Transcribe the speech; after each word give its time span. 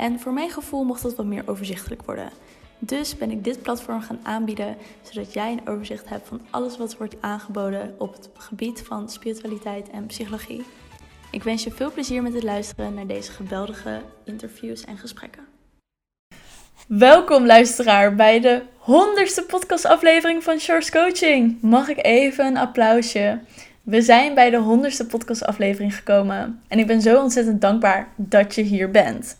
En 0.00 0.20
voor 0.20 0.32
mijn 0.32 0.50
gevoel 0.50 0.84
mocht 0.84 1.02
dat 1.02 1.14
wat 1.14 1.26
meer 1.26 1.42
overzichtelijk 1.46 2.02
worden. 2.02 2.30
Dus 2.78 3.16
ben 3.16 3.30
ik 3.30 3.44
dit 3.44 3.62
platform 3.62 4.00
gaan 4.00 4.18
aanbieden, 4.22 4.76
zodat 5.02 5.32
jij 5.32 5.52
een 5.52 5.68
overzicht 5.68 6.08
hebt 6.08 6.28
van 6.28 6.40
alles 6.50 6.76
wat 6.76 6.96
wordt 6.96 7.16
aangeboden 7.20 7.94
op 7.98 8.12
het 8.12 8.28
gebied 8.34 8.82
van 8.82 9.10
spiritualiteit 9.10 9.90
en 9.90 10.06
psychologie. 10.06 10.62
Ik 11.30 11.42
wens 11.42 11.64
je 11.64 11.70
veel 11.70 11.92
plezier 11.92 12.22
met 12.22 12.34
het 12.34 12.42
luisteren 12.42 12.94
naar 12.94 13.06
deze 13.06 13.32
geweldige 13.32 14.00
interviews 14.24 14.84
en 14.84 14.98
gesprekken. 14.98 15.44
Welkom 16.86 17.46
luisteraar 17.46 18.14
bij 18.14 18.40
de 18.40 18.62
honderdste 18.78 19.42
podcastaflevering 19.42 20.42
van 20.42 20.58
Shores 20.58 20.90
Coaching. 20.90 21.62
Mag 21.62 21.88
ik 21.88 22.04
even 22.04 22.46
een 22.46 22.56
applausje? 22.56 23.40
We 23.82 24.02
zijn 24.02 24.34
bij 24.34 24.50
de 24.50 24.58
honderdste 24.58 25.06
podcastaflevering 25.06 25.96
gekomen 25.96 26.62
en 26.68 26.78
ik 26.78 26.86
ben 26.86 27.00
zo 27.00 27.22
ontzettend 27.22 27.60
dankbaar 27.60 28.08
dat 28.16 28.54
je 28.54 28.62
hier 28.62 28.90
bent. 28.90 29.38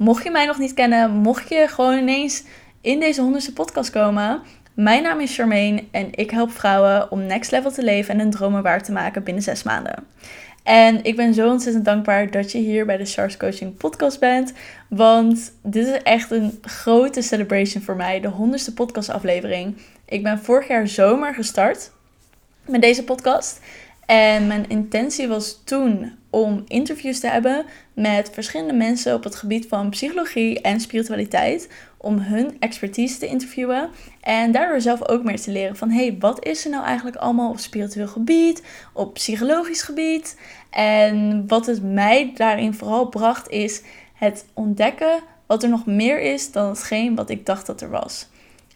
Mocht 0.00 0.24
je 0.24 0.30
mij 0.30 0.46
nog 0.46 0.58
niet 0.58 0.74
kennen, 0.74 1.10
mocht 1.10 1.48
je 1.48 1.66
gewoon 1.68 1.98
ineens 1.98 2.44
in 2.80 3.00
deze 3.00 3.20
honderdste 3.20 3.52
podcast 3.52 3.90
komen. 3.90 4.42
Mijn 4.74 5.02
naam 5.02 5.20
is 5.20 5.34
Charmaine 5.34 5.84
en 5.90 6.08
ik 6.10 6.30
help 6.30 6.50
vrouwen 6.50 7.10
om 7.10 7.26
next 7.26 7.50
level 7.50 7.70
te 7.70 7.82
leven 7.82 8.14
en 8.14 8.20
hun 8.20 8.30
dromen 8.30 8.62
waar 8.62 8.82
te 8.82 8.92
maken 8.92 9.22
binnen 9.22 9.42
zes 9.42 9.62
maanden. 9.62 10.06
En 10.62 11.04
ik 11.04 11.16
ben 11.16 11.34
zo 11.34 11.50
ontzettend 11.50 11.84
dankbaar 11.84 12.30
dat 12.30 12.52
je 12.52 12.58
hier 12.58 12.86
bij 12.86 12.96
de 12.96 13.04
Stars 13.04 13.36
Coaching 13.36 13.76
podcast 13.76 14.20
bent. 14.20 14.52
Want 14.88 15.52
dit 15.62 15.86
is 15.86 16.02
echt 16.02 16.30
een 16.30 16.58
grote 16.62 17.22
celebration 17.22 17.82
voor 17.82 17.96
mij. 17.96 18.20
De 18.20 18.28
honderdste 18.28 18.74
podcastaflevering. 18.74 19.76
Ik 20.04 20.22
ben 20.22 20.38
vorig 20.38 20.68
jaar 20.68 20.88
zomer 20.88 21.34
gestart 21.34 21.90
met 22.66 22.80
deze 22.80 23.04
podcast. 23.04 23.60
En 24.06 24.46
mijn 24.46 24.68
intentie 24.68 25.28
was 25.28 25.60
toen 25.64 26.18
om 26.30 26.64
interviews 26.66 27.20
te 27.20 27.28
hebben 27.28 27.64
met 27.94 28.30
verschillende 28.32 28.72
mensen 28.72 29.14
op 29.14 29.24
het 29.24 29.34
gebied 29.34 29.66
van 29.68 29.90
psychologie 29.90 30.60
en 30.60 30.80
spiritualiteit. 30.80 31.68
Om 31.96 32.18
hun 32.18 32.56
expertise 32.60 33.18
te 33.18 33.26
interviewen. 33.26 33.90
En 34.20 34.52
daardoor 34.52 34.80
zelf 34.80 35.08
ook 35.08 35.24
meer 35.24 35.40
te 35.40 35.50
leren 35.50 35.76
van 35.76 35.90
hey, 35.90 36.16
wat 36.18 36.44
is 36.44 36.64
er 36.64 36.70
nou 36.70 36.84
eigenlijk 36.84 37.16
allemaal 37.16 37.50
op 37.50 37.58
spiritueel 37.58 38.08
gebied, 38.08 38.62
op 38.92 39.14
psychologisch 39.14 39.82
gebied. 39.82 40.38
En 40.70 41.44
wat 41.46 41.66
het 41.66 41.82
mij 41.82 42.32
daarin 42.34 42.74
vooral 42.74 43.08
bracht 43.08 43.48
is 43.48 43.82
het 44.14 44.44
ontdekken 44.54 45.20
wat 45.46 45.62
er 45.62 45.68
nog 45.68 45.86
meer 45.86 46.20
is 46.20 46.52
dan 46.52 46.68
hetgeen 46.68 47.14
wat 47.14 47.30
ik 47.30 47.46
dacht 47.46 47.66
dat 47.66 47.80
er 47.80 47.90
was. 47.90 48.28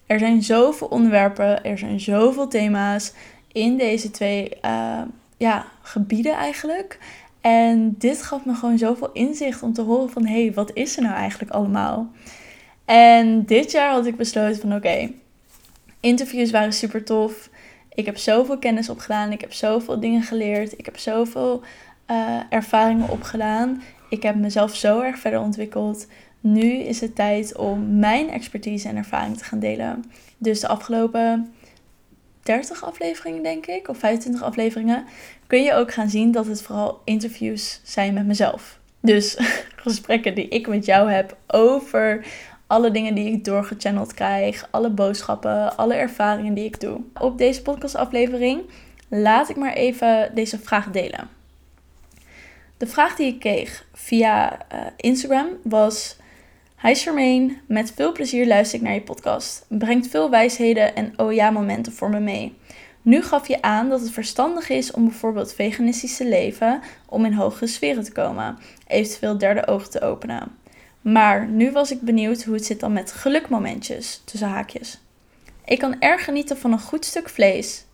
Er 0.05 0.19
zijn 0.19 0.43
zoveel 0.43 0.87
onderwerpen, 0.87 1.63
er 1.63 1.77
zijn 1.77 1.99
zoveel 1.99 2.47
thema's 2.47 3.13
in 3.51 3.77
deze 3.77 4.11
twee 4.11 4.51
uh, 4.65 5.01
ja, 5.37 5.65
gebieden 5.81 6.33
eigenlijk. 6.33 6.99
En 7.45 7.95
dit 7.97 8.21
gaf 8.21 8.45
me 8.45 8.53
gewoon 8.53 8.77
zoveel 8.77 9.11
inzicht 9.11 9.63
om 9.63 9.73
te 9.73 9.81
horen 9.81 10.09
van 10.09 10.25
hé, 10.25 10.43
hey, 10.43 10.53
wat 10.53 10.71
is 10.73 10.97
er 10.97 11.03
nou 11.03 11.15
eigenlijk 11.15 11.51
allemaal? 11.51 12.11
En 12.85 13.45
dit 13.45 13.71
jaar 13.71 13.91
had 13.91 14.05
ik 14.05 14.15
besloten 14.15 14.61
van 14.61 14.75
oké, 14.75 15.11
interviews 15.99 16.51
waren 16.51 16.73
super 16.73 17.03
tof. 17.03 17.49
Ik 17.93 18.05
heb 18.05 18.17
zoveel 18.17 18.57
kennis 18.57 18.89
opgedaan, 18.89 19.31
ik 19.31 19.41
heb 19.41 19.53
zoveel 19.53 19.99
dingen 19.99 20.21
geleerd, 20.21 20.79
ik 20.79 20.85
heb 20.85 20.97
zoveel 20.97 21.61
uh, 22.11 22.39
ervaringen 22.49 23.09
opgedaan. 23.09 23.81
Ik 24.09 24.23
heb 24.23 24.35
mezelf 24.35 24.75
zo 24.75 24.99
erg 24.99 25.19
verder 25.19 25.39
ontwikkeld. 25.39 26.07
Nu 26.39 26.71
is 26.71 27.01
het 27.01 27.15
tijd 27.15 27.55
om 27.55 27.99
mijn 27.99 28.29
expertise 28.29 28.87
en 28.87 28.95
ervaring 28.95 29.37
te 29.37 29.43
gaan 29.43 29.59
delen. 29.59 30.03
Dus 30.37 30.59
de 30.59 30.67
afgelopen 30.67 31.53
30 32.45 32.83
afleveringen, 32.83 33.43
denk 33.43 33.65
ik, 33.65 33.87
of 33.87 33.97
25 33.97 34.43
afleveringen, 34.43 35.05
kun 35.47 35.63
je 35.63 35.73
ook 35.73 35.93
gaan 35.93 36.09
zien 36.09 36.31
dat 36.31 36.45
het 36.47 36.61
vooral 36.61 37.01
interviews 37.03 37.79
zijn 37.83 38.13
met 38.13 38.25
mezelf. 38.25 38.79
Dus 39.01 39.37
gesprekken 39.85 40.35
die 40.35 40.47
ik 40.47 40.67
met 40.67 40.85
jou 40.85 41.11
heb 41.11 41.37
over 41.47 42.25
alle 42.67 42.91
dingen 42.91 43.15
die 43.15 43.31
ik 43.31 43.45
doorgechanneld 43.45 44.13
krijg, 44.13 44.67
alle 44.71 44.89
boodschappen, 44.89 45.77
alle 45.77 45.93
ervaringen 45.93 46.53
die 46.53 46.65
ik 46.65 46.79
doe. 46.79 46.99
Op 47.19 47.37
deze 47.37 47.61
podcastaflevering 47.61 48.61
laat 49.09 49.49
ik 49.49 49.55
maar 49.55 49.73
even 49.73 50.31
deze 50.33 50.59
vraag 50.59 50.91
delen. 50.91 51.29
De 52.77 52.87
vraag 52.87 53.15
die 53.15 53.27
ik 53.27 53.39
kreeg 53.39 53.85
via 53.93 54.51
uh, 54.73 54.79
Instagram 54.97 55.47
was: 55.63 56.17
Hi 56.81 56.93
Charmaine, 56.93 57.57
met 57.67 57.93
veel 57.95 58.11
plezier 58.11 58.47
luister 58.47 58.77
ik 58.77 58.85
naar 58.85 58.93
je 58.93 59.01
podcast. 59.01 59.65
Brengt 59.67 60.07
veel 60.07 60.29
wijsheden 60.29 60.95
en 60.95 61.13
oh 61.19 61.33
ja 61.33 61.49
momenten 61.49 61.93
voor 61.93 62.09
me 62.09 62.19
mee. 62.19 62.55
Nu 63.05 63.23
gaf 63.23 63.47
je 63.47 63.61
aan 63.61 63.89
dat 63.89 64.01
het 64.01 64.11
verstandig 64.11 64.69
is 64.69 64.91
om 64.91 65.05
bijvoorbeeld 65.05 65.53
veganistisch 65.53 66.17
te 66.17 66.27
leven 66.27 66.81
om 67.05 67.25
in 67.25 67.33
hogere 67.33 67.67
sferen 67.67 68.03
te 68.03 68.11
komen, 68.11 68.57
eventueel 68.87 69.37
derde 69.37 69.67
ogen 69.67 69.89
te 69.89 70.01
openen. 70.01 70.57
Maar 71.01 71.47
nu 71.47 71.71
was 71.71 71.91
ik 71.91 72.01
benieuwd 72.01 72.43
hoe 72.43 72.53
het 72.53 72.65
zit 72.65 72.79
dan 72.79 72.93
met 72.93 73.11
gelukmomentjes, 73.11 74.21
tussen 74.25 74.49
haakjes. 74.49 75.01
Ik 75.65 75.79
kan 75.79 75.99
erg 75.99 76.23
genieten 76.23 76.57
van 76.57 76.71
een 76.71 76.79
goed 76.79 77.05
stuk 77.05 77.29
vlees, 77.29 77.85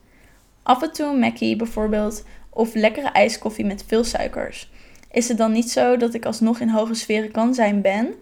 af 0.64 0.82
en 0.82 0.92
toe 0.92 1.06
een 1.06 1.20
Mackie 1.20 1.56
bijvoorbeeld, 1.56 2.24
of 2.50 2.74
lekkere 2.74 3.10
ijskoffie 3.10 3.66
met 3.66 3.84
veel 3.88 4.04
suikers. 4.04 4.72
Is 5.12 5.28
het 5.28 5.38
dan 5.38 5.52
niet 5.52 5.72
zo 5.72 5.98
dat 5.98 6.14
ik 6.14 6.26
alsnog 6.26 6.60
in 6.60 6.70
hoge 6.70 6.94
sferen 6.94 7.32
kan 7.32 7.54
zijn 7.54 7.82
ben? 7.82 8.14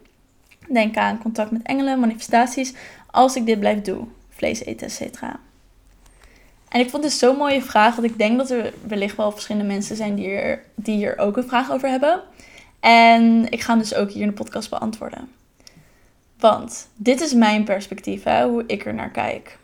Denk 0.70 0.98
aan 0.98 1.22
contact 1.22 1.52
met 1.52 1.62
engelen, 1.64 2.00
manifestaties, 2.00 2.74
als 3.12 3.36
ik 3.36 3.46
dit 3.46 3.60
blijf 3.60 3.82
doen. 3.82 4.12
Vlees 4.30 4.64
eten, 4.66 4.88
etc. 4.88 5.22
En 6.70 6.80
ik 6.80 6.90
vond 6.90 7.04
het 7.04 7.14
zo'n 7.14 7.38
mooie 7.38 7.62
vraag, 7.62 7.96
dat 7.96 8.04
ik 8.04 8.18
denk 8.18 8.38
dat 8.38 8.50
er 8.50 8.74
wellicht 8.88 9.16
wel 9.16 9.32
verschillende 9.32 9.68
mensen 9.68 9.96
zijn 9.96 10.16
die, 10.16 10.28
er, 10.28 10.64
die 10.76 10.96
hier 10.96 11.18
ook 11.18 11.38
een 11.38 11.48
vraag 11.48 11.72
over 11.72 11.90
hebben. 11.90 12.22
En 12.80 13.52
ik 13.52 13.62
ga 13.62 13.72
hem 13.72 13.82
dus 13.82 13.96
ook 13.96 14.12
hier 14.12 14.22
in 14.22 14.28
de 14.28 14.34
podcast 14.34 14.70
beantwoorden. 14.70 15.30
Want 16.40 16.90
dit 16.96 17.22
is 17.22 17.34
mijn 17.34 17.64
perspectief, 17.64 18.24
hè, 18.24 18.48
hoe 18.48 18.64
ik 18.68 18.86
er 18.86 18.94
naar 18.94 19.12
kijk. 19.12 19.58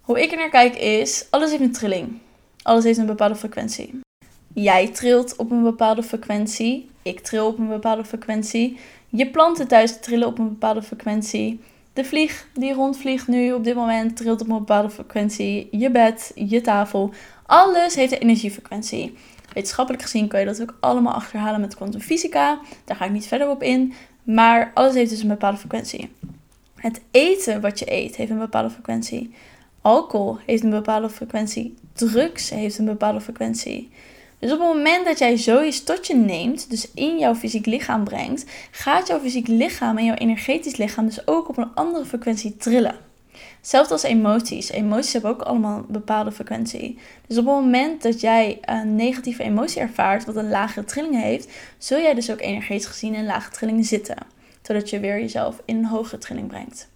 Hoe 0.00 0.22
ik 0.22 0.30
er 0.30 0.36
naar 0.36 0.50
kijk 0.50 0.76
is, 0.76 1.26
alles 1.30 1.50
heeft 1.50 1.62
een 1.62 1.72
trilling. 1.72 2.18
Alles 2.62 2.84
heeft 2.84 2.98
een 2.98 3.06
bepaalde 3.06 3.36
frequentie. 3.36 4.00
Jij 4.54 4.88
trilt 4.88 5.36
op 5.36 5.50
een 5.50 5.62
bepaalde 5.62 6.02
frequentie. 6.02 6.90
Ik 7.02 7.20
tril 7.20 7.46
op 7.46 7.58
een 7.58 7.68
bepaalde 7.68 8.04
frequentie. 8.04 8.78
Je 9.08 9.30
planten 9.30 9.68
thuis 9.68 10.00
trillen 10.00 10.28
op 10.28 10.38
een 10.38 10.48
bepaalde 10.48 10.82
frequentie. 10.82 11.60
De 11.92 12.04
vlieg 12.04 12.46
die 12.54 12.72
rondvliegt 12.72 13.28
nu 13.28 13.52
op 13.52 13.64
dit 13.64 13.74
moment 13.74 14.16
trilt 14.16 14.40
op 14.40 14.48
een 14.48 14.58
bepaalde 14.58 14.90
frequentie. 14.90 15.68
Je 15.70 15.90
bed, 15.90 16.32
je 16.34 16.60
tafel. 16.60 17.12
Alles 17.46 17.94
heeft 17.94 18.12
een 18.12 18.18
energiefrequentie. 18.18 19.14
Wetenschappelijk 19.52 20.02
gezien 20.02 20.28
kan 20.28 20.40
je 20.40 20.46
dat 20.46 20.62
ook 20.62 20.76
allemaal 20.80 21.12
achterhalen 21.12 21.60
met 21.60 21.74
kwantumfysica. 21.74 22.60
Daar 22.84 22.96
ga 22.96 23.04
ik 23.04 23.10
niet 23.10 23.26
verder 23.26 23.48
op 23.48 23.62
in. 23.62 23.92
Maar 24.22 24.70
alles 24.74 24.94
heeft 24.94 25.10
dus 25.10 25.22
een 25.22 25.28
bepaalde 25.28 25.58
frequentie. 25.58 26.10
Het 26.74 27.00
eten 27.10 27.60
wat 27.60 27.78
je 27.78 27.92
eet 27.92 28.16
heeft 28.16 28.30
een 28.30 28.38
bepaalde 28.38 28.70
frequentie. 28.70 29.34
Alcohol 29.80 30.38
heeft 30.46 30.62
een 30.62 30.70
bepaalde 30.70 31.10
frequentie. 31.10 31.74
Drugs 31.92 32.50
heeft 32.50 32.78
een 32.78 32.84
bepaalde 32.84 33.20
frequentie. 33.20 33.90
Dus 34.40 34.52
op 34.52 34.58
het 34.58 34.68
moment 34.68 35.04
dat 35.04 35.18
jij 35.18 35.36
tot 35.84 36.06
je 36.06 36.16
neemt, 36.16 36.70
dus 36.70 36.90
in 36.94 37.18
jouw 37.18 37.34
fysiek 37.34 37.66
lichaam 37.66 38.04
brengt, 38.04 38.44
gaat 38.70 39.06
jouw 39.06 39.20
fysiek 39.20 39.46
lichaam 39.46 39.98
en 39.98 40.04
jouw 40.04 40.14
energetisch 40.14 40.76
lichaam 40.76 41.06
dus 41.06 41.26
ook 41.26 41.48
op 41.48 41.56
een 41.56 41.74
andere 41.74 42.04
frequentie 42.04 42.56
trillen. 42.56 42.96
Hetzelfde 43.56 43.92
als 43.92 44.02
emoties. 44.02 44.70
Emoties 44.70 45.12
hebben 45.12 45.30
ook 45.30 45.42
allemaal 45.42 45.78
een 45.78 45.84
bepaalde 45.88 46.32
frequentie. 46.32 46.98
Dus 47.26 47.38
op 47.38 47.44
het 47.44 47.54
moment 47.54 48.02
dat 48.02 48.20
jij 48.20 48.58
een 48.60 48.96
negatieve 48.96 49.42
emotie 49.42 49.80
ervaart, 49.80 50.24
wat 50.24 50.36
een 50.36 50.48
lagere 50.48 50.84
trilling 50.84 51.22
heeft, 51.22 51.48
zul 51.78 51.98
jij 51.98 52.14
dus 52.14 52.30
ook 52.30 52.40
energetisch 52.40 52.86
gezien 52.86 53.14
in 53.14 53.26
lage 53.26 53.50
trillingen 53.50 53.84
zitten. 53.84 54.16
Zodat 54.62 54.90
je 54.90 55.00
weer 55.00 55.20
jezelf 55.20 55.62
in 55.64 55.76
een 55.76 55.84
hogere 55.84 56.18
trilling 56.18 56.48
brengt. 56.48 56.88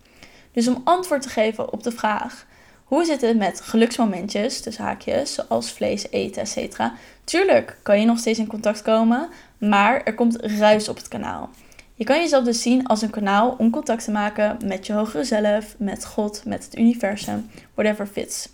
Dus 0.53 0.69
om 0.69 0.81
antwoord 0.85 1.23
te 1.23 1.29
geven 1.29 1.73
op 1.73 1.83
de 1.83 1.93
vraag: 1.93 2.47
hoe 2.85 3.05
zit 3.05 3.21
het 3.21 3.37
met 3.37 3.61
geluksmomentjes, 3.61 4.63
dus 4.63 4.79
haakjes, 4.79 5.35
zoals 5.35 5.73
vlees 5.73 6.11
eten, 6.11 6.43
etc. 6.43 6.81
Tuurlijk 7.25 7.79
kan 7.83 8.01
je 8.01 8.07
nog 8.07 8.19
steeds 8.19 8.39
in 8.39 8.47
contact 8.47 8.83
komen, 8.83 9.29
maar 9.59 10.03
er 10.03 10.15
komt 10.15 10.37
ruis 10.41 10.89
op 10.89 10.97
het 10.97 11.09
kanaal. 11.09 11.51
Je 11.95 12.05
kan 12.05 12.17
jezelf 12.17 12.45
dus 12.45 12.63
zien 12.63 12.87
als 12.87 13.03
een 13.03 13.11
kanaal 13.11 13.55
om 13.59 13.71
contact 13.71 14.05
te 14.05 14.11
maken 14.11 14.57
met 14.65 14.87
je 14.87 14.93
hogere 14.93 15.25
zelf, 15.25 15.75
met 15.79 16.05
God, 16.05 16.45
met 16.45 16.65
het 16.65 16.79
universum, 16.79 17.51
whatever 17.75 18.07
fits 18.07 18.49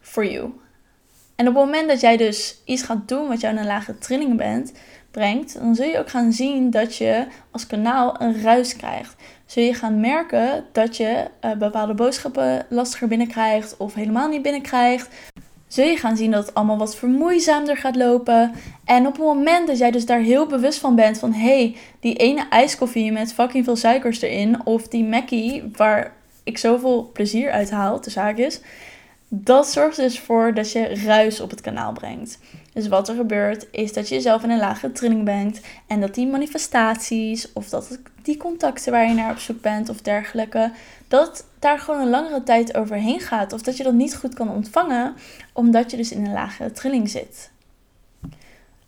for 0.00 0.30
you. 0.30 0.52
En 1.40 1.48
op 1.48 1.54
het 1.54 1.64
moment 1.64 1.88
dat 1.88 2.00
jij 2.00 2.16
dus 2.16 2.56
iets 2.64 2.82
gaat 2.82 3.08
doen 3.08 3.28
wat 3.28 3.40
jou 3.40 3.54
in 3.54 3.60
een 3.60 3.66
lage 3.66 3.98
trilling 3.98 4.36
bent, 4.36 4.72
brengt, 5.10 5.54
dan 5.60 5.74
zul 5.74 5.86
je 5.86 5.98
ook 5.98 6.10
gaan 6.10 6.32
zien 6.32 6.70
dat 6.70 6.96
je 6.96 7.26
als 7.50 7.66
kanaal 7.66 8.20
een 8.20 8.42
ruis 8.42 8.76
krijgt. 8.76 9.14
Zul 9.46 9.62
je 9.62 9.74
gaan 9.74 10.00
merken 10.00 10.64
dat 10.72 10.96
je 10.96 11.24
uh, 11.44 11.52
bepaalde 11.52 11.94
boodschappen 11.94 12.66
lastiger 12.68 13.08
binnenkrijgt 13.08 13.76
of 13.76 13.94
helemaal 13.94 14.28
niet 14.28 14.42
binnenkrijgt. 14.42 15.08
Zul 15.68 15.84
je 15.84 15.96
gaan 15.96 16.16
zien 16.16 16.30
dat 16.30 16.46
het 16.46 16.54
allemaal 16.54 16.78
wat 16.78 16.96
vermoeizaamder 16.96 17.76
gaat 17.76 17.96
lopen. 17.96 18.52
En 18.84 19.06
op 19.06 19.12
het 19.12 19.22
moment 19.22 19.66
dat 19.66 19.78
jij 19.78 19.90
dus 19.90 20.06
daar 20.06 20.20
heel 20.20 20.46
bewust 20.46 20.78
van 20.78 20.94
bent 20.94 21.18
van 21.18 21.32
hé, 21.32 21.40
hey, 21.40 21.76
die 22.00 22.14
ene 22.14 22.46
ijskoffie 22.50 23.12
met 23.12 23.32
fucking 23.32 23.64
veel 23.64 23.76
suikers 23.76 24.20
erin 24.20 24.66
of 24.66 24.88
die 24.88 25.04
Mackie 25.04 25.70
waar 25.76 26.12
ik 26.44 26.58
zoveel 26.58 27.10
plezier 27.12 27.50
uit 27.50 27.70
haal, 27.70 28.00
de 28.00 28.10
zaak 28.10 28.36
is, 28.36 28.60
dat 29.32 29.68
zorgt 29.68 29.96
dus 29.96 30.20
voor 30.20 30.54
dat 30.54 30.72
je 30.72 30.94
ruis 31.04 31.40
op 31.40 31.50
het 31.50 31.60
kanaal 31.60 31.92
brengt. 31.92 32.38
Dus 32.72 32.88
wat 32.88 33.08
er 33.08 33.14
gebeurt 33.14 33.66
is 33.70 33.92
dat 33.92 34.08
je 34.08 34.14
jezelf 34.14 34.42
in 34.42 34.50
een 34.50 34.58
lagere 34.58 34.92
trilling 34.92 35.24
brengt 35.24 35.60
en 35.86 36.00
dat 36.00 36.14
die 36.14 36.26
manifestaties 36.26 37.52
of 37.52 37.68
dat 37.68 37.98
die 38.22 38.36
contacten 38.36 38.92
waar 38.92 39.08
je 39.08 39.14
naar 39.14 39.30
op 39.30 39.38
zoek 39.38 39.60
bent 39.60 39.88
of 39.88 40.00
dergelijke, 40.00 40.72
dat 41.08 41.44
daar 41.58 41.78
gewoon 41.78 42.00
een 42.00 42.10
langere 42.10 42.42
tijd 42.42 42.76
overheen 42.76 43.20
gaat 43.20 43.52
of 43.52 43.62
dat 43.62 43.76
je 43.76 43.82
dat 43.82 43.92
niet 43.92 44.16
goed 44.16 44.34
kan 44.34 44.50
ontvangen 44.50 45.14
omdat 45.52 45.90
je 45.90 45.96
dus 45.96 46.12
in 46.12 46.26
een 46.26 46.32
lagere 46.32 46.72
trilling 46.72 47.08
zit. 47.08 47.50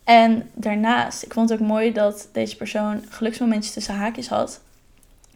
En 0.05 0.51
daarnaast, 0.55 1.23
ik 1.23 1.33
vond 1.33 1.49
het 1.49 1.61
ook 1.61 1.67
mooi 1.67 1.93
dat 1.93 2.29
deze 2.33 2.57
persoon 2.57 3.05
geluksmomentjes 3.09 3.73
tussen 3.73 3.95
haakjes 3.95 4.29
had. 4.29 4.61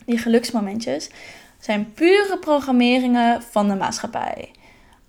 Die 0.04 0.18
geluksmomentjes 0.18 1.10
zijn 1.58 1.92
pure 1.92 2.38
programmeringen 2.40 3.42
van 3.42 3.68
de 3.68 3.74
maatschappij. 3.74 4.50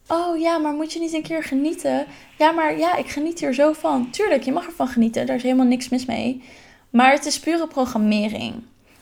Oh 0.08 0.40
ja, 0.40 0.58
maar 0.58 0.74
moet 0.74 0.94
je 0.94 1.00
niet 1.00 1.14
een 1.14 1.22
keer 1.22 1.44
genieten? 1.44 2.06
Ja, 2.38 2.52
maar 2.52 2.78
ja, 2.78 2.96
ik 2.96 3.10
geniet 3.10 3.40
hier 3.40 3.54
zo 3.54 3.74
van. 3.74 4.10
Tuurlijk, 4.10 4.44
je 4.44 4.52
mag 4.52 4.66
ervan 4.66 4.88
genieten, 4.88 5.26
daar 5.26 5.36
is 5.36 5.44
helemaal 5.44 5.66
niks 5.66 5.90
mis 5.90 6.06
mee. 6.06 6.44
Maar 6.90 7.12
het 7.12 7.26
is 7.26 7.40
pure 7.40 7.68
programmering. 7.68 8.54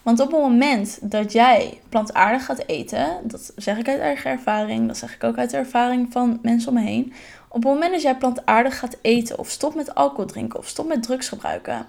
Want 0.02 0.19
op 0.19 0.31
het 0.31 0.42
moment 0.42 1.00
dat 1.02 1.31
jij 1.31 1.80
plantaardig 1.90 2.46
gaat 2.46 2.63
eten, 2.68 3.19
dat 3.24 3.54
zeg 3.56 3.78
ik 3.78 3.88
uit 3.88 4.00
eigen 4.00 4.31
ervaring, 4.31 4.88
dat 4.88 4.98
zeg 4.98 5.16
ik 5.16 5.24
ook 5.24 5.38
uit 5.38 5.50
de 5.50 5.57
ervaring 5.57 6.07
van 6.12 6.40
mensen 6.42 6.69
om 6.69 6.75
me 6.75 6.81
heen. 6.81 7.13
Op 7.48 7.63
het 7.63 7.74
moment 7.74 7.92
dat 7.92 8.01
jij 8.01 8.18
plantaardig 8.18 8.80
gaat 8.80 8.98
eten, 9.01 9.40
of 9.40 9.50
stop 9.50 9.75
met 9.75 9.96
alcohol 9.96 10.25
drinken, 10.25 10.60
of 10.60 10.68
stop 10.68 10.88
met 10.88 11.04
drugs 11.04 11.28
gebruiken, 11.28 11.86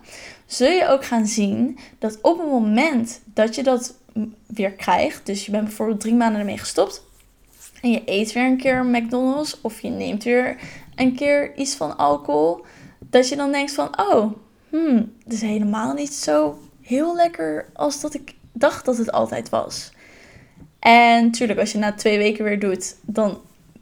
zul 0.46 0.70
je 0.70 0.88
ook 0.88 1.04
gaan 1.04 1.26
zien 1.26 1.78
dat 1.98 2.18
op 2.22 2.38
het 2.38 2.48
moment 2.48 3.20
dat 3.24 3.54
je 3.54 3.62
dat 3.62 3.94
weer 4.46 4.72
krijgt, 4.72 5.26
dus 5.26 5.44
je 5.44 5.50
bent 5.50 5.64
bijvoorbeeld 5.64 6.00
drie 6.00 6.14
maanden 6.14 6.40
ermee 6.40 6.58
gestopt, 6.58 7.02
en 7.82 7.90
je 7.90 8.02
eet 8.04 8.32
weer 8.32 8.44
een 8.44 8.56
keer 8.56 8.84
McDonald's 8.84 9.58
of 9.60 9.80
je 9.80 9.88
neemt 9.88 10.24
weer 10.24 10.56
een 10.94 11.14
keer 11.14 11.56
iets 11.56 11.74
van 11.74 11.96
alcohol, 11.96 12.64
dat 13.10 13.28
je 13.28 13.36
dan 13.36 13.52
denkt 13.52 13.72
van, 13.72 14.00
oh, 14.00 14.32
hmm, 14.70 15.12
het 15.24 15.32
is 15.32 15.40
helemaal 15.40 15.92
niet 15.92 16.12
zo 16.12 16.58
heel 16.82 17.14
lekker 17.14 17.66
als 17.74 18.00
dat 18.00 18.14
ik 18.14 18.34
dacht 18.52 18.84
dat 18.84 18.96
het 18.96 19.12
altijd 19.12 19.48
was. 19.48 19.92
En 20.78 21.24
natuurlijk, 21.24 21.60
als 21.60 21.72
je 21.72 21.78
na 21.78 21.92
twee 21.92 22.18
weken 22.18 22.44
weer 22.44 22.60
doet, 22.60 22.96
dan 23.02 23.40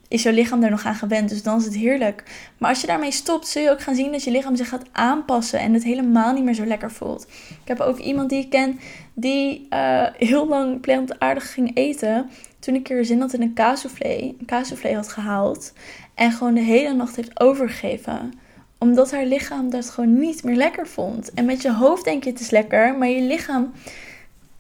is 0.09 0.23
jouw 0.23 0.33
lichaam 0.33 0.63
er 0.63 0.71
nog 0.71 0.85
aan 0.85 0.95
gewend. 0.95 1.29
Dus 1.29 1.43
dan 1.43 1.59
is 1.59 1.65
het 1.65 1.75
heerlijk. 1.75 2.23
Maar 2.59 2.71
als 2.71 2.81
je 2.81 2.87
daarmee 2.87 3.11
stopt, 3.11 3.49
zul 3.49 3.63
je 3.63 3.71
ook 3.71 3.81
gaan 3.81 3.95
zien 3.95 4.13
dat 4.13 4.25
je 4.25 4.31
lichaam 4.31 4.57
zich 4.57 4.69
gaat 4.69 4.87
aanpassen 4.93 5.59
en 5.59 5.75
het 5.75 5.85
helemaal 5.85 6.33
niet 6.33 6.45
meer 6.45 6.55
zo 6.55 6.65
lekker 6.65 6.91
voelt. 6.91 7.27
Ik 7.63 7.69
heb 7.69 7.81
ook 7.81 7.99
iemand 7.99 8.31
die 8.31 8.41
ik 8.41 8.51
ken 8.51 8.81
die 9.15 9.67
uh, 9.71 10.07
heel 10.17 10.49
lang 10.49 10.81
plantaardig 10.81 11.53
ging 11.53 11.77
eten. 11.77 12.31
Toen 12.65 12.75
ik 12.75 12.91
er 12.91 13.05
zin 13.05 13.21
had 13.21 13.33
in 13.33 13.43
een 13.43 13.53
kaassoufflé, 13.53 14.35
een 14.39 14.47
kaassoufflé 14.47 14.95
had 14.95 15.09
gehaald. 15.09 15.73
En 16.15 16.33
gewoon 16.33 16.55
de 16.55 16.61
hele 16.61 16.95
nacht 16.95 17.17
heeft 17.17 17.41
overgegeven. 17.41 18.33
Omdat 18.79 19.11
haar 19.11 19.25
lichaam 19.25 19.71
dat 19.71 19.91
gewoon 19.91 20.19
niet 20.19 20.45
meer 20.45 20.57
lekker 20.57 20.87
vond. 20.87 21.33
En 21.33 21.45
met 21.45 21.63
je 21.63 21.73
hoofd 21.73 22.05
denk 22.05 22.25
je 22.25 22.31
het 22.31 22.41
is 22.41 22.51
lekker, 22.51 22.95
maar 22.99 23.09
je 23.09 23.21
lichaam 23.21 23.73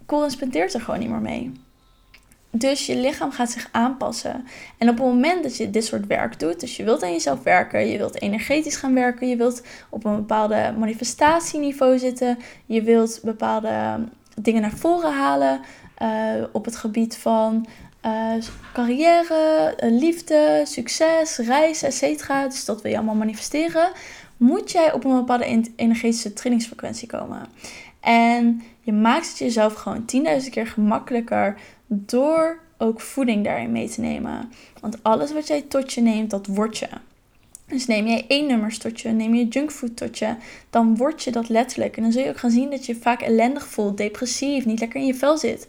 correspondeert 0.06 0.74
er 0.74 0.80
gewoon 0.80 1.00
niet 1.00 1.08
meer 1.08 1.20
mee. 1.20 1.52
Dus 2.50 2.86
je 2.86 2.96
lichaam 2.96 3.30
gaat 3.30 3.50
zich 3.50 3.68
aanpassen. 3.72 4.44
En 4.78 4.88
op 4.88 4.96
het 4.96 5.06
moment 5.06 5.42
dat 5.42 5.56
je 5.56 5.70
dit 5.70 5.84
soort 5.84 6.06
werk 6.06 6.40
doet, 6.40 6.60
dus 6.60 6.76
je 6.76 6.84
wilt 6.84 7.02
aan 7.02 7.12
jezelf 7.12 7.42
werken, 7.42 7.86
je 7.86 7.98
wilt 7.98 8.20
energetisch 8.20 8.76
gaan 8.76 8.94
werken, 8.94 9.28
je 9.28 9.36
wilt 9.36 9.62
op 9.88 10.04
een 10.04 10.16
bepaalde 10.16 10.74
manifestatieniveau 10.78 11.98
zitten, 11.98 12.38
je 12.66 12.82
wilt 12.82 13.20
bepaalde 13.22 14.04
dingen 14.40 14.62
naar 14.62 14.76
voren 14.76 15.12
halen 15.12 15.60
uh, 16.02 16.44
op 16.52 16.64
het 16.64 16.76
gebied 16.76 17.16
van 17.16 17.66
uh, 18.06 18.34
carrière, 18.72 19.74
uh, 19.84 20.00
liefde, 20.00 20.62
succes, 20.64 21.36
reizen, 21.36 21.88
etc. 21.88 22.28
Dus 22.48 22.64
dat 22.64 22.82
wil 22.82 22.90
je 22.90 22.96
allemaal 22.96 23.14
manifesteren. 23.14 23.92
Moet 24.36 24.70
jij 24.70 24.92
op 24.92 25.04
een 25.04 25.16
bepaalde 25.16 25.70
energetische 25.76 26.32
trainingsfrequentie 26.32 27.08
komen. 27.08 27.46
En 28.00 28.62
je 28.80 28.92
maakt 28.92 29.28
het 29.28 29.38
jezelf 29.38 29.74
gewoon 29.74 30.04
10.000 30.42 30.50
keer 30.50 30.66
gemakkelijker 30.66 31.56
door 31.86 32.58
ook 32.78 33.00
voeding 33.00 33.44
daarin 33.44 33.72
mee 33.72 33.88
te 33.88 34.00
nemen. 34.00 34.52
Want 34.80 35.02
alles 35.02 35.32
wat 35.32 35.46
jij 35.46 35.62
tot 35.62 35.92
je 35.92 36.00
neemt, 36.00 36.30
dat 36.30 36.46
wordt 36.46 36.78
je. 36.78 36.88
Dus 37.66 37.86
neem 37.86 38.06
jij 38.06 38.24
één 38.28 38.46
nummers 38.46 38.78
tot 38.78 39.00
je, 39.00 39.08
neem 39.08 39.34
je 39.34 39.48
junkfood 39.48 39.96
tot 39.96 40.18
je, 40.18 40.34
dan 40.70 40.96
word 40.96 41.22
je 41.22 41.30
dat 41.30 41.48
letterlijk. 41.48 41.96
En 41.96 42.02
dan 42.02 42.12
zul 42.12 42.22
je 42.22 42.28
ook 42.28 42.38
gaan 42.38 42.50
zien 42.50 42.70
dat 42.70 42.86
je 42.86 42.96
vaak 42.96 43.20
ellendig 43.20 43.66
voelt, 43.66 43.96
depressief, 43.96 44.64
niet 44.64 44.80
lekker 44.80 45.00
in 45.00 45.06
je 45.06 45.14
vel 45.14 45.38
zit. 45.38 45.66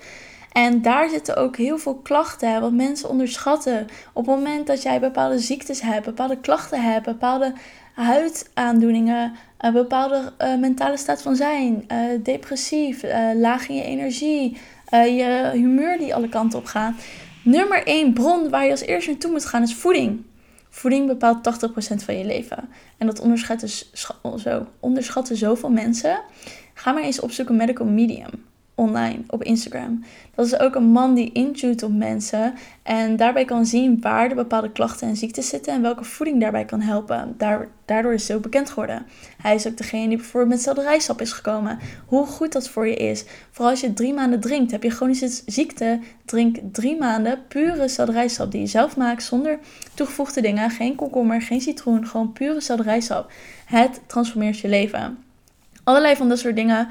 En 0.55 0.81
daar 0.81 1.09
zitten 1.09 1.35
ook 1.35 1.57
heel 1.57 1.77
veel 1.77 1.95
klachten, 1.95 2.61
wat 2.61 2.71
mensen 2.71 3.09
onderschatten. 3.09 3.87
Op 4.13 4.25
het 4.25 4.35
moment 4.35 4.67
dat 4.67 4.81
jij 4.81 4.99
bepaalde 4.99 5.39
ziektes 5.39 5.81
hebt, 5.81 6.05
bepaalde 6.05 6.39
klachten 6.39 6.81
hebt, 6.81 7.05
bepaalde 7.05 7.53
huidaandoeningen, 7.93 9.33
een 9.57 9.73
bepaalde 9.73 10.33
uh, 10.41 10.57
mentale 10.57 10.97
staat 10.97 11.21
van 11.21 11.35
zijn, 11.35 11.85
uh, 11.91 11.97
depressief, 12.23 13.03
uh, 13.03 13.29
laag 13.35 13.69
in 13.69 13.75
je 13.75 13.83
energie, 13.83 14.57
je 14.91 15.49
humeur 15.53 15.97
die 15.97 16.15
alle 16.15 16.29
kanten 16.29 16.59
op 16.59 16.65
gaat. 16.65 16.93
Nummer 17.43 17.87
één 17.87 18.13
bron 18.13 18.49
waar 18.49 18.65
je 18.65 18.71
als 18.71 18.81
eerste 18.81 19.09
naartoe 19.09 19.31
moet 19.31 19.45
gaan 19.45 19.63
is 19.63 19.75
voeding. 19.75 20.23
Voeding 20.69 21.07
bepaalt 21.07 21.67
80% 21.67 22.03
van 22.03 22.17
je 22.17 22.25
leven. 22.25 22.69
En 22.97 23.07
dat 23.07 23.19
onderschatten, 23.19 23.69
zo, 24.35 24.67
onderschatten 24.79 25.37
zoveel 25.37 25.69
mensen. 25.69 26.19
Ga 26.73 26.91
maar 26.91 27.03
eens 27.03 27.19
opzoeken 27.19 27.55
medical 27.55 27.87
medium 27.87 28.53
online 28.75 29.19
op 29.27 29.43
Instagram. 29.43 30.03
Dat 30.35 30.45
is 30.45 30.59
ook 30.59 30.75
een 30.75 30.91
man 30.91 31.13
die 31.13 31.31
intuit 31.31 31.83
op 31.83 31.93
mensen 31.93 32.53
en 32.83 33.15
daarbij 33.15 33.45
kan 33.45 33.65
zien 33.65 34.01
waar 34.01 34.29
de 34.29 34.35
bepaalde 34.35 34.71
klachten 34.71 35.07
en 35.07 35.15
ziektes 35.15 35.49
zitten 35.49 35.73
en 35.73 35.81
welke 35.81 36.03
voeding 36.03 36.41
daarbij 36.41 36.65
kan 36.65 36.81
helpen. 36.81 37.35
daardoor 37.85 38.13
is 38.13 38.27
hij 38.27 38.37
ook 38.37 38.43
bekend 38.43 38.69
geworden. 38.69 39.05
Hij 39.41 39.55
is 39.55 39.67
ook 39.67 39.77
degene 39.77 40.07
die 40.07 40.17
bijvoorbeeld 40.17 40.53
met 40.53 40.61
selderijsap 40.61 41.21
is 41.21 41.31
gekomen. 41.31 41.79
Hoe 42.05 42.25
goed 42.25 42.51
dat 42.51 42.69
voor 42.69 42.87
je 42.87 42.95
is. 42.95 43.25
Vooral 43.51 43.71
als 43.71 43.81
je 43.81 43.93
drie 43.93 44.13
maanden 44.13 44.39
drinkt. 44.39 44.71
Heb 44.71 44.83
je 44.83 44.89
chronische 44.89 45.41
ziekte, 45.45 45.99
drink 46.25 46.57
drie 46.71 46.97
maanden 46.97 47.39
pure 47.47 47.87
selderijsap 47.87 48.51
die 48.51 48.61
je 48.61 48.67
zelf 48.67 48.97
maakt 48.97 49.23
zonder 49.23 49.59
toegevoegde 49.93 50.41
dingen. 50.41 50.69
Geen 50.69 50.95
komkommer, 50.95 51.41
geen 51.41 51.61
citroen, 51.61 52.07
gewoon 52.07 52.33
pure 52.33 52.61
selderijsap. 52.61 53.31
Het 53.65 54.01
transformeert 54.07 54.59
je 54.59 54.67
leven. 54.67 55.17
Allerlei 55.83 56.15
van 56.15 56.29
dat 56.29 56.39
soort 56.39 56.55
dingen 56.55 56.87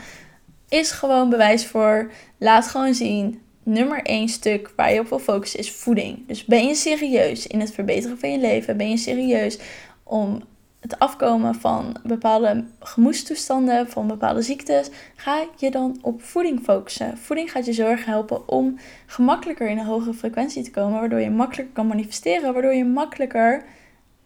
is 0.69 0.91
gewoon 0.91 1.31
bewijs 1.31 1.67
voor. 1.67 2.11
Laat 2.39 2.67
gewoon 2.67 2.95
zien. 2.95 3.43
Nummer 3.63 4.03
1 4.03 4.29
stuk 4.29 4.73
waar 4.77 4.93
je 4.93 5.01
op 5.01 5.09
wil 5.09 5.19
focussen 5.19 5.59
is 5.59 5.73
voeding. 5.73 6.27
Dus 6.27 6.45
ben 6.45 6.67
je 6.67 6.75
serieus 6.75 7.47
in 7.47 7.61
het 7.61 7.73
verbeteren 7.73 8.19
van 8.19 8.31
je 8.31 8.39
leven? 8.39 8.77
Ben 8.77 8.91
je 8.91 8.97
serieus 8.97 9.59
om 10.03 10.43
het 10.85 10.99
afkomen 10.99 11.55
van 11.55 11.97
bepaalde 12.03 12.65
gemoedstoestanden, 12.81 13.89
van 13.89 14.07
bepaalde 14.07 14.43
ziektes, 14.43 14.91
ga 15.17 15.45
je 15.57 15.71
dan 15.71 15.99
op 16.03 16.23
voeding 16.23 16.61
focussen. 16.63 17.19
Voeding 17.19 17.51
gaat 17.51 17.67
je 17.67 17.73
zo 17.73 17.87
erg 17.87 18.05
helpen 18.05 18.49
om 18.49 18.79
gemakkelijker 19.07 19.69
in 19.69 19.79
een 19.79 19.85
hogere 19.85 20.15
frequentie 20.15 20.63
te 20.63 20.71
komen, 20.71 21.01
waardoor 21.01 21.21
je 21.21 21.31
makkelijker 21.31 21.75
kan 21.75 21.87
manifesteren, 21.87 22.53
waardoor 22.53 22.75
je 22.75 22.85
makkelijker 22.85 23.65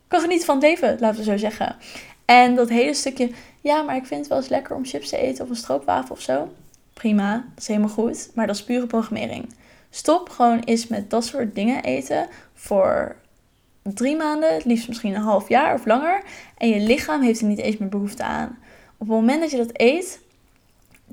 kan 0.09 0.21
genieten 0.21 0.47
van 0.47 0.55
het 0.55 0.65
leven, 0.65 0.97
laten 1.01 1.19
we 1.19 1.25
zo 1.25 1.37
zeggen. 1.37 1.77
En 2.29 2.55
dat 2.55 2.69
hele 2.69 2.95
stukje, 2.95 3.31
ja, 3.61 3.83
maar 3.83 3.97
ik 3.97 4.07
vind 4.07 4.21
het 4.21 4.29
wel 4.29 4.39
eens 4.39 4.49
lekker 4.49 4.77
om 4.77 4.85
chips 4.85 5.09
te 5.09 5.17
eten 5.17 5.45
of 5.45 5.51
een 5.51 5.57
stroopwafel 5.57 6.15
of 6.15 6.21
zo. 6.21 6.53
Prima, 6.93 7.33
dat 7.33 7.63
is 7.63 7.67
helemaal 7.67 7.89
goed. 7.89 8.31
Maar 8.35 8.47
dat 8.47 8.57
is 8.57 8.65
pure 8.65 8.87
programmering. 8.87 9.55
Stop 9.91 10.29
gewoon 10.29 10.61
eens 10.61 10.87
met 10.87 11.11
dat 11.11 11.25
soort 11.25 11.55
dingen 11.55 11.83
eten 11.83 12.29
voor 12.55 13.17
drie 13.83 14.17
maanden, 14.17 14.55
het 14.55 14.65
liefst 14.65 14.89
misschien 14.89 15.15
een 15.15 15.23
half 15.23 15.49
jaar 15.49 15.75
of 15.75 15.87
langer. 15.87 16.23
En 16.57 16.69
je 16.69 16.81
lichaam 16.81 17.23
heeft 17.23 17.41
er 17.41 17.47
niet 17.47 17.59
eens 17.59 17.77
meer 17.77 17.89
behoefte 17.89 18.23
aan. 18.23 18.59
Op 18.93 19.07
het 19.07 19.17
moment 19.17 19.41
dat 19.41 19.51
je 19.51 19.57
dat 19.57 19.71
eet, 19.73 20.21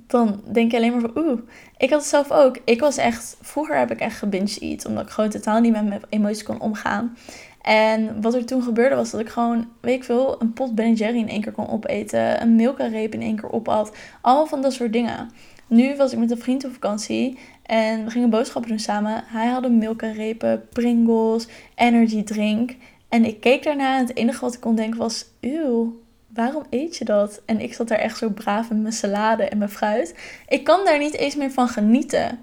dan 0.07 0.41
denk 0.51 0.71
je 0.71 0.77
alleen 0.77 0.91
maar 0.91 1.11
van 1.11 1.23
oeh. 1.23 1.39
Ik 1.77 1.89
had 1.89 1.99
het 1.99 2.09
zelf 2.09 2.31
ook. 2.31 2.57
Ik 2.65 2.79
was 2.79 2.97
echt, 2.97 3.37
vroeger 3.41 3.77
heb 3.77 3.91
ik 3.91 3.99
echt 3.99 4.17
gebinge 4.17 4.59
eat, 4.59 4.85
omdat 4.85 5.03
ik 5.03 5.09
gewoon 5.09 5.29
totaal 5.29 5.59
niet 5.59 5.71
met 5.71 5.87
mijn 5.87 6.01
emoties 6.09 6.43
kon 6.43 6.59
omgaan. 6.59 7.17
En 7.65 8.21
wat 8.21 8.33
er 8.33 8.45
toen 8.45 8.63
gebeurde 8.63 8.95
was 8.95 9.11
dat 9.11 9.21
ik 9.21 9.29
gewoon, 9.29 9.67
weet 9.81 9.95
ik 9.95 10.03
veel, 10.03 10.41
een 10.41 10.53
pot 10.53 10.75
Ben 10.75 10.93
Jerry 10.93 11.17
in 11.17 11.29
één 11.29 11.41
keer 11.41 11.51
kon 11.51 11.69
opeten. 11.69 12.41
Een 12.41 12.55
Milka-reep 12.55 13.13
in 13.13 13.21
één 13.21 13.35
keer 13.35 13.51
opat. 13.51 13.95
Allemaal 14.21 14.47
van 14.47 14.61
dat 14.61 14.73
soort 14.73 14.93
dingen. 14.93 15.29
Nu 15.67 15.95
was 15.95 16.11
ik 16.11 16.19
met 16.19 16.31
een 16.31 16.37
vriend 16.37 16.65
op 16.65 16.71
vakantie 16.71 17.39
en 17.63 18.03
we 18.03 18.11
gingen 18.11 18.29
boodschappen 18.29 18.69
doen 18.69 18.79
samen. 18.79 19.23
Hij 19.25 19.47
had 19.47 19.63
een 19.63 19.77
Milka-repen, 19.77 20.67
Pringles, 20.69 21.47
energy 21.75 22.23
drink. 22.23 22.75
En 23.09 23.25
ik 23.25 23.39
keek 23.39 23.63
daarna 23.63 23.97
en 23.97 24.05
het 24.05 24.15
enige 24.15 24.41
wat 24.41 24.53
ik 24.53 24.59
kon 24.59 24.75
denken 24.75 24.99
was, 24.99 25.25
eeuw, 25.39 26.01
waarom 26.33 26.63
eet 26.69 26.97
je 26.97 27.05
dat? 27.05 27.41
En 27.45 27.59
ik 27.59 27.73
zat 27.73 27.87
daar 27.87 27.97
echt 27.97 28.17
zo 28.17 28.29
braaf 28.29 28.69
met 28.69 28.81
mijn 28.81 28.93
salade 28.93 29.43
en 29.43 29.57
mijn 29.57 29.69
fruit. 29.69 30.15
Ik 30.47 30.63
kan 30.63 30.85
daar 30.85 30.99
niet 30.99 31.15
eens 31.15 31.35
meer 31.35 31.51
van 31.51 31.67
genieten. 31.67 32.39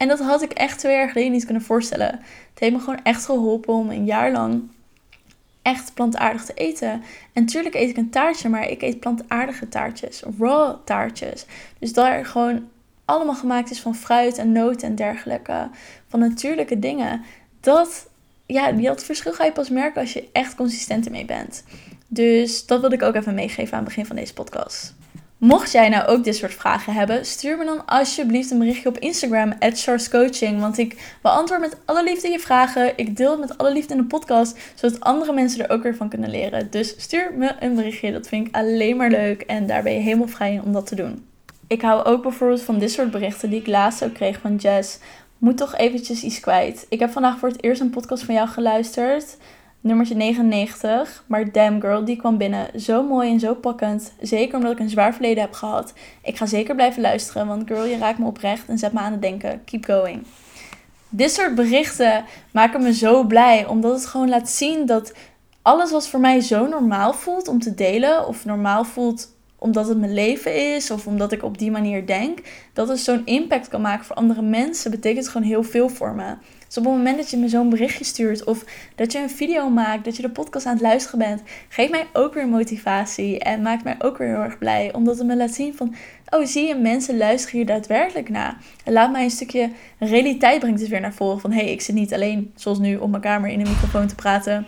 En 0.00 0.08
dat 0.08 0.20
had 0.20 0.42
ik 0.42 0.52
echt 0.52 0.78
twee 0.78 0.94
jaar 0.94 1.08
geleden 1.08 1.32
niet 1.32 1.44
kunnen 1.44 1.62
voorstellen. 1.62 2.20
Het 2.50 2.58
heeft 2.58 2.72
me 2.72 2.78
gewoon 2.78 3.02
echt 3.02 3.24
geholpen 3.24 3.74
om 3.74 3.90
een 3.90 4.04
jaar 4.04 4.32
lang 4.32 4.62
echt 5.62 5.94
plantaardig 5.94 6.44
te 6.44 6.54
eten. 6.54 6.90
En 7.32 7.42
natuurlijk 7.42 7.74
eet 7.74 7.90
ik 7.90 7.96
een 7.96 8.10
taartje, 8.10 8.48
maar 8.48 8.68
ik 8.68 8.82
eet 8.82 9.00
plantaardige 9.00 9.68
taartjes, 9.68 10.22
raw 10.38 10.76
taartjes. 10.84 11.46
Dus 11.78 11.92
daar 11.92 12.26
gewoon 12.26 12.68
allemaal 13.04 13.34
gemaakt 13.34 13.70
is 13.70 13.80
van 13.80 13.94
fruit 13.94 14.38
en 14.38 14.52
noten 14.52 14.88
en 14.88 14.94
dergelijke, 14.94 15.68
van 16.08 16.20
natuurlijke 16.20 16.78
dingen. 16.78 17.22
Dat, 17.60 18.08
ja, 18.46 18.72
dat 18.72 19.04
verschil 19.04 19.32
ga 19.32 19.44
je 19.44 19.52
pas 19.52 19.70
merken 19.70 20.00
als 20.00 20.12
je 20.12 20.28
echt 20.32 20.54
consistent 20.54 21.04
ermee 21.04 21.24
bent. 21.24 21.64
Dus 22.06 22.66
dat 22.66 22.80
wilde 22.80 22.94
ik 22.94 23.02
ook 23.02 23.14
even 23.14 23.34
meegeven 23.34 23.72
aan 23.72 23.84
het 23.84 23.88
begin 23.88 24.06
van 24.06 24.16
deze 24.16 24.34
podcast. 24.34 24.94
Mocht 25.40 25.72
jij 25.72 25.88
nou 25.88 26.06
ook 26.06 26.24
dit 26.24 26.36
soort 26.36 26.54
vragen 26.54 26.92
hebben, 26.92 27.26
stuur 27.26 27.58
me 27.58 27.64
dan 27.64 27.86
alsjeblieft 27.86 28.50
een 28.50 28.58
berichtje 28.58 28.88
op 28.88 28.98
Instagram, 28.98 29.52
Coaching. 30.10 30.60
Want 30.60 30.78
ik 30.78 31.16
beantwoord 31.22 31.60
met 31.60 31.76
alle 31.84 32.02
liefde 32.02 32.28
je 32.28 32.38
vragen. 32.38 32.92
Ik 32.96 33.16
deel 33.16 33.30
het 33.30 33.40
met 33.40 33.58
alle 33.58 33.72
liefde 33.72 33.94
in 33.94 34.00
de 34.00 34.06
podcast, 34.06 34.58
zodat 34.74 35.00
andere 35.00 35.32
mensen 35.32 35.64
er 35.64 35.70
ook 35.74 35.82
weer 35.82 35.96
van 35.96 36.08
kunnen 36.08 36.30
leren. 36.30 36.70
Dus 36.70 36.94
stuur 36.96 37.32
me 37.36 37.54
een 37.60 37.74
berichtje, 37.74 38.12
dat 38.12 38.28
vind 38.28 38.46
ik 38.46 38.54
alleen 38.54 38.96
maar 38.96 39.10
leuk. 39.10 39.42
En 39.42 39.66
daar 39.66 39.82
ben 39.82 39.92
je 39.92 39.98
helemaal 39.98 40.28
vrij 40.28 40.52
in 40.52 40.62
om 40.62 40.72
dat 40.72 40.86
te 40.86 40.94
doen. 40.94 41.26
Ik 41.66 41.82
hou 41.82 42.04
ook 42.04 42.22
bijvoorbeeld 42.22 42.62
van 42.62 42.78
dit 42.78 42.90
soort 42.90 43.10
berichten 43.10 43.50
die 43.50 43.60
ik 43.60 43.66
laatst 43.66 44.04
ook 44.04 44.14
kreeg 44.14 44.40
van 44.40 44.56
Jess. 44.56 44.98
Moet 45.38 45.56
toch 45.56 45.76
eventjes 45.76 46.22
iets 46.22 46.40
kwijt. 46.40 46.86
Ik 46.88 46.98
heb 46.98 47.10
vandaag 47.10 47.38
voor 47.38 47.48
het 47.48 47.62
eerst 47.62 47.80
een 47.80 47.90
podcast 47.90 48.24
van 48.24 48.34
jou 48.34 48.48
geluisterd 48.48 49.36
nummertje 49.80 50.14
99. 50.14 51.24
Maar 51.26 51.52
damn 51.52 51.80
girl, 51.80 52.04
die 52.04 52.16
kwam 52.16 52.38
binnen. 52.38 52.80
Zo 52.80 53.02
mooi 53.02 53.30
en 53.30 53.40
zo 53.40 53.54
pakkend. 53.54 54.12
Zeker 54.20 54.56
omdat 54.56 54.72
ik 54.72 54.78
een 54.78 54.90
zwaar 54.90 55.12
verleden 55.12 55.42
heb 55.42 55.52
gehad. 55.52 55.92
Ik 56.22 56.36
ga 56.36 56.46
zeker 56.46 56.74
blijven 56.74 57.02
luisteren, 57.02 57.46
want 57.46 57.66
girl, 57.66 57.84
je 57.84 57.98
raakt 57.98 58.18
me 58.18 58.26
oprecht 58.26 58.68
en 58.68 58.78
zet 58.78 58.92
me 58.92 58.98
aan 59.00 59.12
het 59.12 59.22
denken. 59.22 59.64
Keep 59.64 59.84
going. 59.84 60.26
Dit 61.08 61.32
soort 61.32 61.54
berichten 61.54 62.24
maken 62.52 62.82
me 62.82 62.94
zo 62.94 63.24
blij, 63.24 63.66
omdat 63.66 63.92
het 63.92 64.06
gewoon 64.06 64.28
laat 64.28 64.48
zien 64.48 64.86
dat 64.86 65.12
alles 65.62 65.90
wat 65.90 66.08
voor 66.08 66.20
mij 66.20 66.40
zo 66.40 66.66
normaal 66.66 67.12
voelt 67.12 67.48
om 67.48 67.58
te 67.58 67.74
delen, 67.74 68.26
of 68.26 68.44
normaal 68.44 68.84
voelt 68.84 69.38
omdat 69.60 69.88
het 69.88 69.98
mijn 69.98 70.14
leven 70.14 70.74
is, 70.74 70.90
of 70.90 71.06
omdat 71.06 71.32
ik 71.32 71.42
op 71.42 71.58
die 71.58 71.70
manier 71.70 72.06
denk, 72.06 72.38
dat 72.72 72.88
het 72.88 72.98
zo'n 72.98 73.26
impact 73.26 73.68
kan 73.68 73.80
maken 73.80 74.04
voor 74.04 74.16
andere 74.16 74.42
mensen, 74.42 74.90
betekent 74.90 75.28
gewoon 75.28 75.46
heel 75.46 75.62
veel 75.62 75.88
voor 75.88 76.14
me. 76.14 76.34
Dus 76.66 76.78
op 76.78 76.84
het 76.84 76.92
moment 76.92 77.16
dat 77.16 77.30
je 77.30 77.36
me 77.36 77.48
zo'n 77.48 77.70
berichtje 77.70 78.04
stuurt 78.04 78.44
of 78.44 78.64
dat 78.94 79.12
je 79.12 79.18
een 79.18 79.30
video 79.30 79.70
maakt, 79.70 80.04
dat 80.04 80.16
je 80.16 80.22
de 80.22 80.30
podcast 80.30 80.66
aan 80.66 80.72
het 80.72 80.82
luisteren 80.82 81.18
bent, 81.18 81.42
geeft 81.68 81.90
mij 81.90 82.06
ook 82.12 82.34
weer 82.34 82.48
motivatie 82.48 83.38
en 83.38 83.62
maakt 83.62 83.84
mij 83.84 83.96
ook 83.98 84.18
weer 84.18 84.28
heel 84.28 84.42
erg 84.42 84.58
blij. 84.58 84.92
Omdat 84.94 85.18
het 85.18 85.26
me 85.26 85.36
laat 85.36 85.54
zien 85.54 85.76
van, 85.76 85.94
oh 86.28 86.44
zie 86.46 86.66
je, 86.66 86.74
mensen 86.74 87.16
luisteren 87.16 87.56
hier 87.56 87.66
daadwerkelijk 87.66 88.28
naar. 88.28 88.56
En 88.84 88.92
laat 88.92 89.12
mij 89.12 89.24
een 89.24 89.30
stukje 89.30 89.70
realiteit 89.98 90.60
brengt 90.60 90.78
dus 90.78 90.88
weer 90.88 91.00
naar 91.00 91.14
voren 91.14 91.40
van, 91.40 91.52
hé, 91.52 91.62
hey, 91.62 91.72
ik 91.72 91.80
zit 91.80 91.94
niet 91.94 92.14
alleen 92.14 92.52
zoals 92.54 92.78
nu 92.78 92.96
op 92.96 93.10
mijn 93.10 93.22
kamer 93.22 93.50
in 93.50 93.60
een 93.60 93.68
microfoon 93.68 94.06
te 94.06 94.14
praten. 94.14 94.66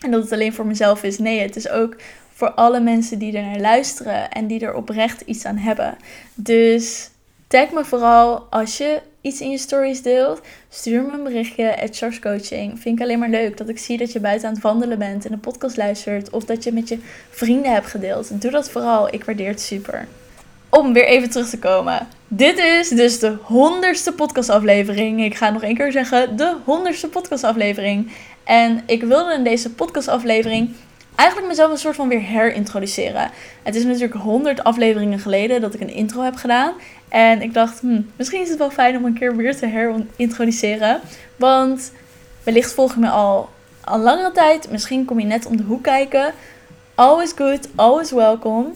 En 0.00 0.10
dat 0.10 0.22
het 0.22 0.32
alleen 0.32 0.52
voor 0.52 0.66
mezelf 0.66 1.02
is. 1.02 1.18
Nee, 1.18 1.40
het 1.40 1.56
is 1.56 1.68
ook 1.68 1.96
voor 2.38 2.50
alle 2.50 2.80
mensen 2.80 3.18
die 3.18 3.36
er 3.36 3.42
naar 3.42 3.60
luisteren 3.60 4.30
en 4.30 4.46
die 4.46 4.60
er 4.60 4.74
oprecht 4.74 5.20
iets 5.20 5.44
aan 5.44 5.56
hebben. 5.56 5.96
Dus 6.34 7.10
tag 7.46 7.70
me 7.70 7.84
vooral 7.84 8.46
als 8.50 8.76
je 8.76 9.00
iets 9.20 9.40
in 9.40 9.50
je 9.50 9.58
stories 9.58 10.02
deelt. 10.02 10.40
Stuur 10.68 11.02
me 11.02 11.12
een 11.12 11.22
berichtje 11.22 11.80
at 11.82 11.96
Charles 11.96 12.18
Coaching. 12.18 12.80
Vind 12.80 12.98
ik 12.98 13.04
alleen 13.04 13.18
maar 13.18 13.28
leuk 13.28 13.56
dat 13.56 13.68
ik 13.68 13.78
zie 13.78 13.98
dat 13.98 14.12
je 14.12 14.20
buiten 14.20 14.48
aan 14.48 14.54
het 14.54 14.62
wandelen 14.62 14.98
bent 14.98 15.26
en 15.26 15.32
een 15.32 15.40
podcast 15.40 15.76
luistert. 15.76 16.30
Of 16.30 16.44
dat 16.44 16.64
je 16.64 16.72
met 16.72 16.88
je 16.88 16.98
vrienden 17.30 17.72
hebt 17.72 17.86
gedeeld. 17.86 18.40
Doe 18.40 18.50
dat 18.50 18.70
vooral. 18.70 19.14
Ik 19.14 19.24
waardeer 19.24 19.48
het 19.48 19.60
super. 19.60 20.08
Om 20.68 20.92
weer 20.92 21.06
even 21.06 21.30
terug 21.30 21.48
te 21.48 21.58
komen. 21.58 22.08
Dit 22.28 22.58
is 22.58 22.88
dus 22.88 23.18
de 23.18 23.36
honderdste 23.42 24.12
podcastaflevering. 24.12 25.24
Ik 25.24 25.34
ga 25.34 25.50
nog 25.50 25.62
één 25.62 25.76
keer 25.76 25.92
zeggen, 25.92 26.36
de 26.36 26.56
honderdste 26.64 27.08
podcastaflevering. 27.08 28.12
En 28.44 28.82
ik 28.86 29.02
wilde 29.02 29.34
in 29.34 29.44
deze 29.44 29.70
podcastaflevering 29.70 30.74
eigenlijk 31.18 31.48
mezelf 31.48 31.70
een 31.70 31.78
soort 31.78 31.96
van 31.96 32.08
weer 32.08 32.22
herintroduceren. 32.22 33.30
Het 33.62 33.74
is 33.74 33.84
natuurlijk 33.84 34.14
honderd 34.14 34.64
afleveringen 34.64 35.18
geleden 35.18 35.60
dat 35.60 35.74
ik 35.74 35.80
een 35.80 35.94
intro 35.94 36.22
heb 36.22 36.34
gedaan. 36.34 36.72
En 37.08 37.42
ik 37.42 37.54
dacht, 37.54 37.80
hm, 37.80 38.00
misschien 38.16 38.40
is 38.40 38.48
het 38.48 38.58
wel 38.58 38.70
fijn 38.70 38.96
om 38.96 39.04
een 39.04 39.18
keer 39.18 39.36
weer 39.36 39.56
te 39.56 39.66
herintroduceren. 39.66 41.00
Want 41.36 41.92
wellicht 42.42 42.72
volg 42.72 42.94
je 42.94 43.00
me 43.00 43.08
al, 43.08 43.48
al 43.84 43.98
langere 43.98 44.32
tijd. 44.32 44.70
Misschien 44.70 45.04
kom 45.04 45.20
je 45.20 45.26
net 45.26 45.46
om 45.46 45.56
de 45.56 45.62
hoek 45.62 45.82
kijken. 45.82 46.32
Always 46.94 47.32
good, 47.36 47.68
always 47.74 48.10
welcome. 48.10 48.66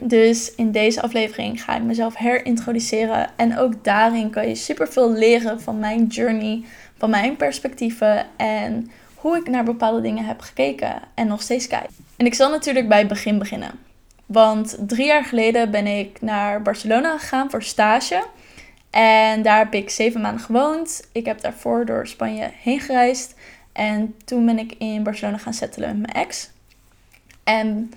Dus 0.00 0.54
in 0.54 0.72
deze 0.72 1.02
aflevering 1.02 1.62
ga 1.62 1.76
ik 1.76 1.82
mezelf 1.82 2.16
herintroduceren. 2.16 3.30
En 3.36 3.58
ook 3.58 3.84
daarin 3.84 4.30
kan 4.30 4.48
je 4.48 4.54
super 4.54 4.88
veel 4.88 5.12
leren 5.12 5.60
van 5.60 5.78
mijn 5.78 6.06
journey, 6.06 6.64
van 6.96 7.10
mijn 7.10 7.36
perspectieven 7.36 8.26
en 8.36 8.90
hoe 9.18 9.36
ik 9.36 9.48
naar 9.48 9.64
bepaalde 9.64 10.00
dingen 10.00 10.24
heb 10.24 10.40
gekeken 10.40 11.02
en 11.14 11.26
nog 11.26 11.42
steeds 11.42 11.66
kijk. 11.66 11.88
En 12.16 12.26
ik 12.26 12.34
zal 12.34 12.50
natuurlijk 12.50 12.88
bij 12.88 12.98
het 12.98 13.08
begin 13.08 13.38
beginnen. 13.38 13.70
Want 14.26 14.76
drie 14.80 15.06
jaar 15.06 15.24
geleden 15.24 15.70
ben 15.70 15.86
ik 15.86 16.20
naar 16.20 16.62
Barcelona 16.62 17.18
gegaan 17.18 17.50
voor 17.50 17.62
stage. 17.62 18.24
En 18.90 19.42
daar 19.42 19.58
heb 19.58 19.74
ik 19.74 19.90
zeven 19.90 20.20
maanden 20.20 20.44
gewoond. 20.44 21.08
Ik 21.12 21.26
heb 21.26 21.40
daarvoor 21.40 21.84
door 21.84 22.06
Spanje 22.06 22.50
heen 22.62 22.80
gereisd. 22.80 23.34
En 23.72 24.14
toen 24.24 24.46
ben 24.46 24.58
ik 24.58 24.74
in 24.78 25.02
Barcelona 25.02 25.38
gaan 25.38 25.54
settelen 25.54 25.88
met 25.88 26.12
mijn 26.12 26.26
ex. 26.26 26.50
En 27.44 27.92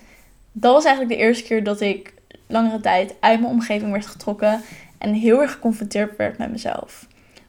dat 0.52 0.74
was 0.74 0.86
eigenlijk 0.86 1.16
de 1.18 1.26
eerste 1.26 1.44
keer 1.44 1.64
dat 1.64 1.82
ik 1.82 2.14
langere 2.48 2.80
tijd 2.80 3.16
uit 3.20 3.40
mijn 3.40 3.52
omgeving 3.52 3.92
werd 3.92 4.06
getrokken. 4.06 4.62
En 4.98 5.14
heel 5.14 5.42
erg 5.42 5.52
geconfronteerd 5.52 6.18
werd 6.18 6.38
met 6.38 6.52
mezelf. 6.52 7.08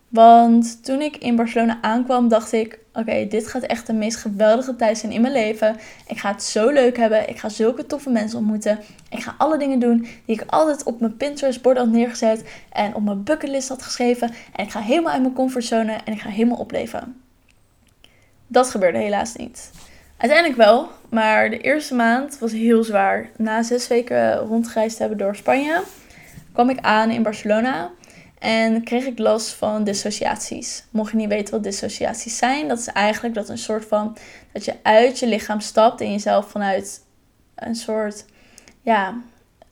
Want 0.08 0.84
toen 0.84 1.00
ik 1.00 1.16
in 1.16 1.36
Barcelona 1.36 1.78
aankwam, 1.80 2.28
dacht 2.28 2.52
ik: 2.52 2.78
Oké, 2.94 3.26
dit 3.28 3.46
gaat 3.49 3.62
echt 3.62 3.87
de 3.87 3.92
meest 3.92 4.16
geweldige 4.16 4.76
tijd 4.76 4.99
zijn 4.99 5.12
in 5.12 5.20
mijn 5.20 5.32
leven. 5.32 5.76
Ik 6.06 6.18
ga 6.18 6.32
het 6.32 6.42
zo 6.42 6.70
leuk 6.70 6.96
hebben. 6.96 7.28
Ik 7.28 7.38
ga 7.38 7.49
zulke 7.49 7.87
toffe 7.87 8.11
mensen 8.11 8.38
ontmoeten. 8.38 8.78
Ik 9.11 9.22
ga 9.22 9.34
alle 9.38 9.58
dingen 9.58 9.78
doen 9.78 10.00
die 10.00 10.37
ik 10.40 10.44
altijd 10.46 10.82
op 10.82 11.00
mijn 11.00 11.16
Pinterest-bord 11.16 11.76
had 11.76 11.88
neergezet. 11.88 12.44
En 12.72 12.94
op 12.94 13.02
mijn 13.02 13.22
bucketlist 13.22 13.68
had 13.68 13.82
geschreven. 13.82 14.30
En 14.52 14.64
ik 14.64 14.70
ga 14.70 14.80
helemaal 14.80 15.12
uit 15.12 15.22
mijn 15.22 15.34
comfortzone 15.34 15.92
en 16.04 16.12
ik 16.12 16.20
ga 16.20 16.28
helemaal 16.28 16.58
opleven. 16.58 17.20
Dat 18.46 18.70
gebeurde 18.70 18.99
helaas 18.99 19.34
niet. 19.34 19.70
Uiteindelijk 20.16 20.61
wel, 20.61 20.88
maar 21.08 21.50
de 21.50 21.58
eerste 21.58 21.94
maand 21.94 22.38
was 22.38 22.52
heel 22.52 22.84
zwaar. 22.84 23.30
Na 23.37 23.62
zes 23.62 23.88
weken 23.88 24.37
rondgereisd 24.37 24.99
hebben 24.99 25.18
door 25.18 25.37
Spanje, 25.37 25.82
kwam 26.52 26.70
ik 26.70 26.78
aan 26.80 27.11
in 27.11 27.22
Barcelona. 27.22 27.90
En 28.42 28.84
kreeg 28.84 29.06
ik 29.06 29.18
last 29.18 29.49
van 29.49 29.84
dissociaties. 29.84 30.84
Mocht 30.90 31.11
je 31.11 31.16
niet 31.16 31.28
weten 31.28 31.54
wat 31.54 31.62
dissociaties 31.62 32.37
zijn, 32.37 32.68
dat 32.68 32.78
is 32.78 32.87
eigenlijk 32.87 33.34
dat 33.34 33.49
een 33.49 33.58
soort 33.58 33.84
van 33.84 34.16
dat 34.52 34.64
je 34.64 34.75
uit 34.82 35.18
je 35.18 35.26
lichaam 35.26 35.61
stapt 35.61 36.00
en 36.00 36.11
jezelf 36.11 36.50
vanuit 36.50 37.02
een 37.54 37.75
soort 37.75 38.25
ja, 38.80 39.20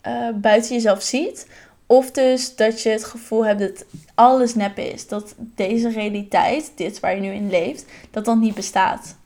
uh, 0.07 0.29
buiten 0.35 0.75
jezelf 0.75 1.03
ziet. 1.03 1.47
Of 1.87 2.11
dus 2.11 2.57
dat 2.57 2.83
je 2.83 2.89
het 2.89 3.05
gevoel 3.05 3.47
hebt 3.47 3.61
dat 3.61 3.85
alles 4.15 4.55
nep 4.55 4.79
is. 4.79 5.09
Dat 5.09 5.35
deze 5.39 5.89
realiteit, 5.91 6.73
dit 6.75 7.01
waar 7.01 7.15
je 7.15 7.21
nu 7.21 7.33
in 7.33 7.51
leeft, 7.51 7.85
dat 8.11 8.25
dan 8.25 8.39
niet 8.39 8.55
bestaat. 8.55 9.17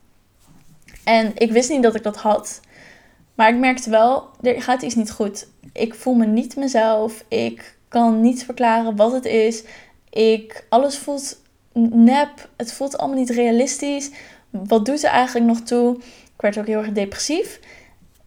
En 1.03 1.31
ik 1.35 1.51
wist 1.51 1.69
niet 1.69 1.83
dat 1.83 1.95
ik 1.95 2.03
dat 2.03 2.17
had. 2.17 2.59
Maar 3.35 3.49
ik 3.49 3.59
merkte 3.59 3.89
wel, 3.89 4.29
er 4.41 4.61
gaat 4.61 4.81
iets 4.81 4.95
niet 4.95 5.11
goed. 5.11 5.47
Ik 5.73 5.95
voel 5.95 6.13
me 6.13 6.25
niet 6.25 6.55
mezelf. 6.55 7.23
Ik 7.27 7.74
kan 7.87 8.21
niet 8.21 8.45
verklaren 8.45 8.95
wat 8.95 9.11
het 9.11 9.25
is. 9.25 9.63
Ik, 10.09 10.65
alles 10.69 10.97
voelt 10.97 11.41
nep. 11.73 12.49
Het 12.57 12.73
voelt 12.73 12.97
allemaal 12.97 13.17
niet 13.17 13.29
realistisch. 13.29 14.11
Wat 14.49 14.85
doet 14.85 15.03
er 15.03 15.09
eigenlijk 15.09 15.45
nog 15.45 15.59
toe? 15.59 15.97
Ik 16.35 16.41
werd 16.41 16.57
ook 16.57 16.67
heel 16.67 16.79
erg 16.79 16.91
depressief. 16.91 17.59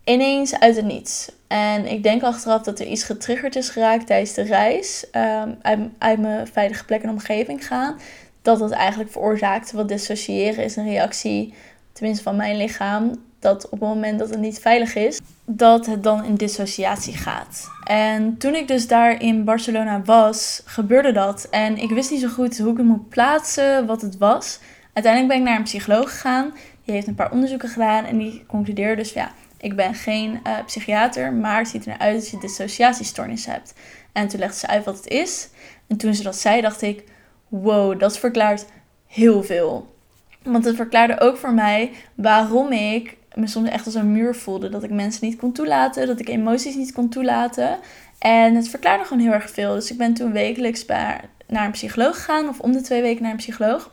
Ineens 0.05 0.59
uit 0.61 0.77
het 0.77 0.85
niets. 0.85 1.33
En 1.49 1.87
ik 1.87 2.03
denk 2.03 2.23
achteraf 2.23 2.63
dat 2.63 2.81
er 2.81 2.87
iets 2.87 3.03
getriggerd 3.03 3.57
is 3.57 3.69
geraakt 3.69 4.07
tijdens 4.07 4.35
de 4.35 4.43
reis. 4.43 5.07
Um, 5.13 5.59
uit, 5.99 6.19
mijn 6.19 6.47
veilige 6.47 6.85
plek 6.85 7.03
en 7.03 7.11
omgeving 7.11 7.67
gaan. 7.67 7.99
Dat 8.43 8.59
dat 8.59 8.71
eigenlijk 8.71 9.11
veroorzaakte. 9.11 9.77
wat 9.77 9.89
dissociëren 9.89 10.65
is 10.65 10.77
een 10.77 10.89
reactie, 10.89 11.55
tenminste 11.93 12.23
van 12.23 12.37
mijn 12.37 12.57
lichaam. 12.57 13.27
Dat 13.39 13.65
op 13.65 13.71
het 13.71 13.89
moment 13.89 14.19
dat 14.19 14.31
het 14.31 14.39
niet 14.39 14.59
veilig 14.59 14.95
is, 14.95 15.21
dat 15.45 15.87
het 15.87 16.03
dan 16.03 16.25
in 16.25 16.35
dissociatie 16.35 17.17
gaat. 17.17 17.71
En 17.85 18.37
toen 18.39 18.55
ik 18.55 18.69
dus 18.69 18.87
daar 18.87 19.23
in 19.23 19.45
Barcelona 19.45 20.03
was, 20.05 20.63
gebeurde 20.65 21.13
dat. 21.13 21.47
En 21.51 21.77
ik 21.77 21.91
wist 21.91 22.11
niet 22.11 22.21
zo 22.21 22.29
goed 22.29 22.59
hoe 22.59 22.71
ik 22.71 22.77
het 22.77 22.87
moet 22.87 23.09
plaatsen, 23.09 23.87
wat 23.87 24.03
het 24.03 24.19
was. 24.19 24.59
Uiteindelijk 24.93 25.33
ben 25.33 25.43
ik 25.43 25.49
naar 25.49 25.59
een 25.59 25.65
psycholoog 25.65 26.11
gegaan. 26.11 26.53
Die 26.85 26.95
heeft 26.95 27.07
een 27.07 27.15
paar 27.15 27.33
onderzoeken 27.33 27.69
gedaan 27.69 28.05
en 28.05 28.19
die 28.19 28.45
concludeerde 28.47 29.03
dus 29.03 29.13
ja, 29.13 29.33
ik 29.61 29.77
ben 29.77 29.95
geen 29.95 30.41
uh, 30.47 30.53
psychiater, 30.67 31.33
maar 31.33 31.59
het 31.59 31.69
ziet 31.69 31.87
er 31.87 31.99
uit 31.99 32.15
dat 32.15 32.31
je 32.31 32.39
dissociatiestoornis 32.39 33.47
hebt. 33.47 33.75
En 34.13 34.29
toen 34.29 34.41
legde 34.41 34.59
ze 34.59 34.67
uit 34.67 34.85
wat 34.85 34.97
het 34.97 35.07
is. 35.07 35.49
En 35.87 35.97
toen 35.97 36.15
ze 36.15 36.23
dat 36.23 36.37
zei, 36.37 36.61
dacht 36.61 36.83
ik, 36.83 37.05
wow, 37.49 38.01
dat 38.01 38.19
verklaart 38.19 38.67
heel 39.07 39.43
veel. 39.43 39.97
Want 40.43 40.65
het 40.65 40.77
verklaarde 40.77 41.21
ook 41.21 41.37
voor 41.37 41.53
mij 41.53 41.91
waarom 42.15 42.73
ik 42.73 43.17
me 43.35 43.47
soms 43.47 43.69
echt 43.69 43.87
als 43.87 43.95
een 43.95 44.13
muur 44.13 44.35
voelde. 44.35 44.69
Dat 44.69 44.83
ik 44.83 44.91
mensen 44.91 45.27
niet 45.27 45.37
kon 45.37 45.53
toelaten, 45.53 46.07
dat 46.07 46.21
ik 46.21 46.29
emoties 46.29 46.75
niet 46.75 46.93
kon 46.93 47.09
toelaten. 47.09 47.79
En 48.19 48.55
het 48.55 48.69
verklaarde 48.69 49.05
gewoon 49.05 49.23
heel 49.23 49.33
erg 49.33 49.51
veel. 49.51 49.75
Dus 49.75 49.91
ik 49.91 49.99
ben 49.99 50.15
toen 50.15 50.33
wekelijks 50.33 50.87
naar 50.87 51.65
een 51.65 51.71
psycholoog 51.71 52.17
gegaan, 52.17 52.49
of 52.49 52.61
om 52.61 52.73
de 52.73 52.81
twee 52.81 53.03
weken 53.03 53.23
naar 53.23 53.31
een 53.31 53.37
psycholoog. 53.37 53.91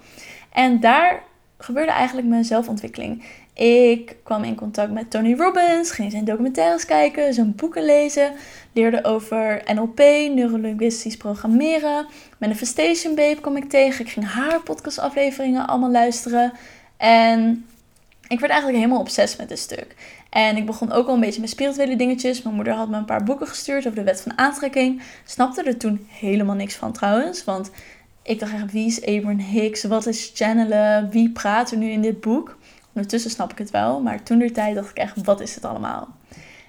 En 0.54 0.80
daar 0.80 1.24
gebeurde 1.58 1.92
eigenlijk 1.92 2.28
mijn 2.28 2.46
zelfontwikkeling. 2.46 3.24
Ik 3.54 4.16
kwam 4.24 4.44
in 4.44 4.56
contact 4.56 4.92
met 4.92 5.12
Tony 5.12 5.36
Robbins, 5.36 5.92
ging 5.92 6.12
zijn 6.12 6.26
documentaires 6.26 6.86
kijken, 6.86 7.34
zijn 7.34 7.56
boeken 7.56 7.86
lezen, 7.86 8.32
leerde 8.74 9.04
over 9.04 9.62
NLP, 9.74 9.98
neurolinguistisch 10.34 11.18
programmeren. 11.18 12.06
Manifestation 12.38 13.16
Babe 13.16 13.42
kwam 13.42 13.58
ik 13.58 13.70
tegen. 13.70 14.06
Ik 14.06 14.12
ging 14.12 14.32
haar 14.32 14.62
podcastafleveringen 14.62 15.68
allemaal 15.68 15.92
luisteren. 15.92 16.54
En 16.98 17.66
ik 18.28 18.40
werd 18.40 18.52
eigenlijk 18.52 18.78
helemaal 18.82 19.00
obsessief 19.00 19.38
met 19.38 19.50
dit 19.50 19.60
stuk. 19.60 19.96
En 20.30 20.58
ik 20.58 20.66
begon 20.66 20.92
ook 20.92 21.08
al 21.08 21.14
een 21.14 21.20
beetje 21.20 21.42
met 21.42 21.50
spirituele 21.50 21.96
dingetjes. 21.96 22.42
Mijn 22.42 22.56
moeder 22.56 22.74
had 22.74 22.90
me 22.90 22.98
een 22.98 23.06
paar 23.06 23.24
boeken 23.24 23.48
gestuurd 23.48 23.86
over 23.86 24.00
de 24.00 24.04
wet 24.04 24.22
van 24.22 24.38
aantrekking. 24.38 25.02
Snapte 25.26 25.64
er 25.64 25.78
toen 25.78 26.08
helemaal 26.10 26.56
niks 26.56 26.76
van 26.76 26.92
trouwens. 26.92 27.44
Want 27.44 27.72
ik 28.24 28.40
dacht 28.40 28.54
echt, 28.54 28.72
wie 28.72 28.86
is 28.86 29.06
Abraham 29.06 29.40
Hicks? 29.40 29.84
Wat 29.84 30.06
is 30.06 30.32
channelen? 30.34 31.10
Wie 31.10 31.32
praat 31.32 31.72
er 31.72 31.78
nu 31.78 31.90
in 31.90 32.02
dit 32.02 32.22
boek? 32.22 32.58
Ondertussen 32.94 33.32
snap 33.32 33.52
ik 33.52 33.58
het 33.58 33.72
wel. 33.72 34.02
Maar 34.02 34.24
toen 34.24 34.40
de 34.40 34.52
tijd 34.52 34.76
dacht 34.76 34.90
ik 34.90 34.98
echt, 34.98 35.24
wat 35.24 35.42
is 35.42 35.56
het 35.56 35.66
allemaal? 35.66 36.08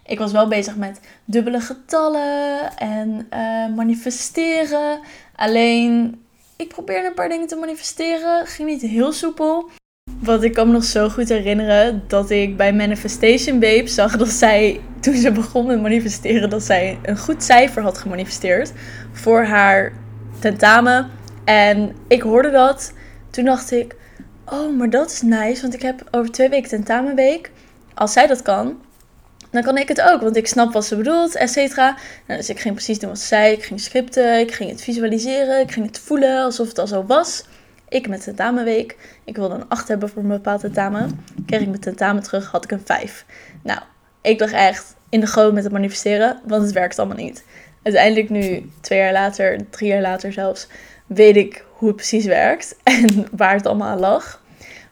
Ik 0.07 0.19
was 0.19 0.33
wel 0.33 0.49
bezig 0.49 0.77
met 0.77 1.01
dubbele 1.25 1.61
getallen 1.61 2.77
en 2.77 3.09
uh, 3.09 3.77
manifesteren. 3.77 5.01
Alleen, 5.37 6.23
ik 6.57 6.69
probeerde 6.69 7.07
een 7.07 7.15
paar 7.15 7.29
dingen 7.29 7.47
te 7.47 7.57
manifesteren. 7.57 8.47
Ging 8.47 8.69
niet 8.69 8.83
heel 8.83 9.13
soepel. 9.13 9.71
Want 10.21 10.43
ik 10.43 10.53
kan 10.55 10.67
me 10.67 10.73
nog 10.73 10.85
zo 10.85 11.09
goed 11.09 11.29
herinneren 11.29 12.03
dat 12.07 12.31
ik 12.31 12.57
bij 12.57 12.73
Manifestation 12.73 13.59
Babe 13.59 13.89
zag 13.89 14.17
dat 14.17 14.29
zij, 14.29 14.81
toen 15.01 15.15
ze 15.15 15.33
begon 15.33 15.67
met 15.67 15.81
manifesteren, 15.81 16.51
dat 16.51 16.63
zij 16.63 16.99
een 17.03 17.19
goed 17.19 17.43
cijfer 17.43 17.83
had 17.83 17.99
gemanifesteerd 17.99 18.73
voor 19.13 19.45
haar 19.45 19.93
tentamen. 20.39 21.11
En 21.45 21.97
ik 22.09 22.23
hoorde 22.23 22.51
dat. 22.51 22.93
Toen 23.31 23.45
dacht 23.45 23.73
ik, 23.73 23.97
oh, 24.45 24.77
maar 24.77 24.91
dat 24.91 25.11
is 25.11 25.23
nice, 25.23 25.63
want 25.63 25.75
ik 25.75 25.83
heb 25.83 26.03
over 26.11 26.33
twee 26.33 26.49
weken 26.49 26.69
tentamenweek. 26.69 27.51
Als 27.95 28.13
zij 28.13 28.27
dat 28.27 28.43
kan, 28.43 28.77
dan 29.51 29.63
kan 29.63 29.79
ik 29.79 29.89
het 29.89 30.03
ook, 30.03 30.21
want 30.21 30.37
ik 30.37 30.47
snap 30.47 30.73
wat 30.73 30.85
ze 30.85 30.97
bedoelt, 30.97 31.35
et 31.35 31.51
cetera. 31.51 31.97
Nou, 32.27 32.41
dus 32.41 32.49
ik 32.49 32.61
ging 32.61 32.75
precies 32.75 32.99
doen 32.99 33.09
wat 33.09 33.19
ze 33.19 33.27
zei. 33.27 33.53
Ik 33.53 33.65
ging 33.65 33.81
scripten, 33.81 34.41
ik 34.41 34.53
ging 34.53 34.71
het 34.71 34.83
visualiseren, 34.83 35.61
ik 35.61 35.73
ging 35.73 35.87
het 35.87 35.99
voelen 35.99 36.43
alsof 36.43 36.69
het 36.69 36.79
al 36.79 36.87
zo 36.87 37.05
was. 37.07 37.45
Ik 37.89 38.09
met 38.09 38.23
tentamenweek. 38.23 38.97
Ik 39.25 39.37
wilde 39.37 39.55
een 39.55 39.69
8 39.69 39.89
hebben 39.89 40.09
voor 40.09 40.23
een 40.23 40.29
bepaald 40.29 40.61
tentamen. 40.61 41.25
Kreeg 41.47 41.61
ik 41.61 41.69
mijn 41.69 41.81
tentamen 41.81 42.23
terug, 42.23 42.51
had 42.51 42.65
ik 42.65 42.71
een 42.71 42.83
5. 42.85 43.25
Nou, 43.63 43.81
ik 44.23 44.39
dacht 44.39 44.53
echt 44.53 44.97
in 45.09 45.21
de 45.21 45.27
goot 45.27 45.53
met 45.53 45.65
het 45.65 45.73
manifesteren, 45.73 46.41
want 46.47 46.63
het 46.63 46.73
werkt 46.73 46.99
allemaal 46.99 47.17
niet. 47.17 47.45
Uiteindelijk 47.83 48.31
nu, 48.31 48.71
twee 48.81 48.99
jaar 48.99 49.13
later, 49.13 49.71
drie 49.71 49.89
jaar 49.89 50.01
later 50.01 50.33
zelfs, 50.33 50.69
weet 51.07 51.37
ik 51.37 51.65
hoe 51.73 51.89
het 51.89 51.97
precies 51.97 52.25
werkt 52.25 52.77
en 52.83 53.27
waar 53.33 53.55
het 53.55 53.67
allemaal 53.67 53.89
aan 53.89 53.99
lag. 53.99 54.43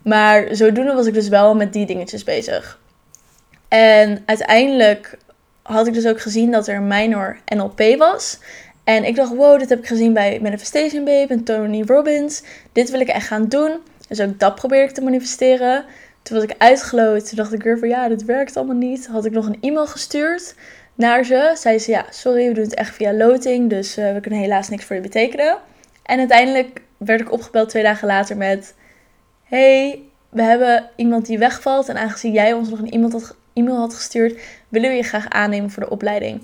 Maar 0.02 0.46
zodoende 0.50 0.92
was 0.92 1.06
ik 1.06 1.14
dus 1.14 1.28
wel 1.28 1.54
met 1.54 1.72
die 1.72 1.86
dingetjes 1.86 2.24
bezig. 2.24 2.78
En 3.68 4.22
uiteindelijk 4.26 5.18
had 5.62 5.86
ik 5.86 5.94
dus 5.94 6.06
ook 6.06 6.20
gezien 6.20 6.50
dat 6.50 6.68
er 6.68 6.76
een 6.76 6.86
minor 6.86 7.38
NLP 7.54 7.80
was. 7.98 8.38
En 8.84 9.04
ik 9.04 9.16
dacht, 9.16 9.34
wow, 9.34 9.58
dit 9.58 9.68
heb 9.68 9.78
ik 9.78 9.86
gezien 9.86 10.12
bij 10.12 10.38
Manifestation 10.42 11.04
Babe 11.04 11.26
en 11.28 11.44
Tony 11.44 11.82
Robbins. 11.86 12.42
Dit 12.72 12.90
wil 12.90 13.00
ik 13.00 13.08
echt 13.08 13.26
gaan 13.26 13.48
doen. 13.48 13.72
Dus 14.08 14.20
ook 14.20 14.38
dat 14.38 14.54
probeerde 14.54 14.88
ik 14.88 14.94
te 14.94 15.02
manifesteren. 15.02 15.84
Toen 16.22 16.36
was 16.36 16.46
ik 16.46 16.54
uitgeloot. 16.58 17.28
Toen 17.28 17.36
dacht 17.36 17.52
ik 17.52 17.62
weer 17.62 17.78
van, 17.78 17.88
ja, 17.88 18.08
dit 18.08 18.24
werkt 18.24 18.56
allemaal 18.56 18.76
niet. 18.76 19.06
Had 19.06 19.24
ik 19.24 19.32
nog 19.32 19.46
een 19.46 19.58
e-mail 19.60 19.86
gestuurd 19.86 20.54
naar 20.94 21.24
ze. 21.24 21.52
Zei 21.54 21.78
ze, 21.78 21.90
ja, 21.90 22.06
sorry, 22.10 22.48
we 22.48 22.54
doen 22.54 22.64
het 22.64 22.74
echt 22.74 22.94
via 22.94 23.12
loting. 23.12 23.70
Dus 23.70 23.98
uh, 23.98 24.12
we 24.12 24.20
kunnen 24.20 24.40
helaas 24.40 24.68
niks 24.68 24.84
voor 24.84 24.96
je 24.96 25.02
betekenen. 25.02 25.56
En 26.02 26.18
uiteindelijk 26.18 26.80
werd 26.96 27.20
ik 27.20 27.32
opgebeld 27.32 27.68
twee 27.68 27.82
dagen 27.82 28.06
later 28.06 28.36
met... 28.36 28.74
Hey, 29.44 30.02
we 30.28 30.42
hebben 30.42 30.90
iemand 30.96 31.26
die 31.26 31.38
wegvalt. 31.38 31.88
En 31.88 31.96
aangezien 31.96 32.32
jij 32.32 32.52
ons 32.52 32.68
nog 32.68 32.78
een 32.78 32.90
e-mail 33.54 33.78
had 33.78 33.94
gestuurd... 33.94 34.40
willen 34.68 34.90
we 34.90 34.96
je 34.96 35.02
graag 35.02 35.28
aannemen 35.28 35.70
voor 35.70 35.82
de 35.82 35.90
opleiding. 35.90 36.42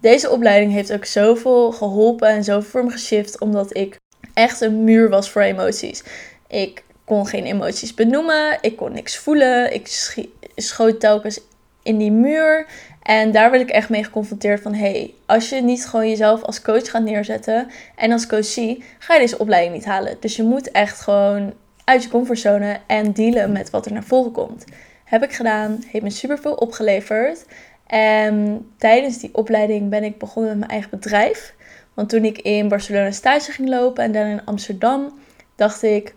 Deze 0.00 0.30
opleiding 0.30 0.72
heeft 0.72 0.92
ook 0.92 1.04
zoveel 1.04 1.72
geholpen 1.72 2.28
en 2.28 2.44
zoveel 2.44 2.70
voor 2.70 2.84
me 2.84 2.90
geshift, 2.90 3.40
omdat 3.40 3.76
ik 3.76 3.96
echt 4.34 4.60
een 4.60 4.84
muur 4.84 5.08
was 5.08 5.30
voor 5.30 5.42
emoties. 5.42 6.02
Ik 6.48 6.84
kon 7.04 7.26
geen 7.26 7.44
emoties 7.44 7.94
benoemen, 7.94 8.58
ik 8.60 8.76
kon 8.76 8.92
niks 8.92 9.16
voelen, 9.16 9.74
ik 9.74 10.12
schoot 10.56 11.00
telkens 11.00 11.40
in 11.82 11.98
die 11.98 12.12
muur. 12.12 12.66
En 13.02 13.30
daar 13.30 13.50
werd 13.50 13.62
ik 13.62 13.70
echt 13.70 13.88
mee 13.88 14.04
geconfronteerd 14.04 14.60
van, 14.62 14.74
hey, 14.74 15.14
als 15.26 15.48
je 15.48 15.62
niet 15.62 15.86
gewoon 15.86 16.08
jezelf 16.08 16.42
als 16.42 16.62
coach 16.62 16.90
gaat 16.90 17.02
neerzetten 17.02 17.70
en 17.96 18.12
als 18.12 18.26
coach 18.26 18.44
zie, 18.44 18.84
ga 18.98 19.14
je 19.14 19.20
deze 19.20 19.38
opleiding 19.38 19.74
niet 19.74 19.84
halen. 19.84 20.16
Dus 20.20 20.36
je 20.36 20.42
moet 20.42 20.70
echt 20.70 21.00
gewoon 21.00 21.52
uit 21.84 22.02
je 22.02 22.08
comfortzone 22.08 22.80
en 22.86 23.12
dealen 23.12 23.52
met 23.52 23.70
wat 23.70 23.86
er 23.86 23.92
naar 23.92 24.04
voren 24.04 24.32
komt. 24.32 24.64
Heb 25.04 25.22
ik 25.22 25.32
gedaan, 25.32 25.84
heeft 25.86 26.04
me 26.04 26.10
super 26.10 26.38
veel 26.38 26.54
opgeleverd. 26.54 27.44
En 27.90 28.66
tijdens 28.76 29.18
die 29.18 29.30
opleiding 29.32 29.88
ben 29.88 30.04
ik 30.04 30.18
begonnen 30.18 30.50
met 30.50 30.58
mijn 30.58 30.70
eigen 30.70 30.90
bedrijf. 30.90 31.54
Want 31.94 32.08
toen 32.08 32.24
ik 32.24 32.38
in 32.38 32.68
Barcelona 32.68 33.10
stage 33.10 33.52
ging 33.52 33.68
lopen 33.68 34.04
en 34.04 34.12
dan 34.12 34.26
in 34.26 34.44
Amsterdam, 34.44 35.18
dacht 35.56 35.82
ik: 35.82 36.14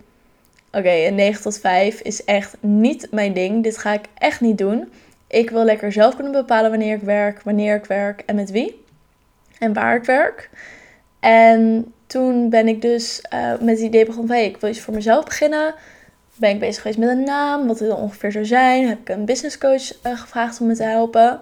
Oké, 0.71 0.89
een 0.89 1.15
9 1.15 1.41
tot 1.41 1.59
5 1.59 2.01
is 2.01 2.23
echt 2.23 2.55
niet 2.59 3.07
mijn 3.12 3.33
ding. 3.33 3.63
Dit 3.63 3.77
ga 3.77 3.93
ik 3.93 4.05
echt 4.17 4.41
niet 4.41 4.57
doen. 4.57 4.91
Ik 5.27 5.49
wil 5.49 5.63
lekker 5.63 5.91
zelf 5.91 6.15
kunnen 6.15 6.33
bepalen 6.33 6.69
wanneer 6.69 6.95
ik 6.95 7.01
werk, 7.01 7.41
wanneer 7.41 7.75
ik 7.75 7.86
werk 7.86 8.23
en 8.25 8.36
met 8.36 8.51
wie. 8.51 8.83
En 9.59 9.73
waar 9.73 9.95
ik 9.95 10.03
werk. 10.03 10.49
En 11.19 11.93
toen 12.07 12.49
ben 12.49 12.67
ik 12.67 12.81
dus 12.81 13.21
uh, 13.33 13.49
met 13.49 13.75
het 13.75 13.79
idee 13.79 14.05
begonnen 14.05 14.36
van... 14.36 14.45
Ik 14.45 14.57
wil 14.57 14.69
iets 14.69 14.79
voor 14.79 14.93
mezelf 14.93 15.25
beginnen. 15.25 15.75
Ben 16.43 16.51
ik 16.51 16.60
bezig 16.60 16.82
geweest 16.82 16.99
met 16.99 17.10
een 17.10 17.23
naam, 17.23 17.67
wat 17.67 17.79
het 17.79 17.89
dan 17.89 17.97
ongeveer 17.97 18.32
zou 18.32 18.45
zijn. 18.45 18.88
Heb 18.88 18.99
ik 18.99 19.10
een 19.10 19.25
business 19.25 19.58
coach 19.58 20.06
uh, 20.06 20.19
gevraagd 20.19 20.62
om 20.62 20.67
me 20.67 20.75
te 20.75 20.84
helpen. 20.84 21.39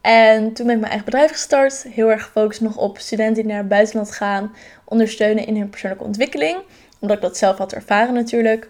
En 0.00 0.52
toen 0.52 0.66
ben 0.66 0.74
ik 0.74 0.80
mijn 0.80 0.92
eigen 0.92 1.04
bedrijf 1.04 1.30
gestart. 1.30 1.82
Heel 1.82 2.10
erg 2.10 2.22
gefocust 2.22 2.60
nog 2.60 2.76
op 2.76 2.98
studenten 2.98 3.34
die 3.34 3.46
naar 3.46 3.58
het 3.58 3.68
buitenland 3.68 4.12
gaan. 4.12 4.54
Ondersteunen 4.84 5.46
in 5.46 5.56
hun 5.56 5.70
persoonlijke 5.70 6.04
ontwikkeling. 6.04 6.56
Omdat 6.98 7.16
ik 7.16 7.22
dat 7.22 7.36
zelf 7.36 7.58
had 7.58 7.72
ervaren 7.72 8.14
natuurlijk. 8.14 8.68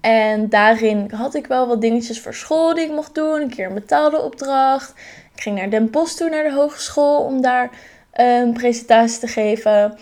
En 0.00 0.48
daarin 0.48 1.10
had 1.10 1.34
ik 1.34 1.46
wel 1.46 1.66
wat 1.66 1.80
dingetjes 1.80 2.20
voor 2.20 2.34
school 2.34 2.74
die 2.74 2.84
ik 2.84 2.92
mocht 2.92 3.14
doen. 3.14 3.40
Een 3.40 3.50
keer 3.50 3.66
een 3.66 3.74
betaalde 3.74 4.20
opdracht. 4.20 4.90
Ik 5.34 5.42
ging 5.42 5.56
naar 5.58 5.70
Den 5.70 5.90
Bosch 5.90 6.16
toe, 6.16 6.30
naar 6.30 6.44
de 6.44 6.52
hogeschool, 6.52 7.20
om 7.20 7.40
daar 7.40 7.70
een 8.12 8.52
presentatie 8.52 9.20
te 9.20 9.28
geven. 9.28 9.98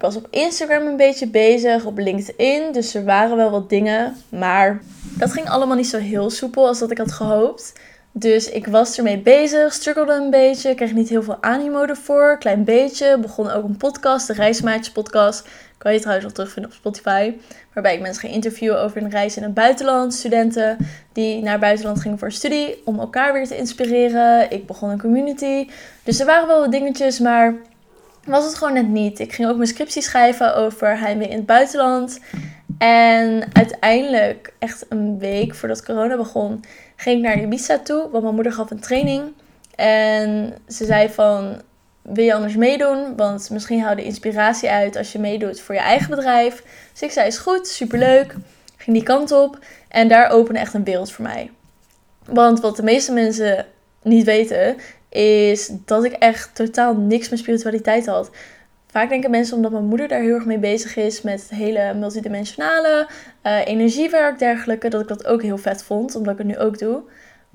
Ik 0.00 0.06
was 0.06 0.16
op 0.16 0.26
Instagram 0.30 0.86
een 0.86 0.96
beetje 0.96 1.26
bezig, 1.26 1.84
op 1.84 1.98
LinkedIn. 1.98 2.72
Dus 2.72 2.94
er 2.94 3.04
waren 3.04 3.36
wel 3.36 3.50
wat 3.50 3.68
dingen. 3.68 4.16
Maar 4.28 4.82
dat 5.02 5.32
ging 5.32 5.48
allemaal 5.48 5.76
niet 5.76 5.88
zo 5.88 5.98
heel 5.98 6.30
soepel 6.30 6.66
als 6.66 6.78
dat 6.78 6.90
ik 6.90 6.98
had 6.98 7.12
gehoopt. 7.12 7.72
Dus 8.12 8.50
ik 8.50 8.66
was 8.66 8.96
ermee 8.96 9.18
bezig, 9.18 9.72
struggelde 9.72 10.12
een 10.12 10.30
beetje, 10.30 10.74
kreeg 10.74 10.92
niet 10.92 11.08
heel 11.08 11.22
veel 11.22 11.36
animo 11.40 11.82
ervoor, 11.82 12.38
klein 12.38 12.64
beetje. 12.64 13.18
Begon 13.18 13.50
ook 13.50 13.64
een 13.64 13.76
podcast, 13.76 14.26
de 14.26 14.32
Reismaatjes 14.32 14.90
podcast. 14.90 15.48
Kan 15.78 15.92
je 15.92 15.98
trouwens 15.98 16.26
nog 16.26 16.34
terugvinden 16.34 16.70
op 16.70 16.76
Spotify. 16.76 17.34
Waarbij 17.74 17.94
ik 17.94 18.00
mensen 18.00 18.28
ga 18.28 18.34
interviewen 18.34 18.80
over 18.80 19.02
een 19.02 19.10
reis 19.10 19.36
in 19.36 19.42
het 19.42 19.54
buitenland. 19.54 20.14
Studenten 20.14 20.76
die 21.12 21.42
naar 21.42 21.52
het 21.52 21.60
buitenland 21.60 22.00
gingen 22.00 22.18
voor 22.18 22.32
studie. 22.32 22.82
Om 22.84 22.98
elkaar 22.98 23.32
weer 23.32 23.46
te 23.46 23.56
inspireren. 23.56 24.50
Ik 24.50 24.66
begon 24.66 24.90
een 24.90 25.00
community. 25.00 25.68
Dus 26.02 26.20
er 26.20 26.26
waren 26.26 26.48
wel 26.48 26.60
wat 26.60 26.72
dingetjes, 26.72 27.18
maar 27.18 27.54
was 28.24 28.44
het 28.44 28.54
gewoon 28.54 28.72
net 28.72 28.88
niet. 28.88 29.18
Ik 29.18 29.32
ging 29.32 29.48
ook 29.48 29.56
mijn 29.56 29.68
scriptie 29.68 30.02
schrijven 30.02 30.56
over 30.56 30.98
heimwee 30.98 31.28
in 31.28 31.36
het 31.36 31.46
buitenland. 31.46 32.20
En 32.78 33.44
uiteindelijk, 33.52 34.52
echt 34.58 34.86
een 34.88 35.18
week 35.18 35.54
voordat 35.54 35.84
corona 35.84 36.16
begon, 36.16 36.64
ging 36.96 37.16
ik 37.16 37.22
naar 37.22 37.42
Ibiza 37.42 37.78
toe. 37.78 38.08
Want 38.10 38.22
mijn 38.22 38.34
moeder 38.34 38.52
gaf 38.52 38.70
een 38.70 38.80
training. 38.80 39.32
En 39.76 40.54
ze 40.68 40.84
zei 40.84 41.08
van, 41.08 41.62
wil 42.02 42.24
je 42.24 42.34
anders 42.34 42.56
meedoen? 42.56 43.16
Want 43.16 43.50
misschien 43.50 43.82
hou 43.82 43.96
je 43.96 44.04
inspiratie 44.04 44.70
uit 44.70 44.96
als 44.96 45.12
je 45.12 45.18
meedoet 45.18 45.60
voor 45.60 45.74
je 45.74 45.80
eigen 45.80 46.10
bedrijf. 46.10 46.62
Dus 46.92 47.02
ik 47.02 47.10
zei, 47.10 47.26
is 47.26 47.38
goed, 47.38 47.68
superleuk. 47.68 48.34
Ging 48.76 48.96
die 48.96 49.04
kant 49.04 49.32
op. 49.32 49.58
En 49.88 50.08
daar 50.08 50.30
opende 50.30 50.60
echt 50.60 50.74
een 50.74 50.84
wereld 50.84 51.12
voor 51.12 51.24
mij. 51.24 51.50
Want 52.24 52.60
wat 52.60 52.76
de 52.76 52.82
meeste 52.82 53.12
mensen 53.12 53.66
niet 54.02 54.24
weten, 54.24 54.76
is 55.10 55.70
dat 55.84 56.04
ik 56.04 56.12
echt 56.12 56.54
totaal 56.54 56.96
niks 56.96 57.28
met 57.28 57.38
spiritualiteit 57.38 58.06
had. 58.06 58.30
Vaak 58.86 59.08
denken 59.08 59.30
mensen 59.30 59.56
omdat 59.56 59.70
mijn 59.70 59.84
moeder 59.84 60.08
daar 60.08 60.20
heel 60.20 60.34
erg 60.34 60.44
mee 60.44 60.58
bezig 60.58 60.96
is 60.96 61.22
met 61.22 61.46
hele 61.48 61.94
multidimensionale, 61.94 63.08
uh, 63.46 63.66
energiewerk, 63.66 64.38
dergelijke, 64.38 64.88
dat 64.88 65.00
ik 65.00 65.08
dat 65.08 65.26
ook 65.26 65.42
heel 65.42 65.58
vet 65.58 65.82
vond, 65.82 66.14
omdat 66.14 66.32
ik 66.32 66.38
het 66.38 66.46
nu 66.46 66.58
ook 66.58 66.78
doe. 66.78 67.02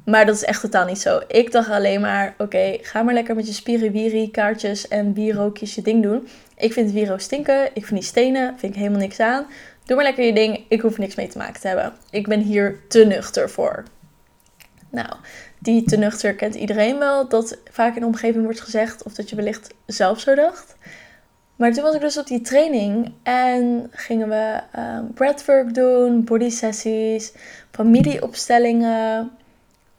Maar 0.05 0.25
dat 0.25 0.35
is 0.35 0.43
echt 0.43 0.61
totaal 0.61 0.85
niet 0.85 0.99
zo. 0.99 1.21
Ik 1.27 1.51
dacht 1.51 1.69
alleen 1.69 2.01
maar, 2.01 2.35
oké, 2.37 2.77
ga 2.81 3.03
maar 3.03 3.13
lekker 3.13 3.35
met 3.35 3.47
je 3.47 3.53
spiriwiri 3.53 4.31
kaartjes 4.31 4.87
en 4.87 5.13
bierrookjes 5.13 5.75
je 5.75 5.81
ding 5.81 6.03
doen. 6.03 6.27
Ik 6.57 6.73
vind 6.73 6.91
wiro 6.91 7.17
stinken, 7.17 7.65
ik 7.73 7.85
vind 7.85 7.99
die 7.99 8.09
stenen, 8.09 8.53
vind 8.57 8.73
ik 8.73 8.79
helemaal 8.79 8.99
niks 8.99 9.19
aan. 9.19 9.45
Doe 9.85 9.95
maar 9.95 10.05
lekker 10.05 10.25
je 10.25 10.33
ding, 10.33 10.65
ik 10.67 10.81
hoef 10.81 10.97
niks 10.97 11.15
mee 11.15 11.27
te 11.27 11.37
maken 11.37 11.61
te 11.61 11.67
hebben. 11.67 11.93
Ik 12.09 12.27
ben 12.27 12.39
hier 12.39 12.79
te 12.87 13.05
nuchter 13.05 13.49
voor. 13.49 13.83
Nou, 14.95 15.15
die 15.59 15.83
te 15.83 15.97
nuchter 15.97 16.35
kent 16.35 16.55
iedereen 16.55 16.99
wel. 16.99 17.27
Dat 17.29 17.57
vaak 17.71 17.95
in 17.95 18.01
de 18.01 18.07
omgeving 18.07 18.43
wordt 18.43 18.61
gezegd. 18.61 19.03
Of 19.03 19.13
dat 19.13 19.29
je 19.29 19.35
wellicht 19.35 19.73
zelf 19.85 20.19
zo 20.19 20.35
dacht. 20.35 20.75
Maar 21.55 21.73
toen 21.73 21.83
was 21.83 21.95
ik 21.95 22.01
dus 22.01 22.17
op 22.17 22.27
die 22.27 22.41
training. 22.41 23.13
En 23.23 23.89
gingen 23.91 24.29
we 24.29 24.61
um, 24.79 25.13
breathwork 25.13 25.73
doen. 25.73 26.23
Body 26.23 26.49
sessies. 26.49 27.33
Familieopstellingen. 27.71 29.31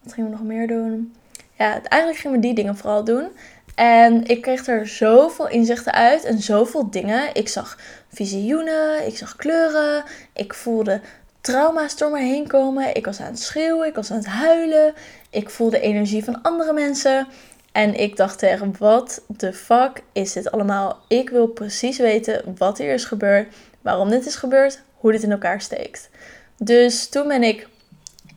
Wat 0.03 0.13
gingen 0.13 0.29
we 0.29 0.37
nog 0.37 0.45
meer 0.45 0.67
doen? 0.67 1.13
Ja, 1.57 1.81
eigenlijk 1.83 2.21
gingen 2.21 2.35
we 2.39 2.45
die 2.45 2.55
dingen 2.55 2.77
vooral 2.77 3.03
doen. 3.03 3.27
En 3.75 4.25
ik 4.25 4.41
kreeg 4.41 4.67
er 4.67 4.87
zoveel 4.87 5.47
inzichten 5.47 5.93
uit 5.93 6.23
en 6.23 6.41
zoveel 6.41 6.89
dingen. 6.89 7.33
Ik 7.33 7.47
zag 7.47 7.77
visioenen, 8.07 9.07
ik 9.07 9.17
zag 9.17 9.35
kleuren, 9.35 10.03
ik 10.33 10.53
voelde 10.53 11.01
trauma's 11.47 11.97
door 11.97 12.11
me 12.11 12.19
heen 12.19 12.47
komen. 12.47 12.95
Ik 12.95 13.05
was 13.05 13.19
aan 13.19 13.25
het 13.25 13.39
schreeuwen, 13.39 13.87
ik 13.87 13.95
was 13.95 14.11
aan 14.11 14.17
het 14.17 14.27
huilen. 14.27 14.93
Ik 15.29 15.49
voelde 15.49 15.79
energie 15.79 16.23
van 16.23 16.41
andere 16.41 16.73
mensen. 16.73 17.27
En 17.71 17.99
ik 17.99 18.15
dacht 18.15 18.39
tegen, 18.39 18.75
wat 18.79 19.23
de 19.27 19.53
fuck 19.53 20.03
is 20.11 20.33
dit 20.33 20.51
allemaal? 20.51 20.99
Ik 21.07 21.29
wil 21.29 21.47
precies 21.47 21.97
weten 21.97 22.55
wat 22.57 22.77
hier 22.77 22.93
is 22.93 23.05
gebeurd, 23.05 23.55
waarom 23.81 24.09
dit 24.09 24.25
is 24.25 24.35
gebeurd, 24.35 24.81
hoe 24.95 25.11
dit 25.11 25.23
in 25.23 25.31
elkaar 25.31 25.61
steekt. 25.61 26.09
Dus 26.57 27.09
toen 27.09 27.27
ben 27.27 27.43
ik 27.43 27.67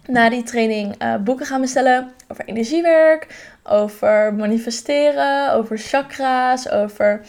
na 0.06 0.28
die 0.28 0.42
training 0.42 1.02
uh, 1.02 1.16
boeken 1.16 1.46
gaan 1.46 1.60
bestellen 1.60 2.12
over 2.28 2.44
energiewerk, 2.44 3.26
over 3.62 4.34
manifesteren, 4.34 5.52
over 5.52 5.78
chakra's, 5.78 6.68
over 6.70 7.20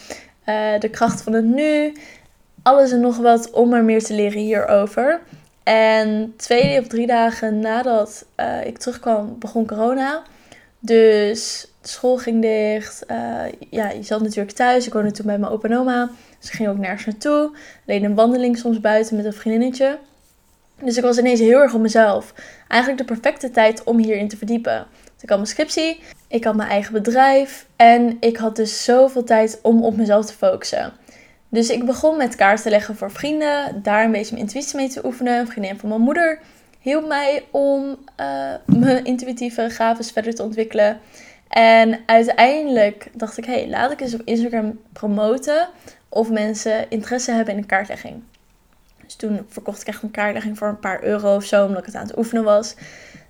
uh, 0.45 0.79
de 0.79 0.89
kracht 0.89 1.21
van 1.21 1.33
het 1.33 1.45
nu. 1.45 1.95
Alles 2.63 2.91
en 2.91 2.99
nog 2.99 3.17
wat 3.17 3.51
om 3.51 3.73
er 3.73 3.83
meer 3.83 4.03
te 4.03 4.13
leren 4.13 4.39
hierover. 4.39 5.21
En 5.63 6.33
twee 6.37 6.79
of 6.79 6.87
drie 6.87 7.07
dagen 7.07 7.59
nadat 7.59 8.25
uh, 8.39 8.65
ik 8.65 8.77
terugkwam, 8.77 9.35
begon 9.39 9.65
corona. 9.65 10.23
Dus 10.79 11.67
de 11.81 11.87
school 11.87 12.17
ging 12.17 12.41
dicht. 12.41 13.03
Uh, 13.07 13.41
ja, 13.69 13.89
je 13.89 14.03
zat 14.03 14.21
natuurlijk 14.21 14.55
thuis. 14.55 14.87
Ik 14.87 14.93
woonde 14.93 15.11
toen 15.11 15.25
bij 15.25 15.37
mijn 15.37 15.51
opa 15.51 15.67
en 15.67 15.77
oma. 15.77 16.09
Dus 16.39 16.49
ik 16.49 16.55
ging 16.55 16.69
ook 16.69 16.77
nergens 16.77 17.05
naartoe. 17.05 17.57
Alleen 17.87 18.03
een 18.03 18.15
wandeling 18.15 18.57
soms 18.57 18.79
buiten 18.79 19.15
met 19.15 19.25
een 19.25 19.33
vriendinnetje. 19.33 19.97
Dus 20.83 20.97
ik 20.97 21.03
was 21.03 21.17
ineens 21.17 21.39
heel 21.39 21.59
erg 21.59 21.73
op 21.73 21.81
mezelf. 21.81 22.33
Eigenlijk 22.67 23.07
de 23.07 23.13
perfecte 23.13 23.51
tijd 23.51 23.83
om 23.83 23.97
hierin 23.97 24.27
te 24.27 24.37
verdiepen. 24.37 24.87
Dus 25.13 25.23
ik 25.23 25.29
had 25.29 25.37
mijn 25.37 25.49
scriptie, 25.49 25.99
ik 26.27 26.43
had 26.43 26.55
mijn 26.55 26.69
eigen 26.69 26.93
bedrijf 26.93 27.65
en 27.75 28.17
ik 28.19 28.37
had 28.37 28.55
dus 28.55 28.83
zoveel 28.83 29.23
tijd 29.23 29.59
om 29.61 29.83
op 29.83 29.95
mezelf 29.95 30.25
te 30.25 30.33
focussen. 30.33 30.93
Dus 31.51 31.69
ik 31.69 31.85
begon 31.85 32.17
met 32.17 32.35
kaarten 32.35 32.71
leggen 32.71 32.95
voor 32.95 33.11
vrienden, 33.11 33.83
daar 33.83 34.03
een 34.03 34.11
beetje 34.11 34.33
mijn 34.33 34.45
intuïtie 34.45 34.75
mee 34.75 34.89
te 34.89 35.05
oefenen. 35.05 35.39
Een 35.39 35.47
vriendin 35.47 35.79
van 35.79 35.89
mijn 35.89 36.01
moeder 36.01 36.39
hielp 36.79 37.07
mij 37.07 37.43
om 37.51 37.97
uh, 38.19 38.53
mijn 38.65 39.03
intuïtieve 39.03 39.69
gaven 39.69 40.05
verder 40.05 40.35
te 40.35 40.43
ontwikkelen. 40.43 40.99
En 41.47 41.99
uiteindelijk 42.05 43.09
dacht 43.13 43.37
ik, 43.37 43.45
hé, 43.45 43.53
hey, 43.53 43.69
laat 43.69 43.91
ik 43.91 44.01
eens 44.01 44.13
op 44.13 44.21
Instagram 44.25 44.79
promoten 44.93 45.69
of 46.09 46.29
mensen 46.29 46.89
interesse 46.89 47.31
hebben 47.31 47.53
in 47.53 47.59
een 47.59 47.65
kaartlegging. 47.65 48.23
Dus 49.03 49.15
toen 49.15 49.45
verkocht 49.47 49.81
ik 49.81 49.87
echt 49.87 50.03
een 50.03 50.11
kaartlegging 50.11 50.57
voor 50.57 50.67
een 50.67 50.79
paar 50.79 51.03
euro 51.03 51.35
of 51.35 51.43
zo, 51.43 51.65
omdat 51.65 51.79
ik 51.79 51.85
het 51.85 51.95
aan 51.95 52.07
het 52.07 52.17
oefenen 52.17 52.43
was. 52.43 52.75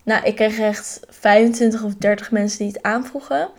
Nou, 0.04 0.26
ik 0.26 0.36
kreeg 0.36 0.60
echt 0.60 1.00
25 1.10 1.84
of 1.84 1.96
30 1.96 2.32
mensen 2.32 2.58
die 2.58 2.68
het 2.68 2.84
aanvroegen. 2.84 3.50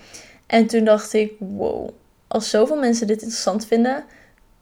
En 0.47 0.67
toen 0.67 0.85
dacht 0.85 1.13
ik, 1.13 1.33
wow, 1.39 1.91
als 2.29 2.51
zoveel 2.51 2.79
mensen 2.79 3.07
dit 3.07 3.21
interessant 3.21 3.67
vinden, 3.67 4.05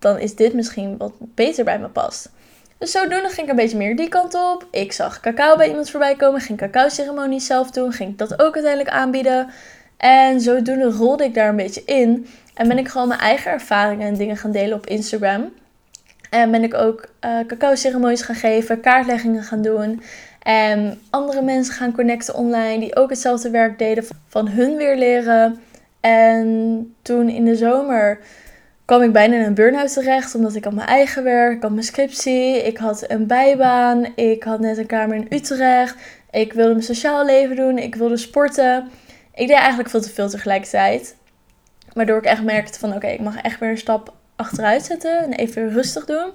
dan 0.00 0.18
is 0.18 0.34
dit 0.34 0.54
misschien 0.54 0.96
wat 0.96 1.12
beter 1.18 1.64
bij 1.64 1.78
me 1.78 1.88
past. 1.88 2.30
Dus 2.78 2.90
zodoende 2.90 3.28
ging 3.28 3.46
ik 3.46 3.48
een 3.48 3.56
beetje 3.56 3.76
meer 3.76 3.96
die 3.96 4.08
kant 4.08 4.34
op. 4.34 4.66
Ik 4.70 4.92
zag 4.92 5.20
cacao 5.20 5.56
bij 5.56 5.68
iemand 5.68 5.90
voorbij 5.90 6.16
komen, 6.16 6.40
ging 6.40 6.58
cacao-ceremonies 6.58 7.46
zelf 7.46 7.70
doen, 7.70 7.92
ging 7.92 8.16
dat 8.16 8.32
ook 8.32 8.54
uiteindelijk 8.54 8.94
aanbieden. 8.94 9.50
En 9.96 10.40
zodoende 10.40 10.90
rolde 10.90 11.24
ik 11.24 11.34
daar 11.34 11.48
een 11.48 11.56
beetje 11.56 11.82
in. 11.84 12.26
En 12.54 12.68
ben 12.68 12.78
ik 12.78 12.88
gewoon 12.88 13.08
mijn 13.08 13.20
eigen 13.20 13.50
ervaringen 13.50 14.06
en 14.06 14.14
dingen 14.14 14.36
gaan 14.36 14.52
delen 14.52 14.76
op 14.76 14.86
Instagram. 14.86 15.52
En 16.30 16.50
ben 16.50 16.62
ik 16.62 16.74
ook 16.74 17.08
uh, 17.24 17.30
cacao-ceremonies 17.46 18.22
gaan 18.22 18.34
geven, 18.34 18.80
kaartleggingen 18.80 19.42
gaan 19.42 19.62
doen. 19.62 20.02
En 20.42 21.00
andere 21.10 21.42
mensen 21.42 21.74
gaan 21.74 21.92
connecten 21.92 22.34
online 22.34 22.78
die 22.78 22.96
ook 22.96 23.10
hetzelfde 23.10 23.50
werk 23.50 23.78
deden, 23.78 24.04
van 24.28 24.48
hun 24.48 24.76
weer 24.76 24.96
leren. 24.96 25.60
En 26.00 26.94
toen 27.02 27.28
in 27.28 27.44
de 27.44 27.56
zomer 27.56 28.18
kwam 28.90 29.02
ik 29.02 29.12
bijna 29.12 29.36
in 29.36 29.42
een 29.42 29.54
burn-out 29.54 29.92
terecht, 29.92 30.34
omdat 30.34 30.54
ik 30.54 30.64
had 30.64 30.72
mijn 30.72 30.88
eigen 30.88 31.24
werk, 31.24 31.56
ik 31.56 31.62
had 31.62 31.70
mijn 31.70 31.82
scriptie, 31.82 32.66
ik 32.66 32.78
had 32.78 33.04
een 33.10 33.26
bijbaan, 33.26 34.06
ik 34.14 34.42
had 34.42 34.60
net 34.60 34.78
een 34.78 34.86
kamer 34.86 35.16
in 35.16 35.26
Utrecht, 35.30 35.94
ik 36.30 36.52
wilde 36.52 36.70
mijn 36.70 36.84
sociaal 36.84 37.24
leven 37.24 37.56
doen, 37.56 37.78
ik 37.78 37.94
wilde 37.94 38.16
sporten. 38.16 38.88
Ik 39.34 39.46
deed 39.46 39.56
eigenlijk 39.56 39.88
veel 39.88 40.00
te 40.00 40.10
veel 40.10 40.28
tegelijkertijd. 40.28 41.16
Waardoor 41.92 42.18
ik 42.18 42.24
echt 42.24 42.42
merkte 42.42 42.78
van 42.78 42.94
oké, 42.94 43.06
ik 43.06 43.20
mag 43.20 43.36
echt 43.36 43.60
weer 43.60 43.70
een 43.70 43.78
stap 43.78 44.14
achteruit 44.36 44.84
zetten 44.84 45.18
en 45.18 45.32
even 45.32 45.72
rustig 45.72 46.04
doen. 46.04 46.30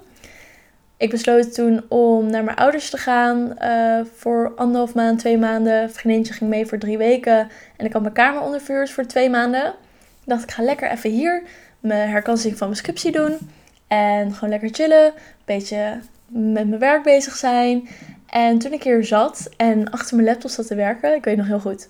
Ik 0.96 1.10
besloot 1.10 1.54
toen 1.54 1.84
om 1.88 2.30
naar 2.30 2.44
mijn 2.44 2.56
ouders 2.56 2.90
te 2.90 2.98
gaan 2.98 3.56
uh, 3.62 4.00
voor 4.14 4.52
anderhalf 4.54 4.94
maand, 4.94 5.18
twee 5.18 5.38
maanden. 5.38 5.82
Een 5.82 5.90
vriendinnetje 5.90 6.34
ging 6.34 6.50
mee 6.50 6.66
voor 6.66 6.78
drie 6.78 6.98
weken. 6.98 7.48
En 7.76 7.86
ik 7.86 7.92
had 7.92 8.02
mijn 8.02 8.14
kamer 8.14 8.42
ondervuurd 8.42 8.90
voor 8.90 9.06
twee 9.06 9.30
maanden. 9.30 9.66
Ik 9.66 10.32
dacht, 10.32 10.42
ik 10.42 10.50
ga 10.50 10.62
lekker 10.62 10.90
even 10.90 11.10
hier 11.10 11.42
mijn 11.86 12.10
herkansing 12.10 12.58
van 12.58 12.66
mijn 12.66 12.78
scriptie 12.78 13.12
doen. 13.12 13.50
En 13.86 14.32
gewoon 14.32 14.50
lekker 14.50 14.68
chillen. 14.72 15.04
Een 15.04 15.12
beetje 15.44 16.00
met 16.26 16.68
mijn 16.68 16.78
werk 16.78 17.02
bezig 17.02 17.36
zijn. 17.36 17.88
En 18.26 18.58
toen 18.58 18.72
ik 18.72 18.82
hier 18.82 19.04
zat 19.04 19.48
en 19.56 19.90
achter 19.90 20.16
mijn 20.16 20.28
laptop 20.28 20.50
zat 20.50 20.66
te 20.66 20.74
werken, 20.74 21.14
ik 21.14 21.24
weet 21.24 21.36
nog 21.36 21.46
heel 21.46 21.60
goed. 21.60 21.88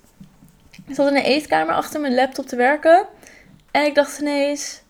Ik 0.86 0.94
zat 0.94 1.08
in 1.08 1.14
de 1.14 1.22
eetkamer 1.22 1.74
achter 1.74 2.00
mijn 2.00 2.14
laptop 2.14 2.46
te 2.46 2.56
werken. 2.56 3.06
En 3.70 3.84
ik 3.84 3.94
dacht 3.94 4.18
ineens, 4.18 4.82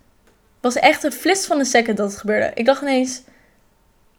was 0.61 0.75
echt 0.75 1.05
een 1.05 1.13
flits 1.13 1.47
van 1.47 1.59
een 1.59 1.65
second 1.65 1.97
dat 1.97 2.11
het 2.11 2.21
gebeurde. 2.21 2.51
Ik 2.55 2.65
dacht 2.65 2.83
ineens, 2.83 3.23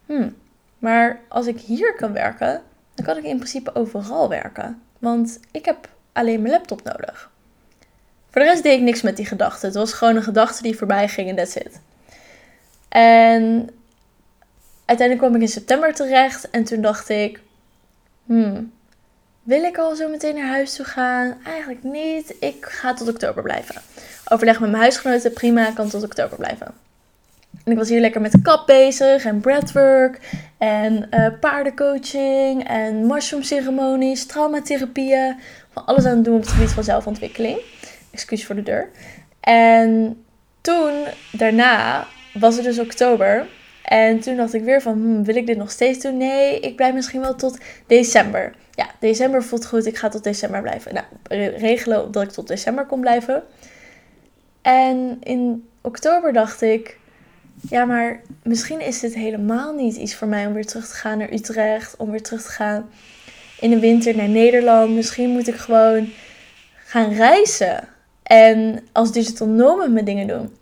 hmm, 0.06 0.36
maar 0.78 1.20
als 1.28 1.46
ik 1.46 1.60
hier 1.60 1.94
kan 1.94 2.12
werken, 2.12 2.62
dan 2.94 3.04
kan 3.06 3.16
ik 3.16 3.24
in 3.24 3.36
principe 3.36 3.74
overal 3.74 4.28
werken. 4.28 4.82
Want 4.98 5.40
ik 5.50 5.64
heb 5.64 5.88
alleen 6.12 6.42
mijn 6.42 6.54
laptop 6.54 6.82
nodig. 6.82 7.30
Voor 8.30 8.42
de 8.42 8.48
rest 8.48 8.62
deed 8.62 8.78
ik 8.78 8.84
niks 8.84 9.02
met 9.02 9.16
die 9.16 9.26
gedachte. 9.26 9.66
Het 9.66 9.74
was 9.74 9.92
gewoon 9.92 10.16
een 10.16 10.22
gedachte 10.22 10.62
die 10.62 10.76
voorbij 10.76 11.08
ging 11.08 11.28
en 11.28 11.36
that's 11.36 11.54
it. 11.54 11.80
En 12.88 13.70
uiteindelijk 14.84 15.26
kwam 15.26 15.34
ik 15.34 15.40
in 15.40 15.48
september 15.48 15.94
terecht 15.94 16.50
en 16.50 16.64
toen 16.64 16.80
dacht 16.80 17.08
ik, 17.08 17.40
hmm, 18.26 18.72
wil 19.42 19.62
ik 19.62 19.78
al 19.78 19.94
zo 19.94 20.08
meteen 20.08 20.34
naar 20.34 20.48
huis 20.48 20.74
toe 20.74 20.84
gaan? 20.84 21.36
Eigenlijk 21.44 21.82
niet. 21.82 22.34
Ik 22.40 22.66
ga 22.66 22.94
tot 22.94 23.08
oktober 23.08 23.42
blijven. 23.42 23.74
Overleg 24.28 24.60
met 24.60 24.70
mijn 24.70 24.82
huisgenoten, 24.82 25.32
prima, 25.32 25.70
kan 25.70 25.88
tot 25.88 26.02
oktober 26.02 26.38
blijven. 26.38 26.66
En 27.64 27.72
ik 27.72 27.78
was 27.78 27.88
hier 27.88 28.00
lekker 28.00 28.20
met 28.20 28.42
kap 28.42 28.66
bezig 28.66 29.24
en 29.24 29.40
breathwork 29.40 30.20
en 30.58 31.08
uh, 31.10 31.28
paardencoaching 31.40 32.68
en 32.68 33.06
mushroom 33.06 33.42
ceremonies, 33.42 34.26
traumatherapieën. 34.26 35.36
Van 35.72 35.86
alles 35.86 36.04
aan 36.04 36.14
het 36.16 36.24
doen 36.24 36.34
op 36.34 36.40
het 36.40 36.50
gebied 36.50 36.70
van 36.70 36.84
zelfontwikkeling. 36.84 37.58
Excuus 38.18 38.46
voor 38.46 38.54
de 38.54 38.62
deur. 38.62 38.88
En 39.40 40.22
toen, 40.60 41.04
daarna, 41.32 42.06
was 42.34 42.56
het 42.56 42.64
dus 42.64 42.78
oktober. 42.78 43.46
En 43.82 44.20
toen 44.20 44.36
dacht 44.36 44.54
ik 44.54 44.64
weer 44.64 44.82
van, 44.82 44.92
hmm, 44.92 45.24
wil 45.24 45.36
ik 45.36 45.46
dit 45.46 45.56
nog 45.56 45.70
steeds 45.70 45.98
doen? 45.98 46.16
Nee, 46.16 46.60
ik 46.60 46.76
blijf 46.76 46.94
misschien 46.94 47.20
wel 47.20 47.34
tot 47.34 47.58
december. 47.86 48.54
Ja, 48.74 48.86
december 49.00 49.42
voelt 49.42 49.66
goed. 49.66 49.86
Ik 49.86 49.96
ga 49.96 50.08
tot 50.08 50.24
december 50.24 50.62
blijven. 50.62 50.94
Nou, 50.94 51.06
regelen 51.56 52.12
dat 52.12 52.22
ik 52.22 52.30
tot 52.30 52.48
december 52.48 52.86
kon 52.86 53.00
blijven. 53.00 53.42
En 54.62 55.16
in 55.22 55.68
oktober 55.80 56.32
dacht 56.32 56.62
ik, 56.62 56.98
ja, 57.68 57.84
maar 57.84 58.20
misschien 58.42 58.80
is 58.80 59.00
dit 59.00 59.14
helemaal 59.14 59.74
niet 59.74 59.96
iets 59.96 60.14
voor 60.14 60.28
mij 60.28 60.46
om 60.46 60.52
weer 60.52 60.66
terug 60.66 60.88
te 60.88 60.94
gaan 60.94 61.18
naar 61.18 61.32
Utrecht. 61.32 61.96
Om 61.96 62.10
weer 62.10 62.22
terug 62.22 62.42
te 62.42 62.50
gaan 62.50 62.90
in 63.60 63.70
de 63.70 63.78
winter 63.78 64.16
naar 64.16 64.28
Nederland. 64.28 64.94
Misschien 64.94 65.30
moet 65.30 65.48
ik 65.48 65.56
gewoon 65.56 66.08
gaan 66.84 67.12
reizen. 67.12 67.88
En 68.28 68.88
als 68.92 69.12
digital 69.12 69.46
nomad 69.46 69.90
mijn 69.90 70.04
dingen 70.04 70.26
doen. 70.26 70.56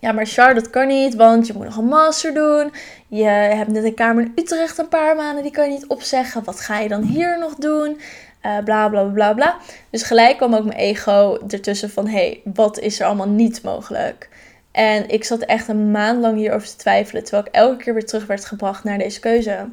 Ja, 0.00 0.12
maar 0.12 0.26
Char, 0.26 0.54
dat 0.54 0.70
kan 0.70 0.86
niet, 0.86 1.14
want 1.14 1.46
je 1.46 1.52
moet 1.52 1.64
nog 1.64 1.76
een 1.76 1.84
master 1.84 2.34
doen. 2.34 2.72
Je 3.08 3.24
hebt 3.24 3.70
net 3.70 3.84
een 3.84 3.94
kamer 3.94 4.22
in 4.22 4.32
Utrecht 4.34 4.78
een 4.78 4.88
paar 4.88 5.16
maanden, 5.16 5.42
die 5.42 5.52
kan 5.52 5.64
je 5.64 5.70
niet 5.70 5.86
opzeggen. 5.86 6.44
Wat 6.44 6.60
ga 6.60 6.78
je 6.78 6.88
dan 6.88 7.02
hier 7.02 7.38
nog 7.38 7.54
doen? 7.54 8.00
Uh, 8.46 8.58
bla 8.64 8.88
bla 8.88 9.02
bla 9.02 9.32
bla. 9.32 9.56
Dus 9.90 10.02
gelijk 10.02 10.36
kwam 10.36 10.54
ook 10.54 10.64
mijn 10.64 10.78
ego 10.78 11.38
ertussen 11.48 11.90
van: 11.90 12.06
hé, 12.06 12.12
hey, 12.12 12.40
wat 12.54 12.78
is 12.78 13.00
er 13.00 13.06
allemaal 13.06 13.28
niet 13.28 13.62
mogelijk? 13.62 14.28
En 14.72 15.08
ik 15.08 15.24
zat 15.24 15.40
echt 15.40 15.68
een 15.68 15.90
maand 15.90 16.20
lang 16.20 16.36
hierover 16.36 16.68
te 16.68 16.76
twijfelen, 16.76 17.24
terwijl 17.24 17.44
ik 17.46 17.54
elke 17.54 17.76
keer 17.76 17.94
weer 17.94 18.06
terug 18.06 18.26
werd 18.26 18.44
gebracht 18.44 18.84
naar 18.84 18.98
deze 18.98 19.20
keuze. 19.20 19.68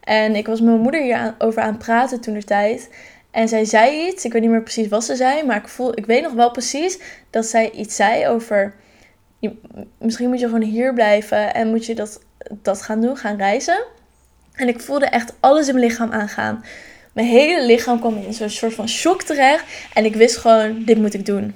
En 0.00 0.34
ik 0.34 0.46
was 0.46 0.60
met 0.60 0.68
mijn 0.68 0.82
moeder 0.82 1.02
hierover 1.02 1.62
aan 1.62 1.72
het 1.72 1.78
praten 1.78 2.20
toen 2.20 2.34
de 2.34 2.44
tijd. 2.44 2.90
En 3.30 3.48
zij 3.48 3.64
zei 3.64 4.06
iets, 4.06 4.24
ik 4.24 4.32
weet 4.32 4.42
niet 4.42 4.50
meer 4.50 4.62
precies 4.62 4.88
wat 4.88 5.04
ze 5.04 5.16
zei, 5.16 5.44
maar 5.44 5.56
ik, 5.56 5.68
voel, 5.68 5.98
ik 5.98 6.06
weet 6.06 6.22
nog 6.22 6.32
wel 6.32 6.50
precies 6.50 6.98
dat 7.30 7.46
zij 7.46 7.70
iets 7.70 7.96
zei 7.96 8.26
over. 8.26 8.74
Misschien 9.98 10.28
moet 10.28 10.40
je 10.40 10.46
gewoon 10.46 10.62
hier 10.62 10.94
blijven 10.94 11.54
en 11.54 11.68
moet 11.68 11.86
je 11.86 11.94
dat, 11.94 12.20
dat 12.62 12.82
gaan 12.82 13.00
doen, 13.00 13.16
gaan 13.16 13.36
reizen. 13.36 13.84
En 14.52 14.68
ik 14.68 14.80
voelde 14.80 15.06
echt 15.06 15.32
alles 15.40 15.68
in 15.68 15.74
mijn 15.74 15.86
lichaam 15.86 16.12
aangaan. 16.12 16.64
Mijn 17.12 17.26
hele 17.26 17.66
lichaam 17.66 18.00
kwam 18.00 18.16
in 18.16 18.32
zo'n 18.32 18.50
soort 18.50 18.74
van 18.74 18.88
shock 18.88 19.22
terecht. 19.22 19.64
En 19.94 20.04
ik 20.04 20.14
wist 20.14 20.36
gewoon, 20.36 20.84
dit 20.84 20.98
moet 20.98 21.14
ik 21.14 21.26
doen. 21.26 21.54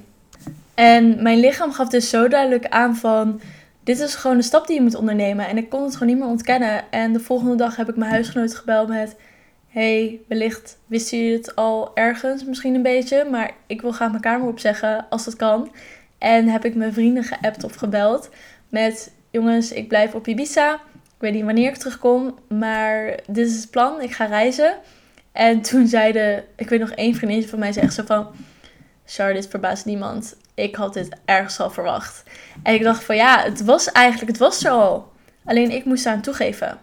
En 0.74 1.22
mijn 1.22 1.38
lichaam 1.38 1.72
gaf 1.72 1.88
dus 1.88 2.08
zo 2.08 2.28
duidelijk 2.28 2.66
aan 2.68 2.96
van... 2.96 3.40
Dit 3.84 4.00
is 4.00 4.14
gewoon 4.14 4.36
een 4.36 4.42
stap 4.42 4.66
die 4.66 4.76
je 4.76 4.82
moet 4.82 4.94
ondernemen. 4.94 5.48
En 5.48 5.56
ik 5.56 5.68
kon 5.68 5.82
het 5.82 5.92
gewoon 5.92 6.08
niet 6.08 6.18
meer 6.18 6.28
ontkennen. 6.28 6.84
En 6.90 7.12
de 7.12 7.20
volgende 7.20 7.56
dag 7.56 7.76
heb 7.76 7.88
ik 7.88 7.96
mijn 7.96 8.10
huisgenoot 8.10 8.54
gebeld 8.54 8.88
met... 8.88 9.16
Hey, 9.74 10.20
wellicht 10.28 10.78
wisten 10.86 11.18
jullie 11.18 11.36
het 11.36 11.56
al 11.56 11.90
ergens 11.94 12.44
misschien 12.44 12.74
een 12.74 12.82
beetje. 12.82 13.24
Maar 13.30 13.50
ik 13.66 13.80
wil 13.80 13.92
graag 13.92 14.10
mijn 14.10 14.22
kamer 14.22 14.48
opzeggen 14.48 15.06
als 15.10 15.24
dat 15.24 15.36
kan. 15.36 15.72
En 16.18 16.48
heb 16.48 16.64
ik 16.64 16.74
mijn 16.74 16.92
vrienden 16.92 17.24
geappt 17.24 17.64
of 17.64 17.74
gebeld 17.74 18.30
met... 18.68 19.12
Jongens, 19.30 19.72
ik 19.72 19.88
blijf 19.88 20.14
op 20.14 20.26
Ibiza. 20.26 20.74
Ik 20.74 20.80
weet 21.18 21.32
niet 21.32 21.44
wanneer 21.44 21.68
ik 21.68 21.76
terugkom. 21.76 22.38
Maar 22.48 23.18
dit 23.26 23.46
is 23.46 23.56
het 23.60 23.70
plan. 23.70 24.00
Ik 24.00 24.12
ga 24.12 24.24
reizen. 24.24 24.74
En 25.32 25.60
toen 25.60 25.86
zeiden... 25.86 26.44
Ik 26.56 26.68
weet 26.68 26.80
nog 26.80 26.90
één 26.90 27.14
vriendin 27.14 27.48
van 27.48 27.58
mij 27.58 27.72
zei 27.72 27.84
echt 27.84 27.94
zo 27.94 28.02
van... 28.06 28.28
Char, 29.04 29.32
dit 29.32 29.48
verbaast 29.48 29.84
niemand. 29.84 30.36
Ik 30.54 30.74
had 30.74 30.94
dit 30.94 31.16
ergens 31.24 31.60
al 31.60 31.70
verwacht. 31.70 32.22
En 32.62 32.74
ik 32.74 32.82
dacht 32.82 33.04
van 33.04 33.16
ja, 33.16 33.42
het 33.42 33.64
was 33.64 33.92
eigenlijk, 33.92 34.30
het 34.30 34.40
was 34.40 34.64
er 34.64 34.70
al. 34.70 35.12
Alleen 35.44 35.70
ik 35.70 35.84
moest 35.84 36.06
aan 36.06 36.20
toegeven. 36.20 36.78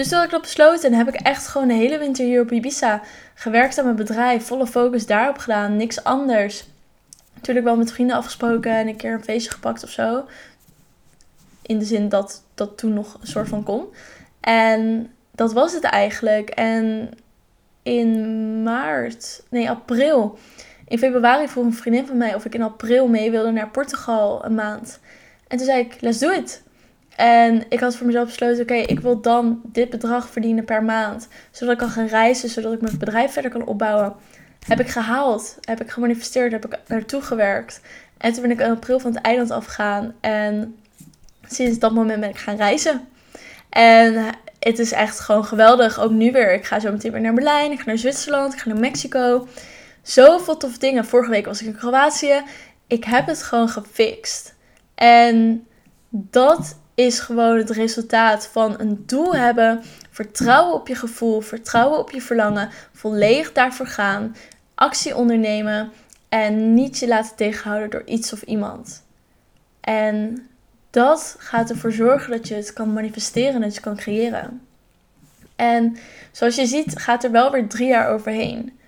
Dus 0.00 0.08
toen 0.08 0.18
had 0.18 0.26
ik 0.26 0.32
dat 0.32 0.42
besloten 0.42 0.90
en 0.90 0.98
heb 0.98 1.08
ik 1.08 1.14
echt 1.14 1.46
gewoon 1.46 1.68
de 1.68 1.74
hele 1.74 1.98
winter 1.98 2.24
hier 2.24 2.42
op 2.42 2.52
Ibiza 2.52 3.02
gewerkt 3.34 3.78
aan 3.78 3.84
mijn 3.84 3.96
bedrijf. 3.96 4.46
Volle 4.46 4.66
focus 4.66 5.06
daarop 5.06 5.38
gedaan, 5.38 5.76
niks 5.76 6.04
anders. 6.04 6.64
Natuurlijk 7.34 7.66
wel 7.66 7.76
met 7.76 7.92
vrienden 7.92 8.16
afgesproken 8.16 8.72
en 8.72 8.88
een 8.88 8.96
keer 8.96 9.12
een 9.12 9.24
feestje 9.24 9.50
gepakt 9.50 9.84
of 9.84 9.90
zo. 9.90 10.24
In 11.62 11.78
de 11.78 11.84
zin 11.84 12.08
dat 12.08 12.42
dat 12.54 12.78
toen 12.78 12.92
nog 12.92 13.18
een 13.20 13.26
soort 13.26 13.48
van 13.48 13.62
kon. 13.62 13.84
En 14.40 15.10
dat 15.30 15.52
was 15.52 15.72
het 15.72 15.84
eigenlijk. 15.84 16.50
En 16.50 17.10
in 17.82 18.62
maart, 18.62 19.42
nee 19.48 19.70
april 19.70 20.38
in 20.88 20.98
februari 20.98 21.48
vroeg 21.48 21.64
een 21.64 21.74
vriendin 21.74 22.06
van 22.06 22.16
mij 22.16 22.34
of 22.34 22.44
ik 22.44 22.54
in 22.54 22.62
april 22.62 23.08
mee 23.08 23.30
wilde 23.30 23.50
naar 23.50 23.68
Portugal 23.68 24.44
een 24.44 24.54
maand. 24.54 25.00
En 25.48 25.56
toen 25.56 25.66
zei 25.66 25.80
ik, 25.80 26.00
let's 26.00 26.18
do 26.18 26.30
it. 26.30 26.62
En 27.20 27.64
ik 27.68 27.80
had 27.80 27.96
voor 27.96 28.06
mezelf 28.06 28.26
besloten, 28.26 28.62
oké, 28.62 28.74
ik 28.74 29.00
wil 29.00 29.20
dan 29.20 29.60
dit 29.64 29.90
bedrag 29.90 30.28
verdienen 30.28 30.64
per 30.64 30.82
maand. 30.82 31.28
Zodat 31.50 31.74
ik 31.74 31.80
kan 31.80 31.90
gaan 31.90 32.06
reizen, 32.06 32.48
zodat 32.48 32.72
ik 32.72 32.80
mijn 32.80 32.98
bedrijf 32.98 33.32
verder 33.32 33.50
kan 33.50 33.66
opbouwen. 33.66 34.14
Heb 34.66 34.80
ik 34.80 34.88
gehaald, 34.88 35.58
heb 35.60 35.80
ik 35.80 35.90
gemanifesteerd, 35.90 36.52
heb 36.52 36.66
ik 36.66 36.78
naartoe 36.86 37.22
gewerkt. 37.22 37.80
En 38.18 38.32
toen 38.32 38.42
ben 38.42 38.50
ik 38.50 38.60
in 38.60 38.70
april 38.70 39.00
van 39.00 39.14
het 39.14 39.22
eiland 39.22 39.50
afgegaan. 39.50 40.14
En 40.20 40.76
sinds 41.48 41.78
dat 41.78 41.92
moment 41.92 42.20
ben 42.20 42.28
ik 42.28 42.38
gaan 42.38 42.56
reizen. 42.56 43.08
En 43.70 44.24
het 44.58 44.78
is 44.78 44.92
echt 44.92 45.20
gewoon 45.20 45.44
geweldig. 45.44 46.00
Ook 46.00 46.10
nu 46.10 46.32
weer. 46.32 46.54
Ik 46.54 46.64
ga 46.64 46.80
zo 46.80 46.92
meteen 46.92 47.12
weer 47.12 47.20
naar 47.20 47.34
Berlijn. 47.34 47.72
Ik 47.72 47.78
ga 47.78 47.86
naar 47.86 47.98
Zwitserland. 47.98 48.52
Ik 48.52 48.58
ga 48.58 48.68
naar 48.68 48.80
Mexico. 48.80 49.48
Zoveel 50.02 50.56
toffe 50.56 50.78
dingen. 50.78 51.04
Vorige 51.04 51.30
week 51.30 51.46
was 51.46 51.60
ik 51.60 51.66
in 51.66 51.76
Kroatië. 51.76 52.42
Ik 52.86 53.04
heb 53.04 53.26
het 53.26 53.42
gewoon 53.42 53.68
gefixt. 53.68 54.54
En 54.94 55.66
dat 56.10 56.78
is 56.94 57.18
gewoon 57.18 57.56
het 57.56 57.70
resultaat 57.70 58.46
van 58.46 58.74
een 58.80 59.02
doel 59.06 59.34
hebben. 59.34 59.82
Vertrouwen 60.10 60.74
op 60.74 60.88
je 60.88 60.94
gevoel. 60.94 61.40
Vertrouwen 61.40 61.98
op 61.98 62.10
je 62.10 62.20
verlangen. 62.20 62.68
Volledig 62.92 63.52
daarvoor 63.52 63.86
gaan. 63.86 64.36
Actie 64.74 65.16
ondernemen. 65.16 65.92
En 66.28 66.74
niet 66.74 66.98
je 66.98 67.08
laten 67.08 67.36
tegenhouden 67.36 67.90
door 67.90 68.04
iets 68.04 68.32
of 68.32 68.42
iemand. 68.42 69.02
En 69.80 70.46
dat 70.90 71.36
gaat 71.38 71.70
ervoor 71.70 71.92
zorgen 71.92 72.30
dat 72.30 72.48
je 72.48 72.54
het 72.54 72.72
kan 72.72 72.92
manifesteren. 72.92 73.60
Dat 73.60 73.74
je 73.74 73.80
kan 73.80 73.96
creëren. 73.96 74.60
En 75.56 75.96
zoals 76.32 76.56
je 76.56 76.66
ziet 76.66 76.98
gaat 76.98 77.24
er 77.24 77.30
wel 77.30 77.50
weer 77.50 77.68
drie 77.68 77.88
jaar 77.88 78.08
overheen 78.08 78.78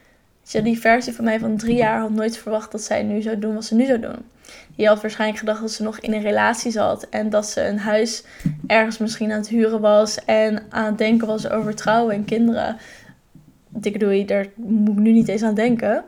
die 0.61 0.81
versie 0.81 1.13
van 1.13 1.25
mij 1.25 1.39
van 1.39 1.57
drie 1.57 1.77
jaar 1.77 2.01
had 2.01 2.11
nooit 2.11 2.39
verwacht 2.39 2.73
dat 2.73 2.83
zij 2.83 3.03
nu 3.03 3.23
zou 3.23 3.39
doen 3.39 3.55
wat 3.55 3.65
ze 3.65 3.75
nu 3.75 3.87
zou 3.87 4.01
doen. 4.01 4.25
Die 4.77 4.87
had 4.87 5.01
waarschijnlijk 5.01 5.41
gedacht 5.41 5.61
dat 5.61 5.71
ze 5.71 5.83
nog 5.83 5.99
in 5.99 6.13
een 6.13 6.23
relatie 6.23 6.71
zat 6.71 7.07
en 7.11 7.31
dat 7.31 7.47
ze 7.47 7.67
een 7.67 7.79
huis 7.79 8.25
ergens 8.67 8.99
misschien 8.99 9.33
aan 9.33 9.39
het 9.39 9.49
huren 9.49 9.81
was 9.81 10.25
en 10.25 10.63
aan 10.69 10.85
het 10.85 10.99
denken 10.99 11.27
was 11.27 11.49
over 11.49 11.75
trouwen 11.75 12.15
en 12.15 12.25
kinderen. 12.25 12.77
Dikke 13.69 13.99
doei, 13.99 14.25
daar 14.25 14.47
moet 14.57 14.97
ik 14.97 15.03
nu 15.03 15.13
niet 15.13 15.29
eens 15.29 15.43
aan 15.43 15.55
denken. 15.55 16.05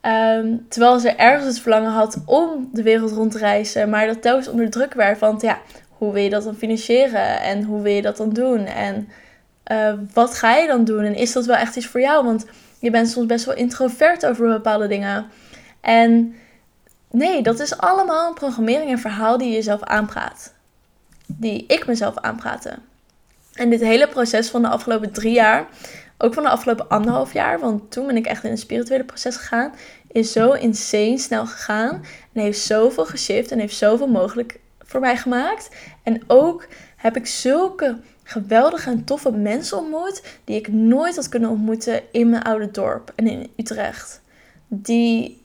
Ehm, 0.00 0.56
terwijl 0.68 0.98
ze 0.98 1.10
ergens 1.10 1.46
het 1.46 1.60
verlangen 1.60 1.90
had 1.90 2.22
om 2.26 2.68
de 2.72 2.82
wereld 2.82 3.10
rond 3.10 3.32
te 3.32 3.38
reizen, 3.38 3.88
maar 3.88 4.06
dat 4.06 4.22
telkens 4.22 4.48
onder 4.48 4.70
druk 4.70 4.94
werd 4.94 5.18
van, 5.18 5.38
ja, 5.40 5.58
hoe 5.88 6.12
wil 6.12 6.22
je 6.22 6.30
dat 6.30 6.44
dan 6.44 6.54
financieren 6.54 7.40
en 7.40 7.62
hoe 7.62 7.82
wil 7.82 7.92
je 7.92 8.02
dat 8.02 8.16
dan 8.16 8.30
doen 8.30 8.66
en 8.66 9.08
uh, 9.72 9.92
wat 10.12 10.34
ga 10.34 10.56
je 10.56 10.66
dan 10.66 10.84
doen 10.84 11.04
en 11.04 11.14
is 11.14 11.32
dat 11.32 11.46
wel 11.46 11.56
echt 11.56 11.76
iets 11.76 11.86
voor 11.86 12.00
jou? 12.00 12.24
Want 12.24 12.46
je 12.78 12.90
bent 12.90 13.08
soms 13.08 13.26
best 13.26 13.44
wel 13.44 13.56
introvert 13.56 14.26
over 14.26 14.48
bepaalde 14.48 14.86
dingen. 14.86 15.26
En 15.80 16.34
nee, 17.10 17.42
dat 17.42 17.60
is 17.60 17.78
allemaal 17.78 18.28
een 18.28 18.34
programmering 18.34 18.90
en 18.90 18.98
verhaal 18.98 19.38
die 19.38 19.48
je 19.48 19.54
jezelf 19.54 19.82
aanpraat. 19.82 20.52
Die 21.26 21.64
ik 21.66 21.86
mezelf 21.86 22.16
aanpraatte. 22.16 22.78
En 23.54 23.70
dit 23.70 23.80
hele 23.80 24.08
proces 24.08 24.48
van 24.48 24.62
de 24.62 24.68
afgelopen 24.68 25.12
drie 25.12 25.32
jaar, 25.32 25.66
ook 26.18 26.34
van 26.34 26.42
de 26.42 26.48
afgelopen 26.48 26.88
anderhalf 26.88 27.32
jaar, 27.32 27.60
want 27.60 27.90
toen 27.90 28.06
ben 28.06 28.16
ik 28.16 28.26
echt 28.26 28.44
in 28.44 28.50
een 28.50 28.58
spirituele 28.58 29.04
proces 29.04 29.36
gegaan, 29.36 29.72
is 30.12 30.32
zo 30.32 30.52
insane 30.52 31.18
snel 31.18 31.46
gegaan. 31.46 32.04
En 32.32 32.40
heeft 32.42 32.60
zoveel 32.60 33.06
geshift 33.06 33.50
en 33.50 33.58
heeft 33.58 33.76
zoveel 33.76 34.08
mogelijk 34.08 34.60
voor 34.78 35.00
mij 35.00 35.16
gemaakt. 35.16 35.68
En 36.02 36.22
ook 36.26 36.66
heb 36.96 37.16
ik 37.16 37.26
zulke 37.26 37.98
geweldige 38.22 38.90
en 38.90 39.04
toffe 39.04 39.30
mensen 39.30 39.78
ontmoet 39.78 40.22
die 40.44 40.56
ik 40.56 40.68
nooit 40.68 41.16
had 41.16 41.28
kunnen 41.28 41.50
ontmoeten 41.50 42.02
in 42.12 42.30
mijn 42.30 42.42
oude 42.42 42.70
dorp 42.70 43.12
en 43.14 43.26
in 43.26 43.50
Utrecht. 43.56 44.20
Die, 44.66 45.37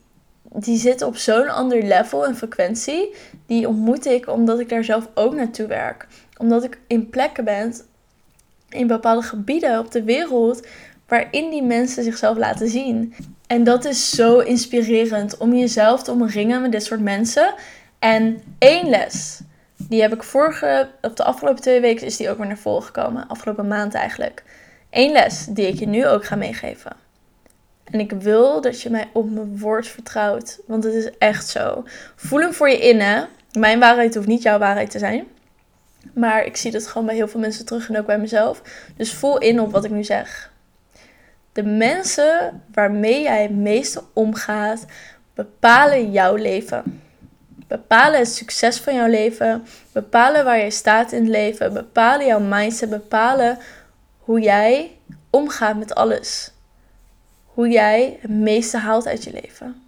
die 0.53 0.77
zitten 0.77 1.07
op 1.07 1.17
zo'n 1.17 1.49
ander 1.49 1.83
level 1.83 2.25
en 2.25 2.35
frequentie. 2.35 3.15
Die 3.45 3.67
ontmoet 3.67 4.05
ik 4.05 4.27
omdat 4.27 4.59
ik 4.59 4.69
daar 4.69 4.83
zelf 4.83 5.07
ook 5.13 5.35
naartoe 5.35 5.67
werk. 5.67 6.07
Omdat 6.37 6.63
ik 6.63 6.79
in 6.87 7.09
plekken 7.09 7.43
ben, 7.43 7.73
in 8.69 8.87
bepaalde 8.87 9.21
gebieden 9.21 9.79
op 9.79 9.91
de 9.91 10.03
wereld, 10.03 10.67
waarin 11.07 11.49
die 11.49 11.63
mensen 11.63 12.03
zichzelf 12.03 12.37
laten 12.37 12.69
zien. 12.69 13.15
En 13.47 13.63
dat 13.63 13.85
is 13.85 14.09
zo 14.09 14.39
inspirerend 14.39 15.37
om 15.37 15.53
jezelf 15.53 16.03
te 16.03 16.11
omringen 16.11 16.61
met 16.61 16.71
dit 16.71 16.83
soort 16.83 17.01
mensen. 17.01 17.53
En 17.99 18.41
één 18.57 18.89
les 18.89 19.41
die 19.77 20.01
heb 20.01 20.13
ik 20.13 20.23
vorige, 20.23 20.89
op 21.01 21.15
de 21.15 21.23
afgelopen 21.23 21.61
twee 21.61 21.81
weken 21.81 22.05
is 22.05 22.17
die 22.17 22.29
ook 22.29 22.37
weer 22.37 22.47
naar 22.47 22.57
voren 22.57 22.83
gekomen. 22.83 23.27
Afgelopen 23.27 23.67
maand 23.67 23.93
eigenlijk. 23.93 24.43
Eén 24.89 25.11
les 25.11 25.45
die 25.45 25.67
ik 25.67 25.79
je 25.79 25.87
nu 25.87 26.07
ook 26.07 26.25
ga 26.25 26.35
meegeven. 26.35 27.02
En 27.93 27.99
ik 27.99 28.11
wil 28.11 28.61
dat 28.61 28.81
je 28.81 28.89
mij 28.89 29.09
op 29.13 29.31
mijn 29.31 29.59
woord 29.59 29.87
vertrouwt. 29.87 30.59
Want 30.67 30.83
het 30.83 30.93
is 30.93 31.09
echt 31.17 31.47
zo. 31.47 31.83
Voel 32.15 32.39
hem 32.39 32.53
voor 32.53 32.69
je 32.69 32.87
in, 32.87 32.99
hè. 32.99 33.23
Mijn 33.51 33.79
waarheid 33.79 34.15
hoeft 34.15 34.27
niet 34.27 34.41
jouw 34.41 34.59
waarheid 34.59 34.91
te 34.91 34.99
zijn. 34.99 35.27
Maar 36.13 36.45
ik 36.45 36.57
zie 36.57 36.71
dat 36.71 36.87
gewoon 36.87 37.07
bij 37.07 37.15
heel 37.15 37.27
veel 37.27 37.39
mensen 37.39 37.65
terug 37.65 37.89
en 37.89 37.97
ook 37.97 38.05
bij 38.05 38.19
mezelf. 38.19 38.61
Dus 38.97 39.13
voel 39.13 39.37
in 39.37 39.59
op 39.59 39.71
wat 39.71 39.83
ik 39.83 39.91
nu 39.91 40.03
zeg. 40.03 40.51
De 41.51 41.63
mensen 41.63 42.63
waarmee 42.71 43.21
jij 43.21 43.41
het 43.41 43.55
meeste 43.55 44.03
omgaat, 44.13 44.85
bepalen 45.33 46.11
jouw 46.11 46.35
leven 46.35 47.01
bepalen 47.67 48.19
het 48.19 48.33
succes 48.33 48.79
van 48.79 48.95
jouw 48.95 49.07
leven, 49.07 49.65
bepalen 49.91 50.43
waar 50.43 50.59
je 50.59 50.71
staat 50.71 51.11
in 51.11 51.21
het 51.21 51.29
leven, 51.29 51.73
bepalen 51.73 52.25
jouw 52.25 52.39
mindset, 52.39 52.89
bepalen 52.89 53.57
hoe 54.19 54.39
jij 54.39 54.97
omgaat 55.29 55.77
met 55.77 55.95
alles. 55.95 56.52
Hoe 57.53 57.69
jij 57.69 58.17
het 58.21 58.31
meeste 58.31 58.77
haalt 58.77 59.07
uit 59.07 59.23
je 59.23 59.31
leven. 59.41 59.83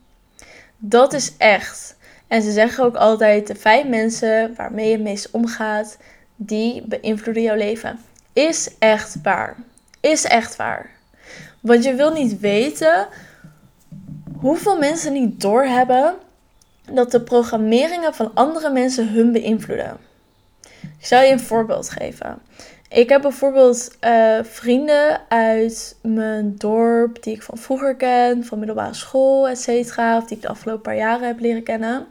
Dat 0.78 1.14
is 1.14 1.38
echt. 1.38 1.96
En 2.28 2.42
ze 2.42 2.52
zeggen 2.52 2.84
ook 2.84 2.96
altijd: 2.96 3.48
de 3.48 3.56
vijf 3.56 3.88
mensen 3.88 4.56
waarmee 4.56 4.86
je 4.86 4.94
het 4.94 5.04
meest 5.04 5.32
omgaat, 5.32 5.98
die 6.36 6.82
beïnvloeden 6.82 7.44
jouw 7.44 7.56
leven. 7.56 8.00
Is 8.34 8.70
echt 8.80 9.16
waar. 9.24 9.56
Is 10.00 10.24
echt 10.24 10.56
waar. 10.56 10.90
Want 11.60 11.84
je 11.84 11.94
wil 11.94 12.14
niet 12.14 12.40
weten 12.40 13.08
hoeveel 14.40 14.78
mensen 14.78 15.14
niet 15.14 15.42
doorhebben 15.42 16.16
dat 16.92 17.12
de 17.12 17.22
programmeringen 17.22 18.14
van 18.14 18.32
andere 18.34 18.70
mensen 18.70 19.10
hun 19.10 19.32
beïnvloeden. 19.32 19.98
Ik 20.82 21.06
zal 21.06 21.22
je 21.22 21.32
een 21.32 21.40
voorbeeld 21.40 21.90
geven. 21.90 22.42
Ik 22.96 23.10
heb 23.10 23.22
bijvoorbeeld 23.22 23.98
uh, 24.02 24.40
vrienden 24.44 25.22
uit 25.28 25.98
mijn 26.02 26.56
dorp 26.58 27.24
die 27.24 27.34
ik 27.34 27.44
van 27.44 27.58
vroeger 27.58 27.96
ken, 27.96 28.46
van 28.46 28.58
middelbare 28.58 28.94
school, 28.94 29.48
et 29.48 29.60
cetera, 29.60 30.18
of 30.18 30.26
die 30.26 30.36
ik 30.36 30.42
de 30.42 30.50
afgelopen 30.50 30.82
paar 30.82 30.96
jaren 30.96 31.28
heb 31.28 31.40
leren 31.40 31.64
kennen. 31.64 32.06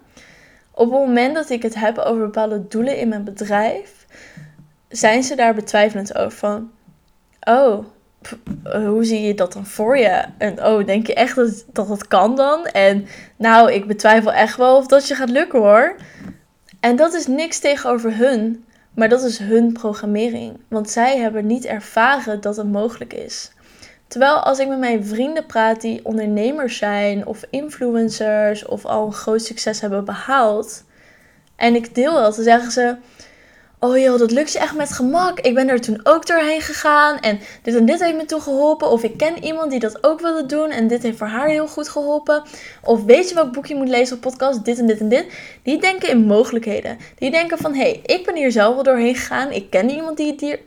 Op 0.71 0.91
het 0.91 1.01
moment 1.01 1.35
dat 1.35 1.51
ik 1.51 1.63
het 1.63 1.75
heb 1.75 1.99
over 1.99 2.25
bepaalde 2.25 2.69
doelen 2.69 2.99
in 2.99 3.09
mijn 3.09 3.25
bedrijf, 3.25 4.07
zijn 4.89 5.23
ze 5.23 5.35
daar 5.35 5.55
betwijfelend 5.55 6.17
over 6.17 6.39
van, 6.39 6.71
oh, 7.41 7.85
eh, 8.65 8.87
hoe 8.87 9.05
zie 9.05 9.21
je 9.21 9.35
dat 9.35 9.53
dan 9.53 9.67
voor 9.67 9.99
je? 9.99 10.25
En 10.39 10.65
oh, 10.65 10.87
denk 10.87 11.07
je 11.07 11.15
echt 11.15 11.37
dat, 11.37 11.65
dat 11.73 11.89
het 11.89 12.09
kan 12.09 12.37
dan? 12.37 12.67
En 12.67 13.07
nou, 13.37 13.73
ik 13.73 13.87
betwijfel 13.87 14.33
echt 14.33 14.57
wel 14.57 14.77
of 14.77 14.87
dat 14.87 15.09
je 15.09 15.15
gaat 15.15 15.31
lukken 15.31 15.59
hoor. 15.59 15.97
En 16.81 16.97
dat 16.97 17.15
is 17.15 17.27
niks 17.27 17.59
tegenover 17.59 18.17
hun, 18.17 18.65
maar 18.95 19.09
dat 19.09 19.23
is 19.23 19.39
hun 19.39 19.73
programmering. 19.73 20.57
Want 20.69 20.91
zij 20.91 21.19
hebben 21.19 21.47
niet 21.47 21.65
ervaren 21.65 22.41
dat 22.41 22.57
het 22.57 22.73
mogelijk 22.73 23.13
is. 23.13 23.53
Terwijl 24.07 24.35
als 24.37 24.59
ik 24.59 24.69
met 24.69 24.79
mijn 24.79 25.05
vrienden 25.05 25.47
praat 25.47 25.81
die 25.81 26.05
ondernemers 26.05 26.77
zijn 26.77 27.27
of 27.27 27.45
influencers 27.51 28.65
of 28.67 28.85
al 28.85 29.07
een 29.07 29.13
groot 29.13 29.43
succes 29.43 29.81
hebben 29.81 30.05
behaald 30.05 30.85
en 31.57 31.75
ik 31.75 31.95
deel 31.95 32.13
dat, 32.13 32.35
dan 32.35 32.45
zeggen 32.45 32.73
ze: 32.73 32.97
Oh 33.85 33.99
joh, 33.99 34.19
dat 34.19 34.31
lukt 34.31 34.53
je 34.53 34.59
echt 34.59 34.75
met 34.75 34.93
gemak. 34.93 35.41
Ik 35.41 35.55
ben 35.55 35.69
er 35.69 35.81
toen 35.81 36.01
ook 36.03 36.27
doorheen 36.27 36.61
gegaan 36.61 37.19
en 37.19 37.41
dit 37.63 37.75
en 37.75 37.87
dit 37.87 38.01
heeft 38.01 38.17
me 38.17 38.25
toen 38.25 38.41
geholpen. 38.41 38.91
Of 38.91 39.03
ik 39.03 39.17
ken 39.17 39.45
iemand 39.45 39.71
die 39.71 39.81
dat 39.81 40.05
ook 40.05 40.21
wilde 40.21 40.47
doen 40.47 40.71
en 40.71 40.89
dit 40.89 41.03
heeft 41.03 41.19
voor 41.19 41.27
haar 41.27 41.49
heel 41.49 41.69
goed 41.69 41.89
geholpen. 41.89 42.43
Of 42.83 43.05
weet 43.05 43.29
je 43.29 43.35
welk 43.35 43.53
boek 43.53 43.67
je 43.67 43.75
moet 43.75 43.89
lezen 43.89 44.17
op 44.17 44.23
podcast, 44.23 44.65
dit 44.65 44.79
en 44.79 44.87
dit 44.87 45.01
en 45.01 45.09
dit. 45.09 45.27
Die 45.63 45.81
denken 45.81 46.09
in 46.09 46.27
mogelijkheden. 46.27 46.99
Die 47.19 47.31
denken 47.31 47.59
van, 47.59 47.75
hé, 47.75 47.81
hey, 47.81 48.01
ik 48.17 48.25
ben 48.27 48.37
hier 48.37 48.53
zelf 48.53 48.75
wel 48.75 48.83
doorheen 48.83 49.15
gegaan. 49.15 49.51
Ik 49.51 49.71
ken 49.71 49.91
iemand 49.91 50.17
die 50.17 50.35
hier, 50.39 50.61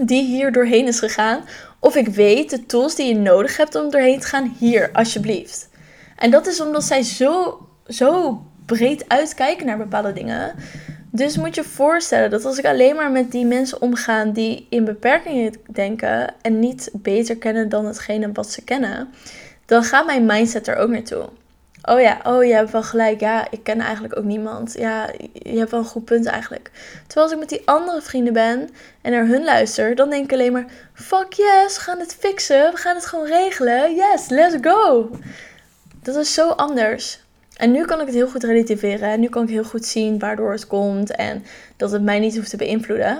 die 0.00 0.24
hier 0.24 0.52
doorheen 0.52 0.86
is 0.86 0.98
gegaan. 0.98 1.44
Of 1.80 1.96
ik 1.96 2.08
weet 2.08 2.50
de 2.50 2.66
tools 2.66 2.94
die 2.94 3.06
je 3.06 3.16
nodig 3.16 3.56
hebt 3.56 3.74
om 3.74 3.90
doorheen 3.90 4.20
te 4.20 4.26
gaan, 4.26 4.56
hier, 4.58 4.90
alsjeblieft. 4.92 5.68
En 6.16 6.30
dat 6.30 6.46
is 6.46 6.60
omdat 6.60 6.84
zij 6.84 7.02
zo, 7.02 7.58
zo 7.88 8.40
breed 8.66 9.04
uitkijken 9.08 9.66
naar 9.66 9.78
bepaalde 9.78 10.12
dingen. 10.12 10.54
Dus 11.16 11.36
moet 11.36 11.54
je 11.54 11.64
voorstellen 11.64 12.30
dat 12.30 12.44
als 12.44 12.58
ik 12.58 12.64
alleen 12.64 12.96
maar 12.96 13.10
met 13.10 13.30
die 13.32 13.44
mensen 13.44 13.80
omga 13.80 14.24
die 14.24 14.66
in 14.70 14.84
beperkingen 14.84 15.52
denken 15.70 16.34
en 16.42 16.58
niet 16.58 16.90
beter 16.92 17.36
kennen 17.36 17.68
dan 17.68 17.86
hetgene 17.86 18.32
wat 18.32 18.50
ze 18.50 18.64
kennen, 18.64 19.08
dan 19.66 19.84
gaat 19.84 20.06
mijn 20.06 20.26
mindset 20.26 20.68
er 20.68 20.76
ook 20.76 20.90
naartoe. 20.90 21.28
Oh 21.82 22.00
ja, 22.00 22.20
oh 22.24 22.44
je 22.44 22.54
hebt 22.54 22.70
wel 22.70 22.82
gelijk. 22.82 23.20
Ja, 23.20 23.46
ik 23.50 23.62
ken 23.62 23.80
eigenlijk 23.80 24.18
ook 24.18 24.24
niemand. 24.24 24.74
Ja, 24.78 25.10
je 25.32 25.58
hebt 25.58 25.70
wel 25.70 25.80
een 25.80 25.86
goed 25.86 26.04
punt 26.04 26.26
eigenlijk. 26.26 26.70
Terwijl 27.06 27.26
als 27.26 27.34
ik 27.34 27.38
met 27.38 27.48
die 27.48 27.68
andere 27.68 28.02
vrienden 28.02 28.32
ben 28.32 28.68
en 29.02 29.12
naar 29.12 29.26
hun 29.26 29.44
luister, 29.44 29.94
dan 29.94 30.10
denk 30.10 30.24
ik 30.24 30.32
alleen 30.32 30.52
maar: 30.52 30.66
fuck 30.94 31.32
yes, 31.32 31.76
we 31.76 31.80
gaan 31.80 31.98
het 31.98 32.16
fixen. 32.18 32.72
We 32.72 32.76
gaan 32.76 32.94
het 32.94 33.06
gewoon 33.06 33.26
regelen. 33.26 33.94
Yes, 33.94 34.28
let's 34.28 34.56
go. 34.60 35.10
Dat 36.02 36.16
is 36.16 36.34
zo 36.34 36.48
anders. 36.48 37.24
En 37.56 37.70
nu 37.70 37.84
kan 37.84 38.00
ik 38.00 38.06
het 38.06 38.14
heel 38.14 38.28
goed 38.28 38.44
relativeren. 38.44 39.08
En 39.08 39.20
nu 39.20 39.28
kan 39.28 39.42
ik 39.42 39.48
heel 39.48 39.64
goed 39.64 39.84
zien 39.84 40.18
waardoor 40.18 40.52
het 40.52 40.66
komt 40.66 41.10
en 41.10 41.44
dat 41.76 41.90
het 41.90 42.02
mij 42.02 42.18
niet 42.18 42.36
hoeft 42.36 42.50
te 42.50 42.56
beïnvloeden. 42.56 43.14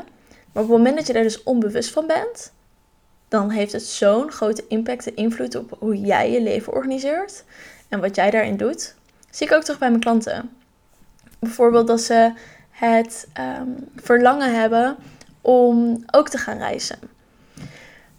Maar 0.53 0.63
op 0.63 0.69
het 0.69 0.79
moment 0.79 0.97
dat 0.97 1.07
je 1.07 1.13
daar 1.13 1.23
dus 1.23 1.43
onbewust 1.43 1.91
van 1.91 2.07
bent, 2.07 2.53
dan 3.29 3.51
heeft 3.51 3.73
het 3.73 3.83
zo'n 3.83 4.31
grote 4.31 4.65
impact 4.69 5.07
en 5.07 5.17
invloed 5.17 5.55
op 5.55 5.77
hoe 5.79 6.01
jij 6.01 6.31
je 6.31 6.43
leven 6.43 6.73
organiseert 6.73 7.45
en 7.89 8.01
wat 8.01 8.17
jij 8.17 8.31
daarin 8.31 8.57
doet. 8.57 8.95
zie 9.31 9.47
ik 9.47 9.53
ook 9.53 9.63
terug 9.63 9.79
bij 9.79 9.89
mijn 9.89 10.01
klanten. 10.01 10.51
Bijvoorbeeld 11.39 11.87
dat 11.87 12.01
ze 12.01 12.33
het 12.71 13.29
ehm, 13.33 13.69
verlangen 13.97 14.61
hebben 14.61 14.97
om 15.41 16.05
ook 16.11 16.29
te 16.29 16.39
gaan 16.39 16.59
reizen. 16.59 16.99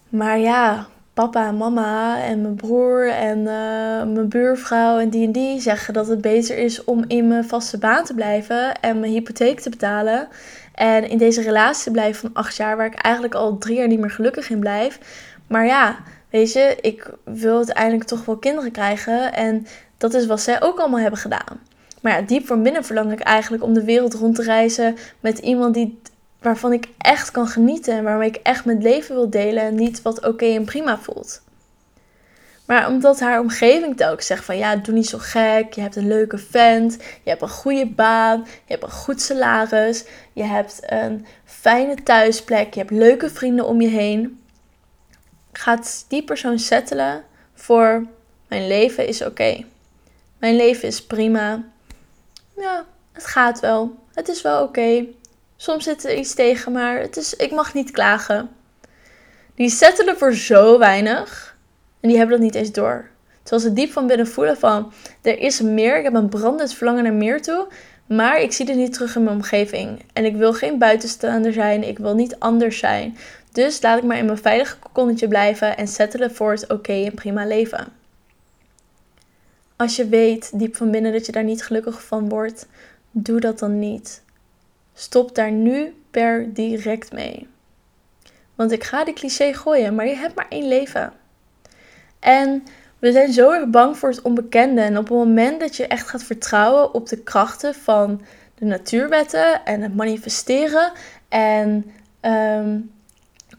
Maar 0.08 0.38
ja, 0.38 0.88
papa 1.18 1.46
en 1.46 1.56
mama 1.56 2.22
en 2.22 2.42
mijn 2.42 2.54
broer 2.54 3.10
en 3.10 3.38
uh, 3.38 4.14
mijn 4.14 4.28
buurvrouw 4.28 4.98
en 4.98 5.10
die 5.10 5.26
en 5.26 5.32
die 5.32 5.60
zeggen 5.60 5.94
dat 5.94 6.06
het 6.06 6.20
beter 6.20 6.58
is 6.58 6.84
om 6.84 7.04
in 7.06 7.28
mijn 7.28 7.44
vaste 7.44 7.78
baan 7.78 8.04
te 8.04 8.14
blijven 8.14 8.80
en 8.80 9.00
mijn 9.00 9.12
hypotheek 9.12 9.60
te 9.60 9.70
betalen. 9.70 10.28
En 10.74 11.08
in 11.08 11.18
deze 11.18 11.42
relatie 11.42 11.84
te 11.84 11.90
blijven 11.90 12.20
van 12.20 12.30
acht 12.32 12.56
jaar, 12.56 12.76
waar 12.76 12.86
ik 12.86 12.94
eigenlijk 12.94 13.34
al 13.34 13.58
drie 13.58 13.76
jaar 13.76 13.88
niet 13.88 14.00
meer 14.00 14.10
gelukkig 14.10 14.50
in 14.50 14.60
blijf. 14.60 14.98
Maar 15.46 15.66
ja, 15.66 15.96
weet 16.30 16.52
je, 16.52 16.76
ik 16.80 17.10
wil 17.24 17.56
uiteindelijk 17.56 18.04
toch 18.04 18.24
wel 18.24 18.36
kinderen 18.36 18.70
krijgen. 18.70 19.32
En 19.34 19.66
dat 19.96 20.14
is 20.14 20.26
wat 20.26 20.40
zij 20.40 20.62
ook 20.62 20.78
allemaal 20.78 21.00
hebben 21.00 21.20
gedaan. 21.20 21.60
Maar 22.02 22.12
ja, 22.12 22.26
diep 22.26 22.46
van 22.46 22.62
binnen 22.62 22.84
verlang 22.84 23.12
ik 23.12 23.20
eigenlijk 23.20 23.62
om 23.62 23.74
de 23.74 23.84
wereld 23.84 24.14
rond 24.14 24.34
te 24.34 24.42
reizen 24.42 24.96
met 25.20 25.38
iemand 25.38 25.74
die 25.74 26.00
waarvan 26.38 26.72
ik 26.72 26.88
echt 26.98 27.30
kan 27.30 27.46
genieten 27.46 27.94
en 27.94 28.04
waarmee 28.04 28.28
ik 28.28 28.40
echt 28.42 28.64
mijn 28.64 28.82
leven 28.82 29.14
wil 29.14 29.30
delen 29.30 29.62
en 29.62 29.74
niet 29.74 30.02
wat 30.02 30.26
oké 30.26 30.44
en 30.46 30.64
prima 30.64 30.98
voelt. 30.98 31.42
Maar 32.64 32.88
omdat 32.88 33.20
haar 33.20 33.40
omgeving 33.40 33.96
telkens 33.96 34.26
zegt 34.26 34.44
van 34.44 34.56
ja, 34.56 34.76
doe 34.76 34.94
niet 34.94 35.08
zo 35.08 35.18
gek, 35.20 35.72
je 35.72 35.80
hebt 35.80 35.96
een 35.96 36.08
leuke 36.08 36.38
vent, 36.38 36.96
je 37.22 37.30
hebt 37.30 37.42
een 37.42 37.48
goede 37.48 37.86
baan, 37.86 38.38
je 38.44 38.72
hebt 38.72 38.82
een 38.82 38.90
goed 38.90 39.20
salaris, 39.20 40.04
je 40.32 40.42
hebt 40.42 40.78
een 40.80 41.26
fijne 41.44 42.02
thuisplek, 42.02 42.74
je 42.74 42.80
hebt 42.80 42.92
leuke 42.92 43.30
vrienden 43.30 43.66
om 43.66 43.80
je 43.80 43.88
heen, 43.88 44.42
gaat 45.52 46.04
die 46.08 46.24
persoon 46.24 46.58
settelen 46.58 47.24
voor 47.54 48.06
mijn 48.48 48.66
leven 48.66 49.06
is 49.06 49.22
oké. 49.22 49.64
Mijn 50.38 50.56
leven 50.56 50.88
is 50.88 51.06
prima. 51.06 51.64
Ja, 52.56 52.84
het 53.12 53.26
gaat 53.26 53.60
wel. 53.60 53.96
Het 54.14 54.28
is 54.28 54.42
wel 54.42 54.62
oké. 54.62 55.04
Soms 55.60 55.84
zit 55.84 56.04
er 56.04 56.16
iets 56.16 56.34
tegen, 56.34 56.72
maar 56.72 57.00
het 57.00 57.16
is, 57.16 57.34
ik 57.34 57.50
mag 57.50 57.74
niet 57.74 57.90
klagen. 57.90 58.48
Die 59.54 59.70
settelen 59.70 60.18
voor 60.18 60.34
zo 60.34 60.78
weinig 60.78 61.56
en 62.00 62.08
die 62.08 62.18
hebben 62.18 62.36
dat 62.36 62.44
niet 62.44 62.54
eens 62.54 62.72
door. 62.72 63.08
Terwijl 63.42 63.68
ze 63.68 63.72
diep 63.72 63.92
van 63.92 64.06
binnen 64.06 64.26
voelen 64.26 64.56
van, 64.56 64.92
er 65.22 65.38
is 65.38 65.60
meer, 65.60 65.98
ik 65.98 66.04
heb 66.04 66.14
een 66.14 66.28
brandend 66.28 66.74
verlangen 66.74 67.02
naar 67.02 67.12
meer 67.12 67.42
toe, 67.42 67.66
maar 68.06 68.40
ik 68.40 68.52
zie 68.52 68.66
het 68.66 68.76
niet 68.76 68.92
terug 68.92 69.16
in 69.16 69.22
mijn 69.22 69.36
omgeving. 69.36 70.04
En 70.12 70.24
ik 70.24 70.36
wil 70.36 70.52
geen 70.52 70.78
buitenstaander 70.78 71.52
zijn, 71.52 71.88
ik 71.88 71.98
wil 71.98 72.14
niet 72.14 72.38
anders 72.38 72.78
zijn. 72.78 73.16
Dus 73.52 73.82
laat 73.82 73.98
ik 73.98 74.04
maar 74.04 74.18
in 74.18 74.24
mijn 74.24 74.38
veilige 74.38 74.76
kokonnetje 74.78 75.28
blijven 75.28 75.76
en 75.76 75.88
settelen 75.88 76.34
voor 76.34 76.50
het 76.50 76.72
oké 76.72 77.04
en 77.04 77.14
prima 77.14 77.46
leven. 77.46 77.86
Als 79.76 79.96
je 79.96 80.08
weet 80.08 80.58
diep 80.58 80.76
van 80.76 80.90
binnen 80.90 81.12
dat 81.12 81.26
je 81.26 81.32
daar 81.32 81.44
niet 81.44 81.64
gelukkig 81.64 82.02
van 82.02 82.28
wordt, 82.28 82.66
doe 83.10 83.40
dat 83.40 83.58
dan 83.58 83.78
niet. 83.78 84.22
Stop 84.98 85.34
daar 85.34 85.50
nu 85.50 85.94
per 86.10 86.52
direct 86.54 87.12
mee. 87.12 87.48
Want 88.54 88.72
ik 88.72 88.84
ga 88.84 89.04
die 89.04 89.14
cliché 89.14 89.52
gooien, 89.52 89.94
maar 89.94 90.06
je 90.06 90.14
hebt 90.14 90.34
maar 90.34 90.46
één 90.48 90.68
leven. 90.68 91.12
En 92.18 92.64
we 92.98 93.12
zijn 93.12 93.32
zo 93.32 93.50
erg 93.50 93.66
bang 93.66 93.98
voor 93.98 94.08
het 94.08 94.22
onbekende. 94.22 94.80
En 94.80 94.98
op 94.98 95.08
het 95.08 95.18
moment 95.18 95.60
dat 95.60 95.76
je 95.76 95.86
echt 95.86 96.08
gaat 96.08 96.22
vertrouwen 96.22 96.94
op 96.94 97.08
de 97.08 97.22
krachten 97.22 97.74
van 97.74 98.22
de 98.54 98.64
natuurwetten 98.64 99.64
en 99.64 99.82
het 99.82 99.96
manifesteren 99.96 100.92
en 101.28 101.90
ehm, 102.20 102.78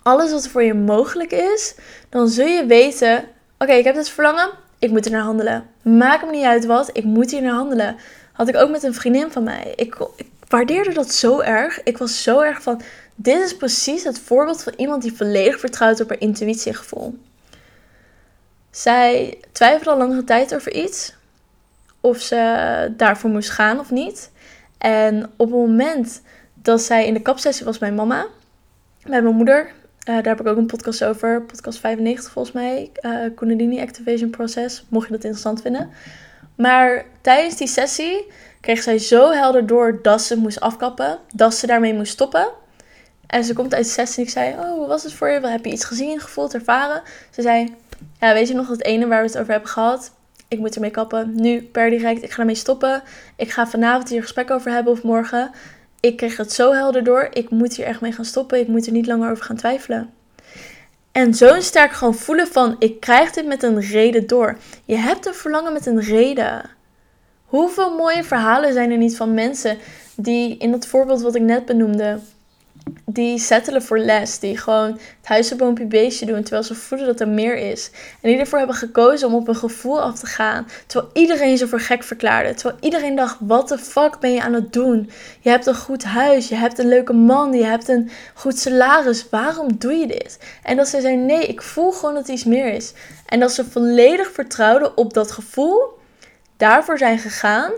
alles 0.04 0.32
wat 0.32 0.48
voor 0.48 0.64
je 0.64 0.74
mogelijk 0.74 1.32
is, 1.32 1.76
dan 2.10 2.28
zul 2.28 2.48
je 2.48 2.66
weten: 2.66 3.24
oké, 3.58 3.72
ik 3.72 3.84
heb 3.84 3.96
dit 3.96 4.10
verlangen, 4.10 4.50
ik 4.80 4.90
moet 4.90 5.06
er 5.06 5.12
naar 5.12 5.22
handelen. 5.22 5.70
Maak 5.82 6.26
me 6.26 6.32
niet 6.32 6.46
uit 6.46 6.66
wat, 6.66 6.90
ik 6.94 7.04
moet 7.04 7.32
hier 7.32 7.42
naar 7.42 7.54
handelen. 7.54 7.96
Had 8.34 8.48
ik 8.48 8.56
ook 8.56 8.70
met 8.70 8.84
een 8.84 8.94
vriendin 8.94 9.32
van 9.32 9.44
mij. 9.44 9.74
Ik 9.76 9.98
waardeerde 10.50 10.94
dat 10.94 11.14
zo 11.14 11.40
erg. 11.40 11.84
Ik 11.84 11.98
was 11.98 12.24
zo 12.24 12.42
erg 12.42 12.62
van, 12.62 12.82
dit 13.16 13.44
is 13.44 13.58
precies 13.58 14.04
het 14.04 14.20
voorbeeld 14.20 14.64
van 14.64 14.74
iemand 14.78 15.02
die 15.02 15.14
volledig 15.14 15.60
vertrouwt 15.60 16.02
op 16.02 16.10
haar 16.10 16.20
intuïtie 16.20 16.72
en 16.72 16.78
gevoel. 16.78 17.18
Zij 18.72 19.40
twijfelde 19.52 19.90
al 19.90 19.98
langere 19.98 20.24
tijd 20.24 20.56
over 20.56 20.74
iets. 20.74 21.18
Of 22.02 22.20
ze 22.20 22.94
daarvoor 22.98 23.30
moest 23.30 23.50
gaan 23.50 23.80
of 23.80 23.92
niet. 23.92 24.32
En 24.78 25.24
op 25.24 25.52
het 25.52 25.60
moment 25.60 26.22
dat 26.54 26.82
zij 26.82 27.06
in 27.06 27.14
de 27.14 27.22
kapsessie 27.22 27.66
was 27.66 27.78
bij 27.78 27.92
mama, 27.92 28.28
bij 29.04 29.22
mijn 29.22 29.36
moeder, 29.36 29.66
uh, 29.66 30.16
daar 30.16 30.24
heb 30.24 30.40
ik 30.40 30.48
ook 30.48 30.58
een 30.58 30.66
podcast 30.66 31.04
over, 31.04 31.42
podcast 31.42 31.80
95 31.80 32.32
volgens 32.32 32.56
mij, 32.56 32.92
uh, 33.02 33.36
Kundalini 33.36 33.82
Activation 33.82 34.30
Process, 34.30 34.86
mocht 34.90 35.06
je 35.06 35.14
dat 35.14 35.24
interessant 35.24 35.62
vinden. 35.62 35.90
Maar 36.56 37.06
tijdens 37.22 37.56
die 37.58 37.68
sessie 37.68 38.26
kreeg 38.62 38.84
zij 38.84 38.98
zo 38.98 39.32
helder 39.32 39.68
door 39.68 40.00
dat 40.02 40.22
ze 40.22 40.38
moest 40.38 40.60
afkappen, 40.60 41.20
dat 41.34 41.54
ze 41.54 41.68
daarmee 41.68 41.94
moest 41.94 42.12
stoppen. 42.12 42.50
En 43.28 43.44
ze 43.44 43.54
komt 43.54 43.74
uit 43.74 43.84
de 43.84 43.90
sessie 43.90 44.18
en 44.18 44.24
ik 44.24 44.30
zei, 44.30 44.54
oh, 44.54 44.72
hoe 44.72 44.88
was 44.88 45.04
het 45.04 45.14
voor 45.14 45.30
je? 45.30 45.48
Heb 45.48 45.66
je 45.66 45.72
iets 45.72 45.86
gezien, 45.86 46.20
gevoeld, 46.20 46.54
ervaren? 46.54 47.02
Ze 47.30 47.42
zei, 47.42 47.76
ja, 48.20 48.34
weet 48.34 48.48
je 48.48 48.54
nog 48.54 48.68
dat 48.68 48.82
ene 48.82 49.08
waar 49.08 49.22
we 49.22 49.28
het 49.28 49.38
over 49.38 49.52
hebben 49.52 49.70
gehad? 49.70 50.12
Ik 50.48 50.60
moet 50.60 50.76
ermee 50.76 50.92
kappen. 50.92 51.36
Nu, 51.36 51.62
per 51.62 51.90
direct, 51.90 52.24
ik 52.24 52.32
ga 52.32 52.40
ermee 52.40 52.56
stoppen. 52.56 53.04
Ik 53.36 53.52
ga 53.52 53.68
vanavond 53.68 54.08
hier 54.08 54.18
een 54.18 54.24
gesprek 54.24 54.52
over 54.52 54.72
hebben 54.72 54.94
of 54.94 55.04
morgen. 55.04 55.52
Ik 56.00 56.18
kreeg 56.18 56.38
het 56.38 56.54
zo 56.54 56.72
helder 56.72 57.04
door. 57.04 57.28
Ik 57.32 57.50
moet 57.50 57.76
hier 57.76 57.86
echt 57.86 58.02
mee 58.02 58.12
gaan 58.12 58.26
stoppen. 58.26 58.60
Ik 58.60 58.68
moet 58.68 58.86
er 58.86 58.92
niet 58.92 59.08
langer 59.08 59.32
over 59.32 59.44
gaan 59.44 59.56
twijfelen. 59.56 60.10
En 61.12 61.34
zo'n 61.34 61.62
sterk 61.62 61.92
gewoon 61.92 62.16
voelen 62.16 62.48
van, 62.48 62.76
ik 62.80 63.00
krijg 63.00 63.32
dit 63.32 63.46
met 63.46 63.64
een 63.64 63.80
reden 63.80 64.28
door. 64.28 64.58
Je 64.86 64.96
hebt 64.96 65.26
een 65.26 65.34
verlangen 65.34 65.74
met 65.74 65.86
een 65.86 66.02
reden. 66.02 66.70
Hoeveel 67.50 67.96
mooie 67.96 68.24
verhalen 68.24 68.74
zijn 68.74 68.92
er 68.92 68.98
niet 68.98 69.18
van 69.18 69.34
mensen 69.34 69.78
die 70.16 70.58
in 70.58 70.72
dat 70.72 70.88
voorbeeld 70.88 71.22
wat 71.22 71.36
ik 71.36 71.42
net 71.42 71.66
benoemde, 71.66 72.20
die 73.06 73.40
settelen 73.40 73.82
voor 73.82 74.00
les, 74.00 74.40
die 74.40 74.58
gewoon 74.58 74.92
het 74.92 75.28
huizenboompje 75.28 75.86
beestje 75.86 76.26
doen 76.26 76.42
terwijl 76.42 76.64
ze 76.64 76.76
voelen 76.76 77.08
dat 77.08 77.20
er 77.20 77.28
meer 77.28 77.58
is. 77.58 77.92
En 78.22 78.30
die 78.30 78.40
ervoor 78.40 78.58
hebben 78.58 78.76
gekozen 78.76 79.28
om 79.28 79.34
op 79.34 79.48
een 79.48 79.56
gevoel 79.56 80.02
af 80.02 80.20
te 80.20 80.26
gaan, 80.26 80.68
terwijl 80.88 81.12
iedereen 81.14 81.58
ze 81.58 81.68
voor 81.68 81.80
gek 81.80 82.04
verklaarde. 82.04 82.54
Terwijl 82.54 82.80
iedereen 82.82 83.16
dacht, 83.16 83.38
wat 83.40 83.68
de 83.68 83.78
fuck 83.78 84.20
ben 84.20 84.32
je 84.32 84.42
aan 84.42 84.54
het 84.54 84.74
doen? 84.74 85.10
Je 85.40 85.50
hebt 85.50 85.66
een 85.66 85.76
goed 85.76 86.04
huis, 86.04 86.50
je 86.50 86.56
hebt 86.56 86.80
een 86.80 86.88
leuke 86.88 87.14
man, 87.14 87.54
je 87.54 87.66
hebt 87.66 87.88
een 87.88 88.10
goed 88.34 88.60
salaris, 88.60 89.30
waarom 89.30 89.78
doe 89.78 89.94
je 89.94 90.08
dit? 90.08 90.40
En 90.64 90.78
dat 90.78 90.88
ze 90.88 91.02
zeiden, 91.02 91.26
nee, 91.26 91.48
ik 91.48 91.62
voel 91.62 91.92
gewoon 91.92 92.16
dat 92.16 92.28
iets 92.28 92.44
meer 92.44 92.74
is. 92.74 92.94
En 93.26 93.40
dat 93.40 93.52
ze 93.52 93.66
volledig 93.66 94.32
vertrouwden 94.32 94.98
op 94.98 95.14
dat 95.14 95.32
gevoel 95.32 95.98
daarvoor 96.60 96.98
zijn 96.98 97.20
gegaan 97.20 97.72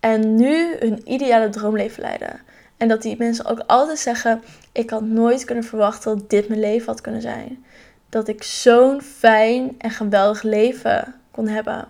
en 0.00 0.34
nu 0.34 0.76
hun 0.78 1.12
ideale 1.12 1.48
droomleven 1.48 2.02
leiden. 2.02 2.40
En 2.76 2.88
dat 2.88 3.02
die 3.02 3.16
mensen 3.18 3.44
ook 3.44 3.62
altijd 3.66 3.98
zeggen: 3.98 4.42
Ik 4.72 4.90
had 4.90 5.02
nooit 5.02 5.44
kunnen 5.44 5.64
verwachten 5.64 6.18
dat 6.18 6.30
dit 6.30 6.48
mijn 6.48 6.60
leven 6.60 6.86
had 6.86 7.00
kunnen 7.00 7.20
zijn. 7.22 7.64
dat 8.08 8.28
ik 8.28 8.42
zo'n 8.42 9.02
fijn 9.02 9.74
en 9.78 9.90
geweldig 9.90 10.42
leven 10.42 11.14
kon 11.30 11.48
hebben. 11.48 11.88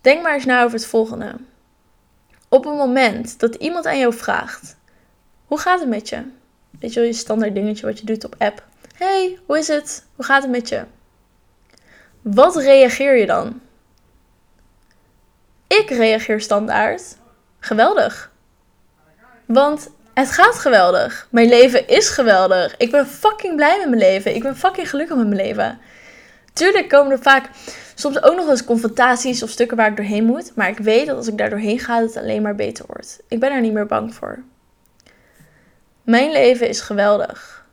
Denk 0.00 0.22
maar 0.22 0.34
eens 0.34 0.44
na 0.44 0.62
over 0.62 0.76
het 0.76 0.86
volgende. 0.86 1.34
Op 2.48 2.66
een 2.66 2.76
moment 2.76 3.40
dat 3.40 3.54
iemand 3.54 3.86
aan 3.86 3.98
jou 3.98 4.14
vraagt: 4.14 4.76
Hoe 5.46 5.58
gaat 5.58 5.80
het 5.80 5.88
met 5.88 6.08
je? 6.08 6.22
Weet 6.80 6.92
je 6.92 7.00
wel, 7.00 7.08
je 7.08 7.14
standaard 7.14 7.54
dingetje 7.54 7.86
wat 7.86 7.98
je 7.98 8.06
doet 8.06 8.24
op 8.24 8.34
app. 8.38 8.66
Hey, 8.96 9.38
hoe 9.46 9.58
is 9.58 9.68
het? 9.68 10.04
Hoe 10.16 10.24
gaat 10.24 10.42
het 10.42 10.50
met 10.50 10.68
je? 10.68 10.84
Wat 12.22 12.56
reageer 12.56 13.16
je 13.16 13.26
dan? 13.26 13.60
Ik 15.80 15.90
reageer 15.90 16.40
standaard. 16.40 17.16
Geweldig. 17.58 18.30
Want 19.46 19.90
het 20.14 20.30
gaat 20.30 20.54
geweldig. 20.54 21.26
Mijn 21.30 21.48
leven 21.48 21.88
is 21.88 22.08
geweldig. 22.08 22.76
Ik 22.76 22.90
ben 22.90 23.06
fucking 23.06 23.56
blij 23.56 23.78
met 23.78 23.88
mijn 23.88 24.00
leven. 24.00 24.34
Ik 24.34 24.42
ben 24.42 24.56
fucking 24.56 24.90
gelukkig 24.90 25.16
met 25.16 25.26
mijn 25.26 25.40
leven. 25.40 25.78
Tuurlijk 26.52 26.88
komen 26.88 27.12
er 27.12 27.22
vaak 27.22 27.48
soms 27.94 28.22
ook 28.22 28.36
nog 28.36 28.48
eens 28.48 28.64
confrontaties 28.64 29.42
of 29.42 29.50
stukken 29.50 29.76
waar 29.76 29.90
ik 29.90 29.96
doorheen 29.96 30.24
moet. 30.24 30.56
Maar 30.56 30.68
ik 30.68 30.78
weet 30.78 31.06
dat 31.06 31.16
als 31.16 31.28
ik 31.28 31.38
daar 31.38 31.50
doorheen 31.50 31.78
ga, 31.78 32.00
het 32.00 32.16
alleen 32.16 32.42
maar 32.42 32.54
beter 32.54 32.84
wordt. 32.86 33.22
Ik 33.28 33.40
ben 33.40 33.52
er 33.52 33.60
niet 33.60 33.72
meer 33.72 33.86
bang 33.86 34.14
voor. 34.14 34.42
Mijn 36.02 36.32
leven 36.32 36.68
is 36.68 36.80
geweldig. 36.80 37.66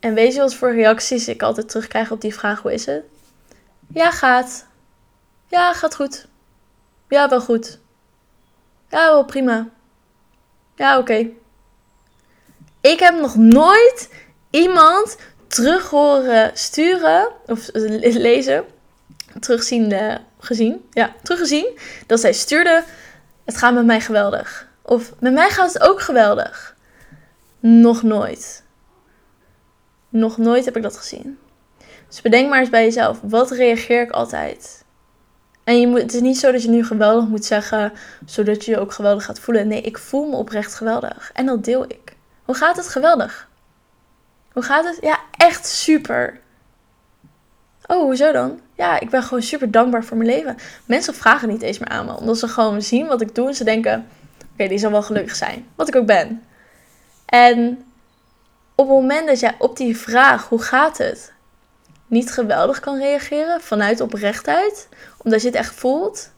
En 0.00 0.14
weet 0.14 0.34
je 0.34 0.40
wat 0.40 0.54
voor 0.54 0.74
reacties 0.74 1.28
ik 1.28 1.42
altijd 1.42 1.68
terugkrijg 1.68 2.10
op 2.10 2.20
die 2.20 2.34
vraag: 2.34 2.62
hoe 2.62 2.72
is 2.72 2.86
het? 2.86 3.02
Ja, 3.92 4.10
gaat. 4.10 4.66
Ja, 5.48 5.72
gaat 5.72 5.94
goed. 5.94 6.26
Ja, 7.08 7.28
wel 7.28 7.40
goed. 7.40 7.78
Ja, 8.88 9.10
wel 9.10 9.24
prima. 9.24 9.68
Ja, 10.74 10.98
oké. 10.98 11.28
Ik 12.80 12.98
heb 12.98 13.20
nog 13.20 13.36
nooit 13.36 14.08
iemand 14.50 15.16
terug 15.46 15.90
horen 15.90 16.50
sturen 16.54 17.28
of 17.46 17.68
lezen, 17.72 18.64
terugzien, 19.40 20.20
gezien, 20.38 20.88
ja, 20.90 21.14
teruggezien, 21.22 21.78
dat 22.06 22.20
zij 22.20 22.32
stuurde: 22.32 22.84
Het 23.44 23.56
gaat 23.56 23.74
met 23.74 23.84
mij 23.84 24.00
geweldig. 24.00 24.68
Of 24.82 25.12
met 25.18 25.32
mij 25.32 25.50
gaat 25.50 25.72
het 25.72 25.82
ook 25.82 26.00
geweldig. 26.00 26.76
Nog 27.60 28.02
nooit. 28.02 28.64
Nog 30.08 30.36
nooit 30.36 30.64
heb 30.64 30.76
ik 30.76 30.82
dat 30.82 30.96
gezien. 30.96 31.38
Dus 32.08 32.20
bedenk 32.20 32.48
maar 32.48 32.60
eens 32.60 32.70
bij 32.70 32.84
jezelf: 32.84 33.18
wat 33.22 33.50
reageer 33.50 34.02
ik 34.02 34.10
altijd? 34.10 34.84
En 35.66 35.80
je 35.80 35.86
moet, 35.86 36.00
het 36.00 36.14
is 36.14 36.20
niet 36.20 36.38
zo 36.38 36.52
dat 36.52 36.62
je 36.62 36.68
nu 36.68 36.84
geweldig 36.84 37.28
moet 37.28 37.44
zeggen, 37.44 37.92
zodat 38.24 38.64
je 38.64 38.70
je 38.70 38.78
ook 38.78 38.92
geweldig 38.92 39.24
gaat 39.24 39.40
voelen. 39.40 39.68
Nee, 39.68 39.80
ik 39.80 39.98
voel 39.98 40.28
me 40.28 40.36
oprecht 40.36 40.74
geweldig. 40.74 41.30
En 41.34 41.46
dat 41.46 41.64
deel 41.64 41.84
ik. 41.84 42.16
Hoe 42.44 42.54
gaat 42.54 42.76
het 42.76 42.88
geweldig? 42.88 43.48
Hoe 44.52 44.62
gaat 44.62 44.84
het? 44.84 44.98
Ja, 45.00 45.18
echt 45.30 45.66
super. 45.66 46.40
Oh, 47.86 48.02
hoezo 48.02 48.32
dan? 48.32 48.60
Ja, 48.74 49.00
ik 49.00 49.10
ben 49.10 49.22
gewoon 49.22 49.42
super 49.42 49.70
dankbaar 49.70 50.04
voor 50.04 50.16
mijn 50.16 50.30
leven. 50.30 50.56
Mensen 50.84 51.14
vragen 51.14 51.48
niet 51.48 51.62
eens 51.62 51.78
meer 51.78 51.88
aan 51.88 52.06
me, 52.06 52.16
omdat 52.16 52.38
ze 52.38 52.48
gewoon 52.48 52.82
zien 52.82 53.06
wat 53.06 53.20
ik 53.20 53.34
doe 53.34 53.48
en 53.48 53.54
ze 53.54 53.64
denken: 53.64 54.06
oké, 54.52 54.68
die 54.68 54.78
zal 54.78 54.90
wel 54.90 55.02
gelukkig 55.02 55.36
zijn. 55.36 55.66
Wat 55.74 55.88
ik 55.88 55.96
ook 55.96 56.06
ben. 56.06 56.42
En 57.26 57.84
op 58.74 58.88
het 58.88 58.96
moment 58.96 59.26
dat 59.26 59.40
jij 59.40 59.54
op 59.58 59.76
die 59.76 59.96
vraag, 59.96 60.48
hoe 60.48 60.62
gaat 60.62 60.98
het? 60.98 61.32
Niet 62.06 62.30
geweldig 62.30 62.80
kan 62.80 62.98
reageren 62.98 63.60
vanuit 63.60 64.00
oprechtheid, 64.00 64.88
omdat 65.16 65.40
je 65.40 65.46
het 65.46 65.56
echt 65.56 65.74
voelt, 65.74 66.32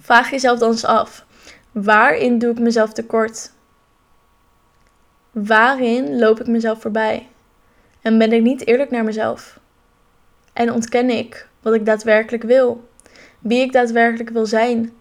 vraag 0.00 0.30
jezelf 0.30 0.58
dan 0.58 0.70
eens 0.70 0.84
af: 0.84 1.24
waarin 1.72 2.38
doe 2.38 2.50
ik 2.50 2.58
mezelf 2.58 2.92
tekort? 2.92 3.52
Waarin 5.30 6.18
loop 6.18 6.40
ik 6.40 6.46
mezelf 6.46 6.80
voorbij? 6.80 7.28
En 8.00 8.18
ben 8.18 8.32
ik 8.32 8.42
niet 8.42 8.66
eerlijk 8.66 8.90
naar 8.90 9.04
mezelf? 9.04 9.60
En 10.52 10.72
ontken 10.72 11.10
ik 11.10 11.48
wat 11.62 11.74
ik 11.74 11.86
daadwerkelijk 11.86 12.42
wil? 12.42 12.88
Wie 13.38 13.60
ik 13.60 13.72
daadwerkelijk 13.72 14.30
wil 14.30 14.46
zijn? 14.46 14.92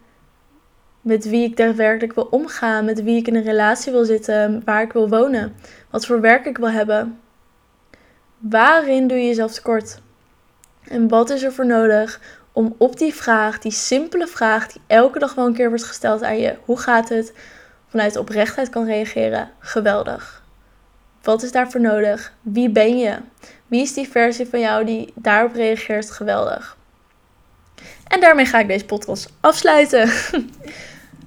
Met 1.01 1.29
wie 1.29 1.43
ik 1.43 1.57
daadwerkelijk 1.57 2.13
wil 2.13 2.27
omgaan? 2.31 2.85
Met 2.85 3.03
wie 3.03 3.17
ik 3.17 3.27
in 3.27 3.35
een 3.35 3.43
relatie 3.43 3.91
wil 3.91 4.05
zitten? 4.05 4.61
Waar 4.65 4.81
ik 4.81 4.93
wil 4.93 5.09
wonen? 5.09 5.55
Wat 5.89 6.05
voor 6.05 6.21
werk 6.21 6.45
ik 6.45 6.57
wil 6.57 6.69
hebben? 6.69 7.19
Waarin 8.41 9.07
doe 9.07 9.17
je 9.17 9.27
jezelf 9.27 9.53
tekort? 9.53 10.01
En 10.83 11.07
wat 11.07 11.29
is 11.29 11.43
er 11.43 11.53
voor 11.53 11.65
nodig 11.65 12.19
om 12.51 12.75
op 12.77 12.97
die 12.97 13.13
vraag, 13.13 13.59
die 13.59 13.71
simpele 13.71 14.27
vraag 14.27 14.67
die 14.67 14.81
elke 14.87 15.19
dag 15.19 15.33
wel 15.33 15.45
een 15.45 15.53
keer 15.53 15.69
wordt 15.69 15.83
gesteld 15.83 16.23
aan 16.23 16.39
je, 16.39 16.57
hoe 16.65 16.79
gaat 16.79 17.09
het, 17.09 17.33
vanuit 17.87 18.15
oprechtheid 18.17 18.69
kan 18.69 18.85
reageren? 18.85 19.51
Geweldig. 19.59 20.43
Wat 21.21 21.43
is 21.43 21.51
daarvoor 21.51 21.81
nodig? 21.81 22.33
Wie 22.41 22.69
ben 22.69 22.97
je? 22.97 23.17
Wie 23.67 23.81
is 23.81 23.93
die 23.93 24.09
versie 24.09 24.47
van 24.47 24.59
jou 24.59 24.85
die 24.85 25.13
daarop 25.15 25.53
reageert? 25.53 26.11
Geweldig. 26.11 26.77
En 28.07 28.19
daarmee 28.19 28.45
ga 28.45 28.59
ik 28.59 28.67
deze 28.67 28.85
podcast 28.85 29.33
afsluiten. 29.39 30.09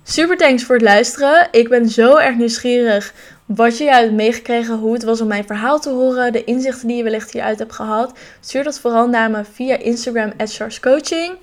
Super 0.03 0.37
thanks 0.37 0.65
voor 0.65 0.75
het 0.75 0.85
luisteren. 0.85 1.49
Ik 1.51 1.69
ben 1.69 1.89
zo 1.89 2.17
erg 2.17 2.37
nieuwsgierig 2.37 3.13
wat 3.45 3.79
je 3.79 3.85
hebt 3.85 4.13
meegekregen, 4.13 4.79
hoe 4.79 4.93
het 4.93 5.03
was 5.03 5.21
om 5.21 5.29
mijn 5.29 5.47
verhaal 5.47 5.81
te 5.81 5.91
horen, 5.91 6.33
de 6.33 6.45
inzichten 6.45 6.89
die 6.89 6.97
je 6.97 7.03
wellicht 7.03 7.33
hieruit 7.33 7.59
hebt 7.59 7.73
gehad. 7.73 8.19
Stuur 8.41 8.65
dat 8.65 8.79
vooral 8.79 9.09
naar 9.09 9.31
me 9.31 9.45
via 9.53 9.77
Instagram 9.77 10.33
Coaching. 10.81 11.37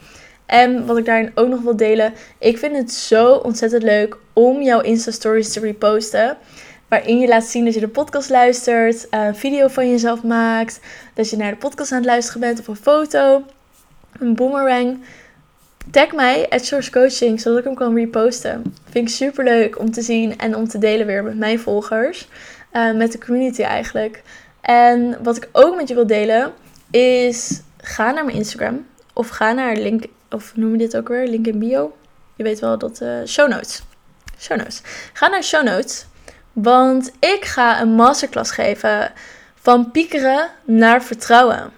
En 0.45 0.86
wat 0.86 0.97
ik 0.97 1.06
daarin 1.06 1.32
ook 1.36 1.47
nog 1.47 1.62
wil 1.62 1.76
delen, 1.76 2.14
ik 2.39 2.58
vind 2.58 2.76
het 2.76 2.91
zo 2.91 3.34
ontzettend 3.34 3.84
leuk 3.84 4.18
om 4.34 4.62
jouw 4.62 4.82
Insta 4.82 5.12
Stories 5.12 5.54
te 5.54 5.60
reposten. 5.60 6.38
Waarin 6.88 7.20
je 7.20 7.28
laat 7.28 7.45
zien 7.45 7.66
dat 7.66 7.74
je 7.74 7.80
de 7.80 7.88
podcast 7.88 8.30
luistert, 8.30 9.08
een 9.10 9.36
video 9.36 9.68
van 9.68 9.89
jezelf 9.89 10.24
maakt, 10.24 10.80
dat 11.14 11.30
je 11.30 11.38
naar 11.38 11.52
de 11.52 11.58
podcast 11.58 11.91
aan 11.91 11.97
het 11.97 12.08
luisteren 12.08 12.41
bent 12.41 12.60
of 12.60 12.68
een 12.68 12.76
foto, 12.76 13.43
een 14.20 14.36
boomerang. 14.36 14.99
Tag 15.89 16.11
mij 16.11 16.49
at 16.49 16.65
Source 16.65 16.91
Coaching, 16.91 17.41
zodat 17.41 17.59
ik 17.59 17.65
hem 17.65 17.75
kan 17.75 17.95
reposten. 17.95 18.75
Vind 18.89 19.09
ik 19.09 19.15
super 19.15 19.43
leuk 19.43 19.79
om 19.79 19.91
te 19.91 20.01
zien 20.01 20.38
en 20.38 20.55
om 20.55 20.67
te 20.67 20.77
delen 20.77 21.05
weer 21.05 21.23
met 21.23 21.38
mijn 21.38 21.59
volgers. 21.59 22.27
Uh, 22.73 22.93
met 22.93 23.11
de 23.11 23.17
community 23.17 23.61
eigenlijk. 23.61 24.23
En 24.61 25.23
wat 25.23 25.38
ik 25.38 25.49
ook 25.51 25.75
met 25.75 25.88
je 25.88 25.93
wil 25.93 26.07
delen 26.07 26.53
is 26.91 27.61
ga 27.77 28.11
naar 28.11 28.25
mijn 28.25 28.38
Instagram. 28.38 28.86
Of 29.13 29.29
ga 29.29 29.51
naar 29.51 29.75
link, 29.75 30.03
of 30.29 30.55
noem 30.55 30.71
je 30.71 30.77
dit 30.77 30.97
ook 30.97 31.07
weer? 31.07 31.27
Link 31.27 31.47
in 31.47 31.59
bio. 31.59 31.95
Je 32.36 32.43
weet 32.43 32.59
wel 32.59 32.77
dat 32.77 33.01
uh, 33.01 33.25
show 33.25 33.49
notes. 33.49 33.82
Show 34.39 34.57
notes. 34.57 34.82
Ga 35.13 35.27
naar 35.27 35.43
show 35.43 35.63
notes. 35.63 36.05
Want 36.53 37.11
ik 37.19 37.45
ga 37.45 37.82
een 37.82 37.95
masterclass 37.95 38.51
geven 38.51 39.11
van 39.55 39.91
piekeren 39.91 40.49
naar 40.65 41.03
vertrouwen. 41.03 41.71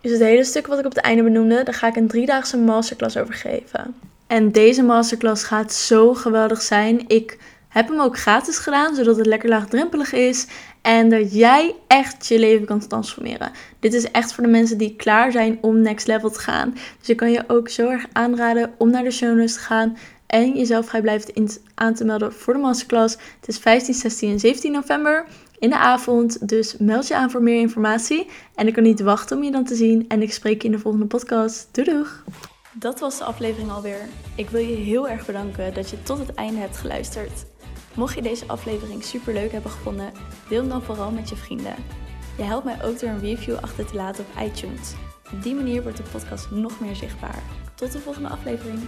Dus 0.00 0.10
het 0.10 0.20
hele 0.20 0.44
stuk 0.44 0.66
wat 0.66 0.78
ik 0.78 0.84
op 0.84 0.94
het 0.94 1.04
einde 1.04 1.22
benoemde, 1.22 1.62
daar 1.62 1.74
ga 1.74 1.86
ik 1.86 1.96
een 1.96 2.08
driedaagse 2.08 2.56
masterclass 2.56 3.16
over 3.16 3.34
geven. 3.34 3.94
En 4.26 4.52
deze 4.52 4.82
masterclass 4.82 5.44
gaat 5.44 5.72
zo 5.72 6.14
geweldig 6.14 6.62
zijn. 6.62 7.04
Ik 7.08 7.38
heb 7.68 7.88
hem 7.88 8.00
ook 8.00 8.18
gratis 8.18 8.58
gedaan, 8.58 8.94
zodat 8.94 9.16
het 9.16 9.26
lekker 9.26 9.48
laagdrempelig 9.48 10.12
is. 10.12 10.46
En 10.82 11.08
dat 11.08 11.34
jij 11.34 11.74
echt 11.86 12.26
je 12.26 12.38
leven 12.38 12.66
kan 12.66 12.86
transformeren. 12.86 13.50
Dit 13.78 13.94
is 13.94 14.10
echt 14.10 14.32
voor 14.32 14.44
de 14.44 14.50
mensen 14.50 14.78
die 14.78 14.96
klaar 14.96 15.32
zijn 15.32 15.58
om 15.60 15.80
next 15.80 16.06
level 16.06 16.30
te 16.30 16.38
gaan. 16.38 16.74
Dus 16.98 17.08
ik 17.08 17.16
kan 17.16 17.30
je 17.30 17.44
ook 17.46 17.68
zo 17.68 17.88
erg 17.88 18.06
aanraden 18.12 18.72
om 18.78 18.90
naar 18.90 19.04
de 19.04 19.10
show 19.10 19.36
notes 19.36 19.54
te 19.54 19.60
gaan. 19.60 19.96
En 20.26 20.56
jezelf 20.56 20.86
vrijblijvend 20.86 21.60
aan 21.74 21.94
te 21.94 22.04
melden 22.04 22.32
voor 22.32 22.52
de 22.52 22.58
masterclass. 22.58 23.16
Het 23.40 23.48
is 23.48 23.58
15, 23.58 23.94
16 23.94 24.30
en 24.30 24.40
17 24.40 24.72
november 24.72 25.26
in 25.60 25.70
de 25.70 25.78
avond. 25.78 26.48
Dus 26.48 26.76
meld 26.78 27.08
je 27.08 27.16
aan 27.16 27.30
voor 27.30 27.42
meer 27.42 27.60
informatie. 27.60 28.26
En 28.54 28.66
ik 28.66 28.72
kan 28.72 28.82
niet 28.82 29.00
wachten 29.00 29.36
om 29.36 29.42
je 29.42 29.50
dan 29.50 29.64
te 29.64 29.74
zien. 29.74 30.04
En 30.08 30.22
ik 30.22 30.32
spreek 30.32 30.62
je 30.62 30.68
in 30.68 30.74
de 30.74 30.80
volgende 30.80 31.06
podcast. 31.06 31.68
Doei 31.72 31.90
doeg! 31.90 32.24
Dat 32.72 33.00
was 33.00 33.18
de 33.18 33.24
aflevering 33.24 33.70
alweer. 33.70 34.08
Ik 34.34 34.48
wil 34.48 34.60
je 34.60 34.76
heel 34.76 35.08
erg 35.08 35.26
bedanken 35.26 35.74
dat 35.74 35.90
je 35.90 36.02
tot 36.02 36.18
het 36.18 36.34
einde 36.34 36.60
hebt 36.60 36.76
geluisterd. 36.76 37.44
Mocht 37.94 38.14
je 38.14 38.22
deze 38.22 38.46
aflevering 38.46 39.04
super 39.04 39.32
leuk 39.32 39.52
hebben 39.52 39.70
gevonden, 39.70 40.12
deel 40.48 40.60
hem 40.60 40.68
dan 40.68 40.82
vooral 40.82 41.10
met 41.10 41.28
je 41.28 41.36
vrienden. 41.36 41.74
Je 42.36 42.42
helpt 42.42 42.64
mij 42.64 42.84
ook 42.84 43.00
door 43.00 43.08
een 43.08 43.20
review 43.20 43.56
achter 43.60 43.86
te 43.86 43.94
laten 43.94 44.24
op 44.24 44.42
iTunes. 44.42 44.94
Op 45.32 45.42
die 45.42 45.54
manier 45.54 45.82
wordt 45.82 45.96
de 45.96 46.02
podcast 46.12 46.50
nog 46.50 46.80
meer 46.80 46.96
zichtbaar. 46.96 47.42
Tot 47.74 47.92
de 47.92 47.98
volgende 47.98 48.28
aflevering. 48.28 48.78